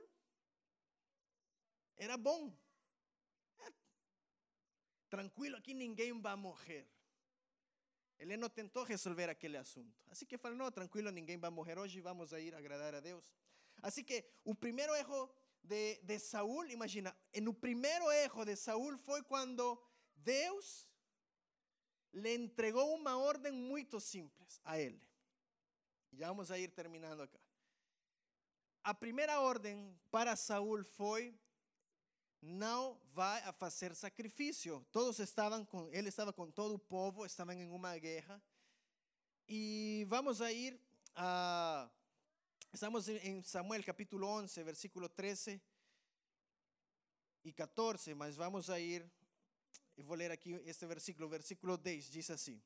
era 1.96 2.16
bom. 2.18 2.52
É, 3.60 3.72
tranquilo, 5.08 5.56
aqui 5.56 5.72
ninguém 5.72 6.20
vai 6.20 6.36
morrer. 6.36 6.86
Ele 8.18 8.36
não 8.36 8.50
tentou 8.50 8.82
resolver 8.82 9.30
aquele 9.30 9.56
assunto. 9.56 9.96
Assim 10.10 10.26
que 10.26 10.36
fala: 10.36 10.54
não, 10.54 10.70
tranquilo, 10.70 11.10
ninguém 11.10 11.38
vai 11.38 11.50
morrer 11.50 11.78
hoje, 11.78 12.00
vamos 12.00 12.34
a 12.34 12.40
ir 12.40 12.54
agradar 12.54 12.94
a 12.94 13.00
Deus. 13.00 13.32
Assim 13.80 14.04
que 14.04 14.24
o 14.44 14.54
primeiro 14.54 14.94
erro 14.94 15.30
de, 15.62 16.00
de 16.02 16.18
Saúl, 16.18 16.66
imagina, 16.66 17.16
no 17.42 17.52
primeiro 17.52 18.10
erro 18.10 18.44
de 18.44 18.56
Saúl 18.56 18.96
foi 18.98 19.22
quando 19.22 19.80
Deus 20.16 20.88
le 22.12 22.34
entregou 22.34 22.94
uma 22.94 23.16
ordem 23.16 23.52
muito 23.52 24.00
simples 24.00 24.60
a 24.64 24.78
ele. 24.78 25.00
Já 26.12 26.28
vamos 26.28 26.50
a 26.50 26.58
ir 26.58 26.68
terminando 26.70 27.22
acá. 27.22 27.38
A 28.82 28.94
primeira 28.94 29.40
ordem 29.40 29.94
para 30.10 30.34
Saúl 30.36 30.82
foi: 30.84 31.38
não 32.40 33.00
vai 33.12 33.42
a 33.42 33.52
fazer 33.52 33.94
sacrifício. 33.94 34.86
Todos 34.90 35.18
estavam 35.18 35.64
com, 35.64 35.88
ele 35.92 36.08
estava 36.08 36.32
com 36.32 36.50
todo 36.50 36.74
o 36.74 36.78
povo, 36.78 37.26
estavam 37.26 37.54
em 37.54 37.70
uma 37.70 37.96
guerra. 37.98 38.42
E 39.46 40.06
vamos 40.08 40.40
a 40.40 40.52
ir 40.52 40.80
a, 41.14 41.90
Estamos 42.70 43.08
en 43.08 43.42
Samuel 43.44 43.82
capítulo 43.82 44.28
11, 44.28 44.62
versículo 44.62 45.10
13 45.10 45.58
y 47.42 47.52
14, 47.54 48.14
mas 48.14 48.36
vamos 48.36 48.68
a 48.68 48.78
ir, 48.78 49.10
y 49.96 50.02
voy 50.02 50.16
a 50.16 50.18
leer 50.18 50.32
aquí 50.32 50.52
este 50.66 50.84
versículo, 50.84 51.30
versículo 51.30 51.78
10, 51.78 52.10
dice 52.12 52.34
así. 52.34 52.62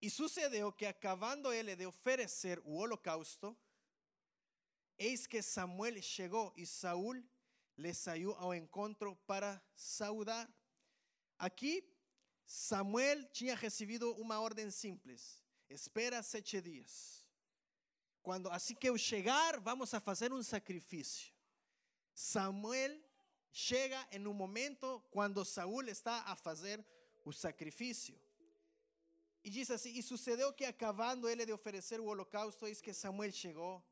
Y 0.00 0.10
sucedió 0.10 0.76
que 0.76 0.86
acabando 0.86 1.52
él 1.52 1.76
de 1.76 1.86
ofrecer 1.86 2.62
o 2.64 2.78
holocausto, 2.78 3.58
eis 4.96 5.26
que 5.26 5.42
Samuel 5.42 6.00
llegó 6.00 6.54
y 6.56 6.66
Saúl 6.66 7.28
le 7.74 7.94
salió 7.94 8.38
ao 8.38 8.54
encontro 8.54 9.16
para 9.26 9.60
saudar. 9.74 10.48
Aquí 11.36 11.84
Samuel 12.46 13.28
tinha 13.32 13.56
recibido 13.56 14.14
uma 14.14 14.38
ordem 14.38 14.70
simples: 14.70 15.42
espera 15.68 16.22
sete 16.22 16.60
dias. 16.60 17.24
Quando 18.22 18.50
assim 18.50 18.74
que 18.74 18.88
eu 18.88 18.98
chegar, 18.98 19.58
vamos 19.60 19.94
a 19.94 20.00
fazer 20.00 20.32
um 20.32 20.42
sacrifício. 20.42 21.32
Samuel 22.14 22.98
chega 23.52 24.06
em 24.12 24.26
um 24.26 24.32
momento 24.32 25.02
quando 25.10 25.44
Saúl 25.44 25.88
está 25.88 26.22
a 26.22 26.36
fazer 26.36 26.84
o 27.24 27.32
sacrifício. 27.32 28.18
E 29.44 29.50
diz 29.50 29.70
assim: 29.70 29.96
E 29.96 30.02
sucedeu 30.02 30.52
que 30.52 30.64
acabando 30.64 31.28
ele 31.28 31.46
de 31.46 31.52
oferecer 31.52 32.00
o 32.00 32.06
holocausto, 32.06 32.66
eis 32.66 32.80
que 32.80 32.92
Samuel 32.92 33.32
chegou 33.32 33.82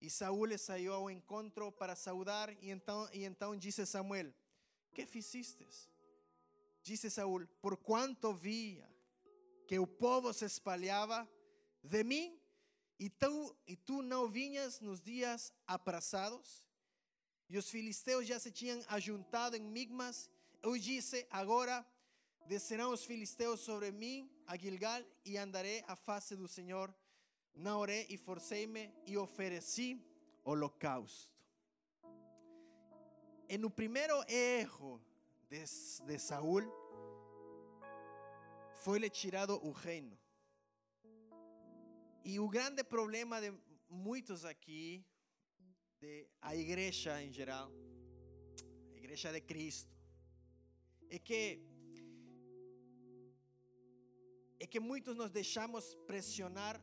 e 0.00 0.10
Saúl 0.10 0.56
saiu 0.58 0.92
ao 0.92 1.10
encontro 1.10 1.70
para 1.72 1.94
saudar. 1.94 2.50
E 2.62 2.70
então, 2.70 3.08
e 3.12 3.24
então 3.24 3.56
disse 3.56 3.86
Samuel: 3.86 4.32
Que 4.92 5.06
fizestes? 5.06 5.88
Disse 6.82 7.10
Saúl: 7.10 7.46
Por 7.60 7.76
quanto 7.76 8.34
via 8.34 8.93
que 9.66 9.78
o 9.78 9.86
povo 9.86 10.32
se 10.32 10.44
espalhava 10.44 11.28
de 11.82 12.04
mim 12.04 12.38
e 12.98 13.10
tu, 13.10 13.56
e 13.66 13.76
tu 13.76 14.02
não 14.02 14.28
vinhas 14.28 14.80
nos 14.80 15.02
dias 15.02 15.52
aprazados, 15.66 16.64
e 17.48 17.58
os 17.58 17.68
filisteus 17.68 18.26
já 18.26 18.38
se 18.38 18.50
tinham 18.50 18.82
ajuntado 18.88 19.56
em 19.56 19.62
Migmas, 19.62 20.30
eu 20.62 20.78
disse: 20.78 21.26
Agora 21.30 21.86
descerão 22.46 22.92
os 22.92 23.04
filisteus 23.04 23.60
sobre 23.60 23.90
mim 23.90 24.30
a 24.46 24.56
Gilgal 24.56 25.02
e 25.24 25.36
andarei 25.36 25.84
à 25.86 25.94
face 25.94 26.34
do 26.36 26.48
Senhor. 26.48 26.94
Não 27.54 27.80
orei 27.80 28.06
e 28.08 28.16
forcei-me 28.16 28.92
e 29.06 29.16
ofereci 29.16 30.02
holocausto. 30.42 31.32
E 33.48 33.58
no 33.58 33.70
primeiro 33.70 34.14
erro 34.28 35.00
de, 35.48 35.62
de 36.06 36.18
Saúl, 36.18 36.62
foi-lhe 38.84 39.08
tirado 39.08 39.54
o 39.68 39.70
reino. 39.86 40.14
E 42.30 42.38
o 42.38 42.48
grande 42.56 42.82
problema 42.94 43.40
de 43.40 43.50
muitos 43.88 44.44
aqui, 44.44 44.84
de 46.00 46.28
a 46.48 46.54
igreja 46.54 47.12
em 47.22 47.32
geral, 47.32 47.68
a 48.94 48.96
igreja 49.02 49.32
de 49.32 49.40
Cristo, 49.40 49.94
é 51.08 51.18
que 51.18 51.40
é 54.64 54.66
que 54.66 54.80
muitos 54.90 55.16
nos 55.20 55.30
deixamos 55.30 55.94
pressionar 56.10 56.76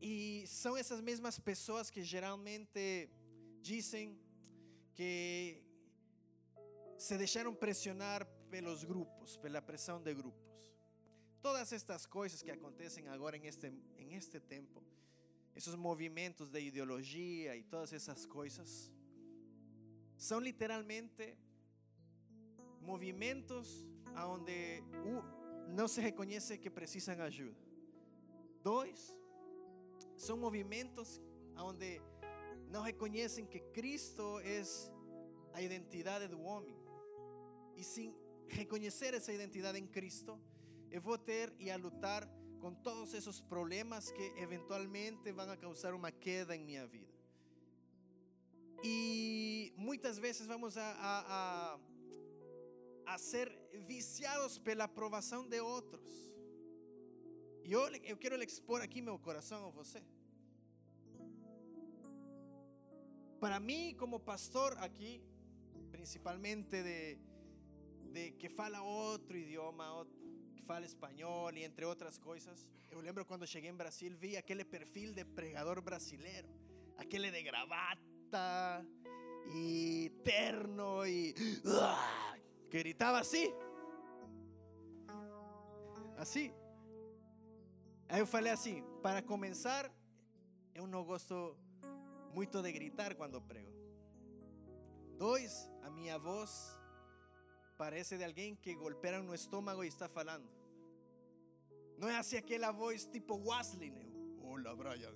e 0.00 0.44
são 0.46 0.74
essas 0.82 1.00
mesmas 1.00 1.38
pessoas 1.50 1.90
que 1.90 2.02
geralmente 2.14 3.10
dizem 3.60 4.18
que 4.96 5.62
se 7.06 7.14
deixaram 7.22 7.54
pressionar 7.54 8.26
pelos 8.50 8.84
grupos, 8.84 9.36
pela 9.36 9.60
pressão 9.62 10.00
de 10.00 10.14
grupos. 10.14 10.68
Todas 11.40 11.72
estas 11.72 12.06
coisas 12.06 12.42
que 12.42 12.50
acontecem 12.50 13.06
agora 13.08 13.36
em 13.36 13.46
este, 13.46 13.72
em 13.96 14.14
este 14.14 14.40
tempo, 14.40 14.82
esses 15.54 15.74
movimentos 15.74 16.48
de 16.48 16.60
ideologia 16.60 17.56
e 17.56 17.62
todas 17.62 17.92
essas 17.92 18.26
coisas, 18.26 18.92
são 20.16 20.40
literalmente 20.40 21.36
movimentos 22.80 23.86
onde 24.16 24.82
não 25.68 25.86
se 25.86 26.00
reconhece 26.00 26.58
que 26.58 26.70
precisam 26.70 27.20
ajuda. 27.20 27.56
Dois, 28.62 29.14
são 30.16 30.36
movimentos 30.36 31.20
onde 31.56 32.00
não 32.70 32.82
reconhecem 32.82 33.46
que 33.46 33.60
Cristo 33.60 34.40
é 34.40 34.62
a 35.52 35.62
identidade 35.62 36.28
do 36.28 36.40
homem. 36.42 36.76
E 37.76 37.84
sem 37.84 38.14
reconhecer 38.48 39.14
essa 39.14 39.32
identidade 39.32 39.78
em 39.78 39.86
Cristo, 39.86 40.38
eu 40.90 41.00
vou 41.00 41.18
ter 41.18 41.52
e 41.58 41.70
a 41.70 41.76
lutar 41.76 42.28
com 42.60 42.74
todos 42.74 43.14
esses 43.14 43.40
problemas 43.40 44.10
que 44.10 44.22
eventualmente 44.36 45.30
vão 45.32 45.56
causar 45.56 45.94
uma 45.94 46.10
queda 46.10 46.56
em 46.56 46.64
minha 46.64 46.86
vida. 46.86 47.12
E 48.82 49.72
muitas 49.76 50.18
vezes 50.18 50.46
vamos 50.46 50.76
a, 50.76 50.82
a, 50.82 51.74
a, 53.06 53.14
a 53.14 53.18
ser 53.18 53.50
viciados 53.86 54.58
pela 54.58 54.84
aprovação 54.84 55.46
de 55.48 55.60
outros. 55.60 56.12
E 57.64 57.72
eu, 57.72 57.82
eu 58.04 58.16
quero 58.16 58.42
expor 58.42 58.80
aqui 58.80 59.02
meu 59.02 59.18
coração 59.18 59.66
a 59.66 59.70
você. 59.70 60.02
Para 63.40 63.60
mim, 63.60 63.94
como 63.96 64.18
pastor 64.18 64.76
aqui, 64.78 65.22
principalmente 65.90 66.82
de, 66.82 67.18
de 68.18 68.32
que 68.32 68.48
fala 68.48 68.82
outro 68.82 69.36
idioma, 69.36 70.06
que 70.56 70.62
fala 70.62 70.84
espanhol 70.84 71.52
e 71.54 71.64
entre 71.64 71.84
outras 71.84 72.18
coisas. 72.18 72.66
Eu 72.90 73.00
lembro 73.00 73.24
quando 73.24 73.46
cheguei 73.46 73.70
em 73.70 73.76
Brasil, 73.82 74.12
vi 74.16 74.36
aquele 74.36 74.64
perfil 74.64 75.12
de 75.12 75.24
pregador 75.24 75.80
brasileiro, 75.80 76.48
aquele 76.96 77.30
de 77.30 77.42
gravata 77.42 78.84
e 79.54 80.10
terno 80.24 81.06
e 81.06 81.32
que 82.70 82.78
gritava 82.82 83.20
assim. 83.20 83.52
Assim. 86.16 86.52
Aí 88.08 88.20
eu 88.20 88.26
falei 88.26 88.52
assim: 88.52 88.82
para 89.02 89.22
começar, 89.22 89.90
eu 90.74 90.86
não 90.86 91.04
gosto 91.04 91.56
muito 92.34 92.60
de 92.60 92.72
gritar 92.72 93.14
quando 93.14 93.40
prego. 93.40 93.78
Dois, 95.16 95.70
a 95.82 95.90
minha 95.90 96.18
voz 96.18 96.77
parece 97.78 98.18
de 98.18 98.24
alguém 98.24 98.56
que 98.56 98.74
golpea 98.74 99.22
no 99.22 99.34
estômago 99.34 99.84
e 99.84 99.88
está 99.88 100.08
falando. 100.08 100.46
Não 101.96 102.08
é 102.08 102.16
assim 102.18 102.36
aquela 102.36 102.72
voz 102.72 103.06
tipo 103.06 103.36
Wesley? 103.48 103.94
Hola, 104.42 104.74
Brian. 104.74 105.14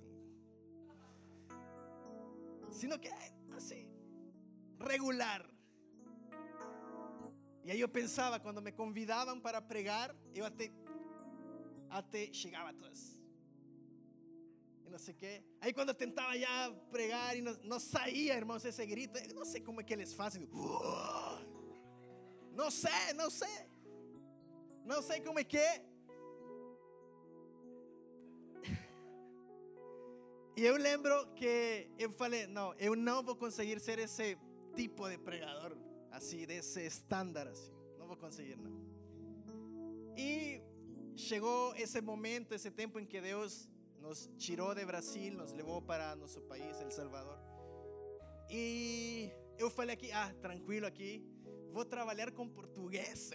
Sino 2.71 2.97
que 2.97 3.09
é 3.09 3.33
assim, 3.55 3.87
regular. 4.79 5.45
E 7.65 7.71
aí 7.71 7.79
eu 7.79 7.87
pensava, 7.87 8.39
quando 8.39 8.61
me 8.61 8.71
convidavam 8.71 9.39
para 9.39 9.61
pregar, 9.61 10.15
eu 10.33 10.45
até 10.45 10.71
até 11.89 12.31
chegava 12.33 12.69
a 12.69 12.73
todas. 12.73 13.17
E 14.85 14.89
não 14.89 14.97
sei 14.97 15.13
o 15.13 15.17
quê. 15.17 15.43
Aí 15.61 15.71
quando 15.73 15.89
eu 15.89 15.95
tentava 15.95 16.37
já 16.37 16.71
pregar 16.89 17.37
e 17.37 17.41
não, 17.41 17.53
não 17.63 17.79
saía, 17.79 18.35
irmãos, 18.35 18.65
esse 18.65 18.85
grito. 18.85 19.17
Eu 19.17 19.35
não 19.35 19.45
sei 19.45 19.61
como 19.61 19.79
é 19.79 19.83
que 19.83 19.93
eles 19.93 20.13
fazem. 20.13 20.49
Não 22.53 22.69
sei, 22.69 23.13
não 23.15 23.29
sei. 23.29 23.57
Não 24.85 25.01
sei 25.01 25.21
como 25.21 25.39
é 25.39 25.43
que 25.43 25.57
é. 25.57 25.85
E 30.55 30.63
eu 30.63 30.77
lembro 30.77 31.33
que 31.33 31.89
eu 31.97 32.11
falei, 32.11 32.45
não, 32.45 32.75
eu 32.75 32.95
não 32.95 33.23
vou 33.23 33.35
conseguir 33.35 33.79
ser 33.79 33.97
esse 33.97 34.37
tipo 34.75 35.09
de 35.09 35.17
pregador, 35.17 35.75
assim, 36.11 36.45
desse 36.45 36.85
estándar, 36.85 37.47
assim. 37.47 37.73
Não 37.97 38.05
vou 38.05 38.15
conseguir, 38.15 38.55
não. 38.57 38.71
E 40.15 40.61
chegou 41.15 41.75
esse 41.75 41.99
momento, 42.01 42.53
esse 42.53 42.69
tempo 42.69 42.99
em 42.99 43.05
que 43.05 43.19
Deus 43.19 43.67
nos 43.99 44.29
tirou 44.37 44.75
de 44.75 44.85
Brasil, 44.85 45.33
nos 45.33 45.53
levou 45.53 45.81
para 45.81 46.15
nosso 46.15 46.39
país, 46.41 46.79
El 46.79 46.91
Salvador. 46.91 47.39
E 48.47 49.31
eu 49.57 49.71
falei 49.71 49.95
aqui, 49.95 50.11
ah, 50.11 50.31
tranquilo 50.39 50.85
aqui, 50.85 51.25
vou 51.73 51.83
trabalhar 51.83 52.31
com 52.31 52.47
portugueses, 52.47 53.31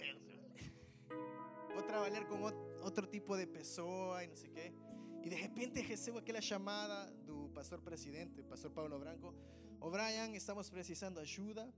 vou 1.73 1.83
trabalhar 1.83 2.23
com 2.25 2.37
outro 2.81 3.05
tipo 3.05 3.35
de 3.35 3.45
pessoa 3.45 4.23
e 4.23 4.27
não 4.27 4.35
sei 4.35 4.49
o 4.49 4.53
quê. 4.53 4.73
E 5.21 5.29
de 5.29 5.35
repente 5.35 5.81
recebo 5.81 6.19
aquela 6.19 6.39
chamada 6.39 7.11
do 7.27 7.49
pastor 7.49 7.81
presidente, 7.81 8.41
pastor 8.43 8.71
Paulo 8.71 8.97
Branco. 8.97 9.35
O 9.81 9.89
Brian, 9.89 10.31
estamos 10.33 10.69
precisando 10.69 11.19
ajuda. 11.19 11.69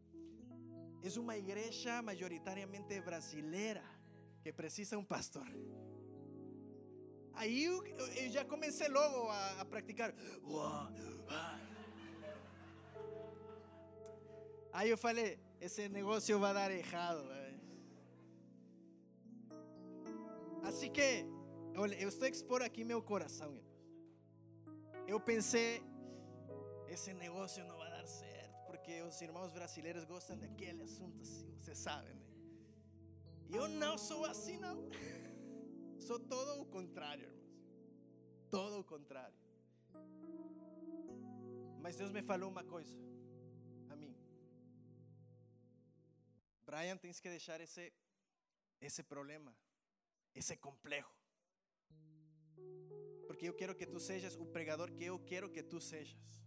É 1.04 1.20
uma 1.20 1.36
igreja 1.36 2.00
majoritariamente 2.04 3.02
brasileira 3.02 3.84
que 4.44 4.54
precisa 4.54 5.00
um 5.00 5.04
pastor. 5.04 5.48
Aí 7.34 7.64
eu, 7.64 7.84
eu 8.22 8.30
já 8.30 8.46
comecei 8.46 8.88
logo 8.88 9.30
a, 9.30 9.62
a 9.62 9.66
praticar. 9.66 10.14
Aí 14.72 14.90
eu 14.92 14.98
falei, 14.98 15.40
esse 15.62 15.88
negócio 15.88 16.40
vai 16.40 16.54
dar 16.56 16.72
errado. 16.72 17.24
Assim 20.64 20.92
que, 20.92 21.26
olha, 21.78 21.96
eu 22.02 22.10
estou 22.10 22.28
expor 22.28 22.62
aqui 22.64 22.84
meu 22.84 23.02
coração, 23.02 23.52
eu 25.08 25.20
pensei, 25.20 25.84
esse 26.88 27.14
negócio 27.14 27.64
não 27.66 27.78
vai 27.78 27.92
dar 27.92 28.08
certo, 28.08 28.66
porque 28.66 29.02
os 29.04 29.22
irmãos 29.22 29.52
brasileiros 29.52 30.04
gostam 30.06 30.38
daquele 30.38 30.82
assunto 30.82 31.22
assim, 31.22 31.54
você 31.60 31.76
sabe, 31.76 32.12
né? 32.14 32.26
Eu 33.52 33.68
não 33.68 33.98
sou 33.98 34.26
assim, 34.26 34.58
não. 34.58 34.90
Sou 36.00 36.18
todo 36.20 36.62
o 36.62 36.66
contrário, 36.66 37.26
irmãos. 37.26 37.42
Todo 38.50 38.80
o 38.80 38.84
contrário. 38.84 39.36
Mas 41.80 41.96
Deus 41.98 42.12
me 42.12 42.24
falou 42.24 42.50
uma 42.50 42.64
coisa 42.64 43.11
Brian, 46.72 46.96
tens 46.96 47.20
que 47.20 47.28
deixar 47.28 47.60
esse 47.60 47.92
esse 48.80 49.04
problema, 49.04 49.54
esse 50.34 50.56
complexo. 50.56 51.30
Porque 53.28 53.46
eu 53.50 53.54
quero 53.54 53.76
que 53.76 53.86
tu 53.86 54.00
sejas 54.00 54.38
o 54.38 54.46
pregador 54.46 54.90
que 54.90 55.04
eu 55.04 55.20
quero 55.20 55.50
que 55.50 55.62
tu 55.62 55.82
sejas. 55.82 56.42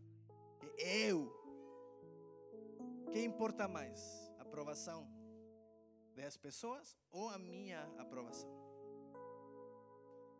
Que 0.58 0.82
eu. 0.82 1.18
Que 3.12 3.22
importa 3.22 3.68
mais? 3.68 4.00
Aprovação 4.38 5.06
das 6.14 6.38
pessoas 6.38 6.98
ou 7.10 7.28
a 7.28 7.38
minha 7.38 7.82
aprovação? 7.98 8.50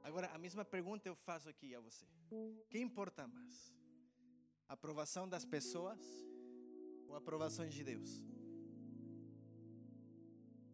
Agora, 0.02 0.28
a 0.28 0.38
mesma 0.38 0.64
pergunta 0.64 1.08
eu 1.10 1.14
faço 1.14 1.46
aqui 1.48 1.74
a 1.74 1.80
você. 1.80 2.06
Que 2.70 2.78
importa 2.78 3.28
mais? 3.28 3.70
Aprovação 4.66 5.28
das 5.28 5.44
pessoas 5.44 6.00
ou 7.06 7.14
a 7.14 7.18
aprovação 7.18 7.68
de 7.68 7.84
Deus? 7.84 8.33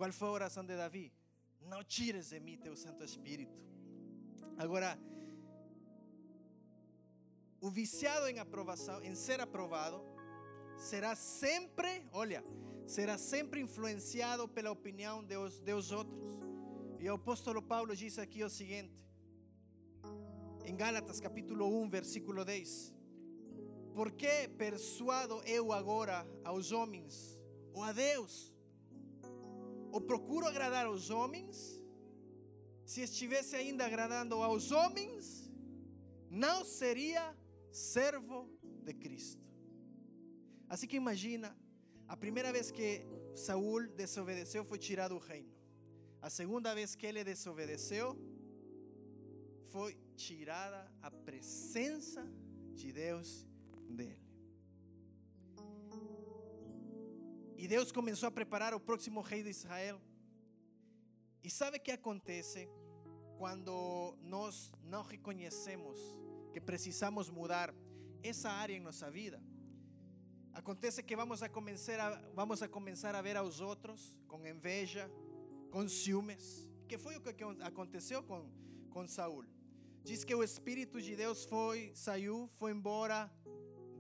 Qual 0.01 0.11
foi 0.13 0.29
a 0.29 0.31
oração 0.31 0.65
de 0.65 0.75
Davi? 0.75 1.13
Não 1.61 1.85
tires 1.85 2.31
de 2.31 2.41
mim 2.41 2.57
teu 2.57 2.75
Santo 2.75 3.05
Espírito. 3.05 3.61
Agora, 4.57 4.99
o 7.61 7.69
viciado 7.69 8.27
em 8.27 8.39
aprovação, 8.39 9.03
em 9.03 9.15
ser 9.15 9.41
aprovado, 9.43 10.03
será 10.79 11.15
sempre, 11.15 12.09
olha, 12.13 12.43
será 12.87 13.19
sempre 13.19 13.61
influenciado 13.61 14.49
pela 14.49 14.71
opinião 14.71 15.23
de 15.23 15.37
os, 15.37 15.93
outros. 15.93 16.33
E 16.99 17.07
o 17.11 17.17
apóstolo 17.17 17.61
Paulo 17.61 17.95
diz 17.95 18.19
aqui 18.19 18.43
o 18.43 18.49
seguinte, 18.49 19.07
em 20.65 20.75
Gálatas 20.75 21.21
capítulo 21.21 21.79
1, 21.83 21.91
versículo 21.91 22.43
10. 22.43 22.95
Por 23.95 24.13
que 24.13 24.49
persuado 24.57 25.43
eu 25.45 25.75
agora 25.75 26.27
aos 26.43 26.73
homens 26.73 27.39
ou 27.75 27.83
a 27.83 27.93
Deus? 27.93 28.50
Ou 29.93 30.01
procuro 30.01 30.47
agradar 30.47 30.87
aos 30.87 31.11
homens? 31.11 31.81
Se 32.85 33.01
estivesse 33.03 33.55
ainda 33.57 33.85
agradando 33.85 34.35
aos 34.37 34.71
homens, 34.73 35.51
não 36.31 36.65
seria 36.65 37.37
servo 37.71 38.49
de 38.85 38.95
Cristo. 38.95 39.45
Assim 40.69 40.87
que 40.87 40.97
imagina, 40.97 41.57
a 42.07 42.17
primeira 42.17 42.53
vez 42.53 42.71
que 42.71 43.03
Saul 43.35 43.89
desobedeceu 43.89 44.65
foi 44.65 44.79
tirado 44.79 45.15
o 45.15 45.19
reino. 45.19 45.53
A 46.23 46.29
segunda 46.29 46.75
vez 46.75 46.95
que 46.95 47.07
ele 47.07 47.25
desobedeceu 47.25 48.17
foi 49.73 49.99
tirada 50.17 50.91
a 51.03 51.11
presença 51.11 52.23
de 52.75 52.93
Deus 52.93 53.47
dele. 53.89 54.30
E 57.61 57.69
Deus 57.69 57.93
começou 57.93 58.27
a 58.27 58.31
preparar 58.31 58.73
o 58.73 58.81
próximo 58.81 59.21
rei 59.21 59.43
de 59.43 59.51
Israel. 59.51 60.01
E 61.45 61.51
sabe 61.51 61.77
o 61.77 61.81
que 61.81 61.91
acontece 61.91 62.67
quando 63.37 64.17
nós 64.23 64.73
não 64.83 65.03
reconhecemos 65.03 65.99
que 66.55 66.59
precisamos 66.59 67.29
mudar 67.29 67.75
essa 68.23 68.49
área 68.49 68.73
em 68.75 68.81
nossa 68.81 69.11
vida? 69.11 69.39
Acontece 70.55 71.03
que 71.03 71.15
vamos 71.15 71.43
a 71.43 71.51
começar 71.51 72.01
a, 72.01 72.31
vamos 72.33 72.63
a 72.63 72.67
começar 72.67 73.15
a 73.15 73.21
ver 73.21 73.37
outros 73.61 74.19
com 74.27 74.47
inveja, 74.47 75.11
com 75.71 75.87
ciúmes, 75.87 76.67
que 76.89 76.97
foi 76.97 77.19
o 77.19 77.21
que 77.21 77.45
aconteceu 77.61 78.23
com, 78.23 78.51
com 78.89 79.07
Saul. 79.07 79.45
Diz 80.03 80.25
que 80.25 80.35
o 80.35 80.43
Espírito 80.43 80.99
de 80.99 81.15
Deus 81.15 81.45
foi, 81.45 81.93
saiu, 81.95 82.49
foi 82.55 82.73
embora 82.73 83.31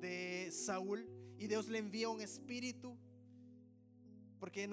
de 0.00 0.50
Saul 0.50 1.20
e 1.38 1.46
Deus 1.46 1.66
lhe 1.66 1.78
envia 1.78 2.10
um 2.10 2.20
espírito, 2.20 2.98
porque 4.50 4.68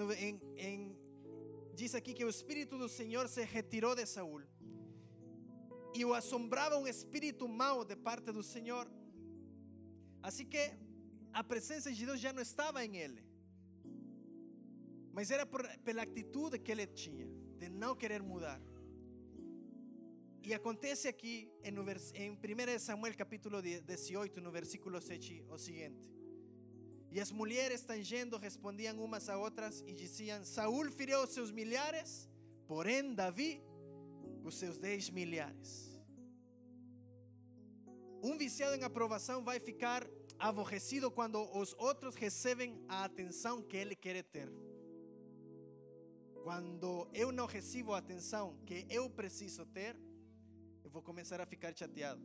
diz 1.72 1.94
aqui 1.94 2.12
que 2.12 2.24
o 2.24 2.28
Espírito 2.28 2.76
do 2.76 2.88
Senhor 2.88 3.28
se 3.28 3.44
retirou 3.44 3.94
de 3.94 4.04
Saul 4.06 4.42
e 5.94 6.04
o 6.04 6.12
assombrava 6.12 6.76
um 6.76 6.88
espírito 6.88 7.46
mau 7.46 7.84
de 7.84 7.94
parte 7.94 8.32
do 8.32 8.42
Senhor. 8.42 8.90
Assim 10.20 10.44
que 10.44 10.72
a 11.32 11.44
presença 11.44 11.92
de 11.92 12.04
Deus 12.04 12.18
já 12.18 12.32
não 12.32 12.42
estava 12.42 12.84
em 12.84 12.96
ele, 12.96 13.24
mas 15.12 15.30
era 15.30 15.46
por, 15.46 15.62
pela 15.84 16.02
atitude 16.02 16.58
que 16.58 16.72
ele 16.72 16.88
tinha 16.88 17.28
de 17.56 17.68
não 17.68 17.94
querer 17.94 18.20
mudar. 18.20 18.60
E 20.42 20.52
acontece 20.52 21.06
aqui 21.06 21.52
em, 21.62 21.72
em 22.24 22.30
1 22.32 22.78
Samuel 22.80 23.16
capítulo 23.16 23.62
18, 23.62 24.40
no 24.40 24.50
versículo 24.50 25.00
7, 25.00 25.44
o 25.48 25.56
seguinte. 25.56 26.17
E 27.10 27.20
as 27.20 27.32
mulheres 27.32 27.82
tangendo 27.82 28.36
respondiam 28.36 29.02
umas 29.02 29.28
a 29.28 29.38
outras 29.38 29.82
e 29.86 29.92
diziam: 29.92 30.44
Saúl 30.44 30.90
feriu 30.90 31.22
os 31.22 31.30
seus 31.30 31.50
milhares, 31.50 32.28
porém 32.66 33.14
Davi 33.14 33.62
os 34.44 34.56
seus 34.56 34.78
dez 34.78 35.08
milhares. 35.08 35.88
Um 38.22 38.36
viciado 38.36 38.76
em 38.76 38.82
aprovação 38.82 39.44
vai 39.44 39.60
ficar 39.60 40.06
aborrecido 40.38 41.10
quando 41.10 41.40
os 41.56 41.74
outros 41.78 42.14
recebem 42.14 42.82
a 42.88 43.04
atenção 43.04 43.62
que 43.62 43.76
ele 43.76 43.94
quer 43.94 44.22
ter. 44.24 44.50
Quando 46.42 47.08
eu 47.12 47.30
não 47.30 47.46
recebo 47.46 47.92
a 47.92 47.98
atenção 47.98 48.58
que 48.66 48.86
eu 48.88 49.08
preciso 49.08 49.64
ter, 49.66 49.96
eu 50.82 50.90
vou 50.90 51.02
começar 51.02 51.40
a 51.40 51.46
ficar 51.46 51.76
chateado. 51.76 52.22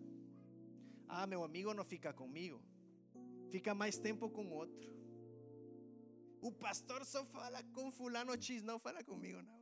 Ah, 1.07 1.27
meu 1.27 1.43
amigo 1.43 1.73
não 1.73 1.84
fica 1.84 2.13
comigo, 2.13 2.61
fica 3.54 3.72
mais 3.82 3.95
tempo 4.08 4.28
com 4.36 4.45
outro. 4.62 4.88
O 6.41 6.51
pastor 6.51 7.01
só 7.06 7.24
fala 7.24 7.60
com 7.76 7.91
fulano 7.91 8.34
X, 8.45 8.64
não 8.70 8.78
fala 8.86 9.04
comigo, 9.04 9.39
não. 9.47 9.60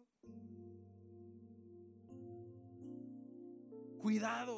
Cuidado, 4.05 4.53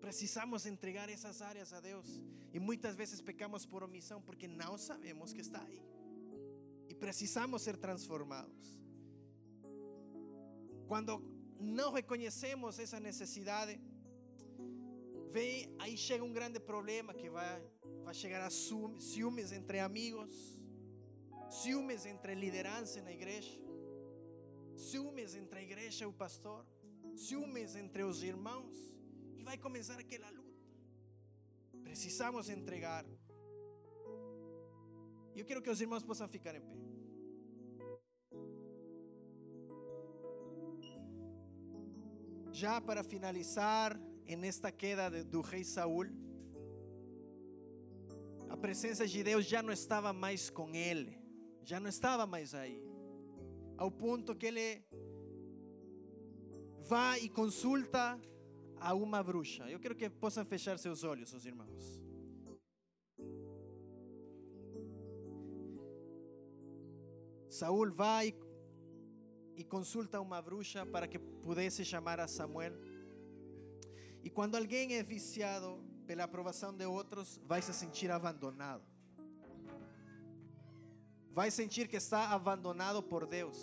precisamos 0.00 0.64
entregar 0.64 1.10
essas 1.10 1.42
áreas 1.42 1.74
a 1.74 1.80
Deus. 1.88 2.08
E 2.54 2.58
muitas 2.58 2.96
vezes 2.96 3.20
pecamos 3.20 3.66
por 3.66 3.82
omissão 3.88 4.22
porque 4.22 4.48
não 4.48 4.78
sabemos 4.78 5.34
que 5.34 5.42
está 5.42 5.62
aí. 5.62 5.82
E 6.88 6.94
precisamos 6.94 7.60
ser 7.60 7.76
transformados. 7.76 8.66
Quando 10.88 11.22
não 11.60 11.92
reconhecemos 11.92 12.78
essa 12.78 12.98
necessidade, 12.98 13.78
vem, 15.30 15.70
aí 15.78 15.96
chega 15.98 16.24
um 16.24 16.32
grande 16.32 16.58
problema 16.58 17.12
que 17.12 17.28
vai, 17.28 17.62
vai 18.04 18.14
chegar 18.14 18.42
a 18.42 18.50
ciúmes 18.50 19.50
entre 19.50 19.80
amigos, 19.80 20.58
ciúmes 21.48 22.04
entre 22.04 22.34
liderança 22.34 23.00
na 23.00 23.12
igreja, 23.12 23.58
ciúmes 24.76 25.34
entre 25.34 25.58
a 25.58 25.62
igreja 25.62 26.06
e 26.06 26.12
pastor, 26.12 26.66
ciúmes 27.16 27.74
entre 27.74 28.02
os 28.02 28.22
irmãos, 28.22 28.76
e 29.36 29.42
vai 29.42 29.56
começar 29.56 29.98
aquela 29.98 30.30
luta. 30.30 30.44
Precisamos 31.82 32.48
entregar. 32.48 33.04
Eu 35.34 35.44
quero 35.44 35.62
que 35.62 35.70
os 35.70 35.80
irmãos 35.80 36.04
possam 36.04 36.28
ficar 36.28 36.54
em 36.54 36.60
pé. 36.60 36.76
Já 42.52 42.80
para 42.80 43.02
finalizar, 43.02 43.98
en 44.26 44.44
esta 44.44 44.70
queda 44.70 45.24
do 45.24 45.40
rei 45.40 45.64
Saúl, 45.64 46.06
a 48.54 48.56
presença 48.56 49.04
de 49.04 49.20
Deus 49.24 49.44
já 49.44 49.60
não 49.60 49.72
estava 49.72 50.12
mais 50.12 50.48
com 50.48 50.72
ele, 50.76 51.18
já 51.64 51.80
não 51.80 51.88
estava 51.88 52.24
mais 52.24 52.54
aí, 52.54 52.80
ao 53.76 53.90
ponto 53.90 54.36
que 54.36 54.46
ele 54.46 54.80
vai 56.82 57.18
e 57.24 57.28
consulta 57.28 58.16
a 58.78 58.94
uma 58.94 59.20
bruxa. 59.24 59.68
Eu 59.68 59.80
quero 59.80 59.96
que 59.96 60.08
possam 60.08 60.44
fechar 60.44 60.78
seus 60.78 61.02
olhos, 61.02 61.32
os 61.32 61.44
irmãos. 61.44 62.00
Saúl 67.48 67.90
vai 67.90 68.32
e 69.56 69.64
consulta 69.64 70.20
uma 70.20 70.40
bruxa 70.40 70.86
para 70.86 71.08
que 71.08 71.18
pudesse 71.18 71.84
chamar 71.84 72.20
a 72.20 72.28
Samuel. 72.28 72.74
E 74.22 74.30
quando 74.30 74.54
alguém 74.54 74.94
é 74.94 75.02
viciado 75.02 75.82
pela 76.06 76.24
aprovação 76.24 76.72
de 76.76 76.84
outros, 76.86 77.40
vai 77.46 77.60
se 77.62 77.72
sentir 77.72 78.10
abandonado. 78.10 78.82
Vai 81.30 81.50
sentir 81.50 81.88
que 81.88 81.96
está 81.96 82.30
abandonado 82.30 83.02
por 83.02 83.26
Deus. 83.26 83.58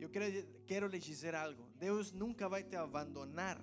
Eu 0.00 0.10
quero, 0.10 0.46
quero 0.66 0.86
lhes 0.88 1.04
dizer 1.04 1.34
algo: 1.34 1.68
Deus 1.78 2.12
nunca 2.12 2.48
vai 2.48 2.62
te 2.64 2.76
abandonar. 2.76 3.60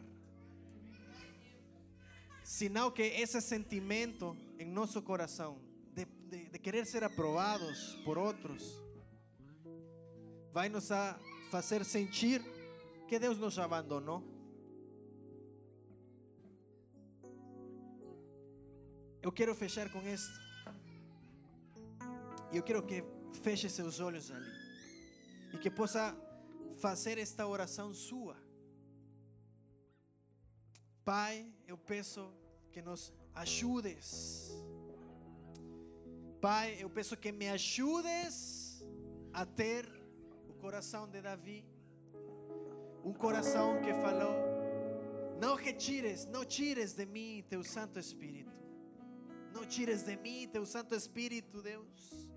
Sino 2.43 2.91
que 2.93 3.21
ese 3.21 3.41
sentimiento 3.41 4.35
en 4.57 4.73
nuestro 4.73 5.01
corazón 5.03 5.57
de, 5.93 6.05
de- 6.29 6.49
de 6.49 6.59
querer 6.59 6.85
ser 6.85 7.03
aprobados 7.03 7.97
por 8.05 8.17
otros 8.17 8.79
vai 10.51 10.69
nos 10.69 10.89
fazer 11.49 11.83
sentir 11.85 12.41
que 13.07 13.17
Deus 13.19 13.37
nos 13.37 13.57
abandonou. 13.57 14.23
Eu 19.23 19.31
quero 19.31 19.55
fechar 19.55 19.89
com 19.89 20.01
isto. 20.05 20.37
E 22.51 22.57
eu 22.57 22.63
quero 22.63 22.83
que 22.83 23.01
feche 23.41 23.69
seus 23.69 24.01
olhos 24.01 24.29
ali. 24.29 24.51
E 25.53 25.57
que 25.57 25.71
possa 25.71 26.13
fazer 26.79 27.17
esta 27.17 27.47
oração 27.47 27.93
sua. 27.93 28.35
Pai, 31.05 31.49
eu 31.65 31.77
peço 31.77 32.33
que 32.73 32.81
nos 32.81 33.13
ajudes. 33.33 34.51
Pai, 36.41 36.77
eu 36.77 36.89
peço 36.89 37.15
que 37.15 37.31
me 37.31 37.47
ajudes 37.47 38.83
a 39.31 39.45
ter 39.45 39.87
o 40.49 40.53
coração 40.53 41.07
de 41.07 41.21
Davi. 41.21 41.65
Um 43.05 43.13
coração 43.13 43.81
que 43.81 43.93
falou: 44.05 44.35
Não 45.39 45.55
retires, 45.55 46.25
não 46.25 46.43
tires 46.43 46.93
de 46.93 47.05
mim 47.05 47.45
teu 47.49 47.63
Santo 47.63 47.97
Espírito. 47.97 48.52
Não 49.53 49.65
tires 49.65 50.03
de 50.03 50.15
mim 50.17 50.47
teu 50.47 50.65
Santo 50.65 50.95
Espírito, 50.95 51.61
Deus. 51.61 52.27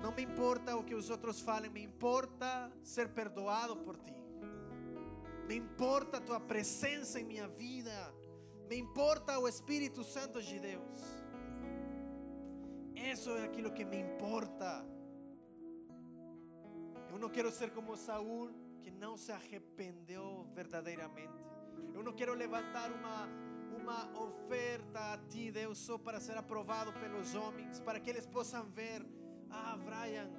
Não 0.00 0.12
me 0.12 0.22
importa 0.22 0.76
o 0.76 0.84
que 0.84 0.94
os 0.94 1.10
outros 1.10 1.40
falem, 1.40 1.70
me 1.70 1.82
importa 1.82 2.72
ser 2.82 3.08
perdoado 3.08 3.76
por 3.76 3.96
ti. 3.96 4.14
Me 5.46 5.56
importa 5.56 6.20
tua 6.20 6.40
presença 6.40 7.18
em 7.20 7.24
minha 7.24 7.48
vida. 7.48 8.14
Me 8.68 8.76
importa 8.76 9.38
o 9.38 9.48
Espírito 9.48 10.04
Santo 10.04 10.42
de 10.42 10.58
Deus. 10.58 11.00
Isso 12.94 13.30
é 13.30 13.44
aquilo 13.44 13.72
que 13.72 13.84
me 13.84 13.98
importa. 13.98 14.84
Eu 17.10 17.18
não 17.18 17.30
quero 17.30 17.50
ser 17.50 17.70
como 17.70 17.96
Saul, 17.96 18.50
que 18.82 18.90
não 18.90 19.16
se 19.16 19.32
arrependeu 19.32 20.46
verdadeiramente. 20.54 21.42
Eu 21.94 22.02
não 22.02 22.12
quero 22.12 22.34
levantar 22.34 22.92
uma, 22.92 23.26
uma 23.88 24.20
oferta 24.22 25.14
a 25.14 25.18
ti, 25.28 25.50
Deus, 25.50 25.78
só 25.78 25.96
para 25.96 26.20
ser 26.20 26.36
aprovado 26.36 26.92
pelos 26.94 27.34
homens, 27.34 27.80
para 27.80 27.98
que 27.98 28.10
eles 28.10 28.26
possam 28.26 28.64
ver, 28.70 29.04
ah, 29.50 29.76
Brian, 29.78 30.30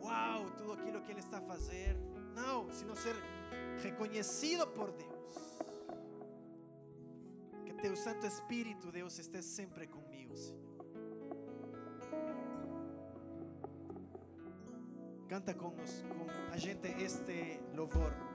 uau, 0.00 0.50
tudo 0.56 0.72
aquilo 0.72 1.02
que 1.02 1.10
ele 1.12 1.20
está 1.20 1.38
a 1.38 1.42
fazer. 1.42 1.96
Não, 2.34 2.70
sino 2.72 2.96
ser 2.96 3.14
reconhecido 3.82 4.66
por 4.68 4.90
Deus. 4.92 5.34
Que 7.66 7.74
teu 7.74 7.94
Santo 7.94 8.26
Espírito, 8.26 8.90
Deus, 8.90 9.18
esteja 9.18 9.42
sempre 9.42 9.86
comigo, 9.86 10.34
Senhor. 10.36 10.58
Canta 15.28 15.54
con, 15.54 15.76
nos- 15.76 16.04
con 16.08 16.30
a 16.52 16.56
gente 16.56 16.88
este 17.04 17.60
louvor. 17.74 18.27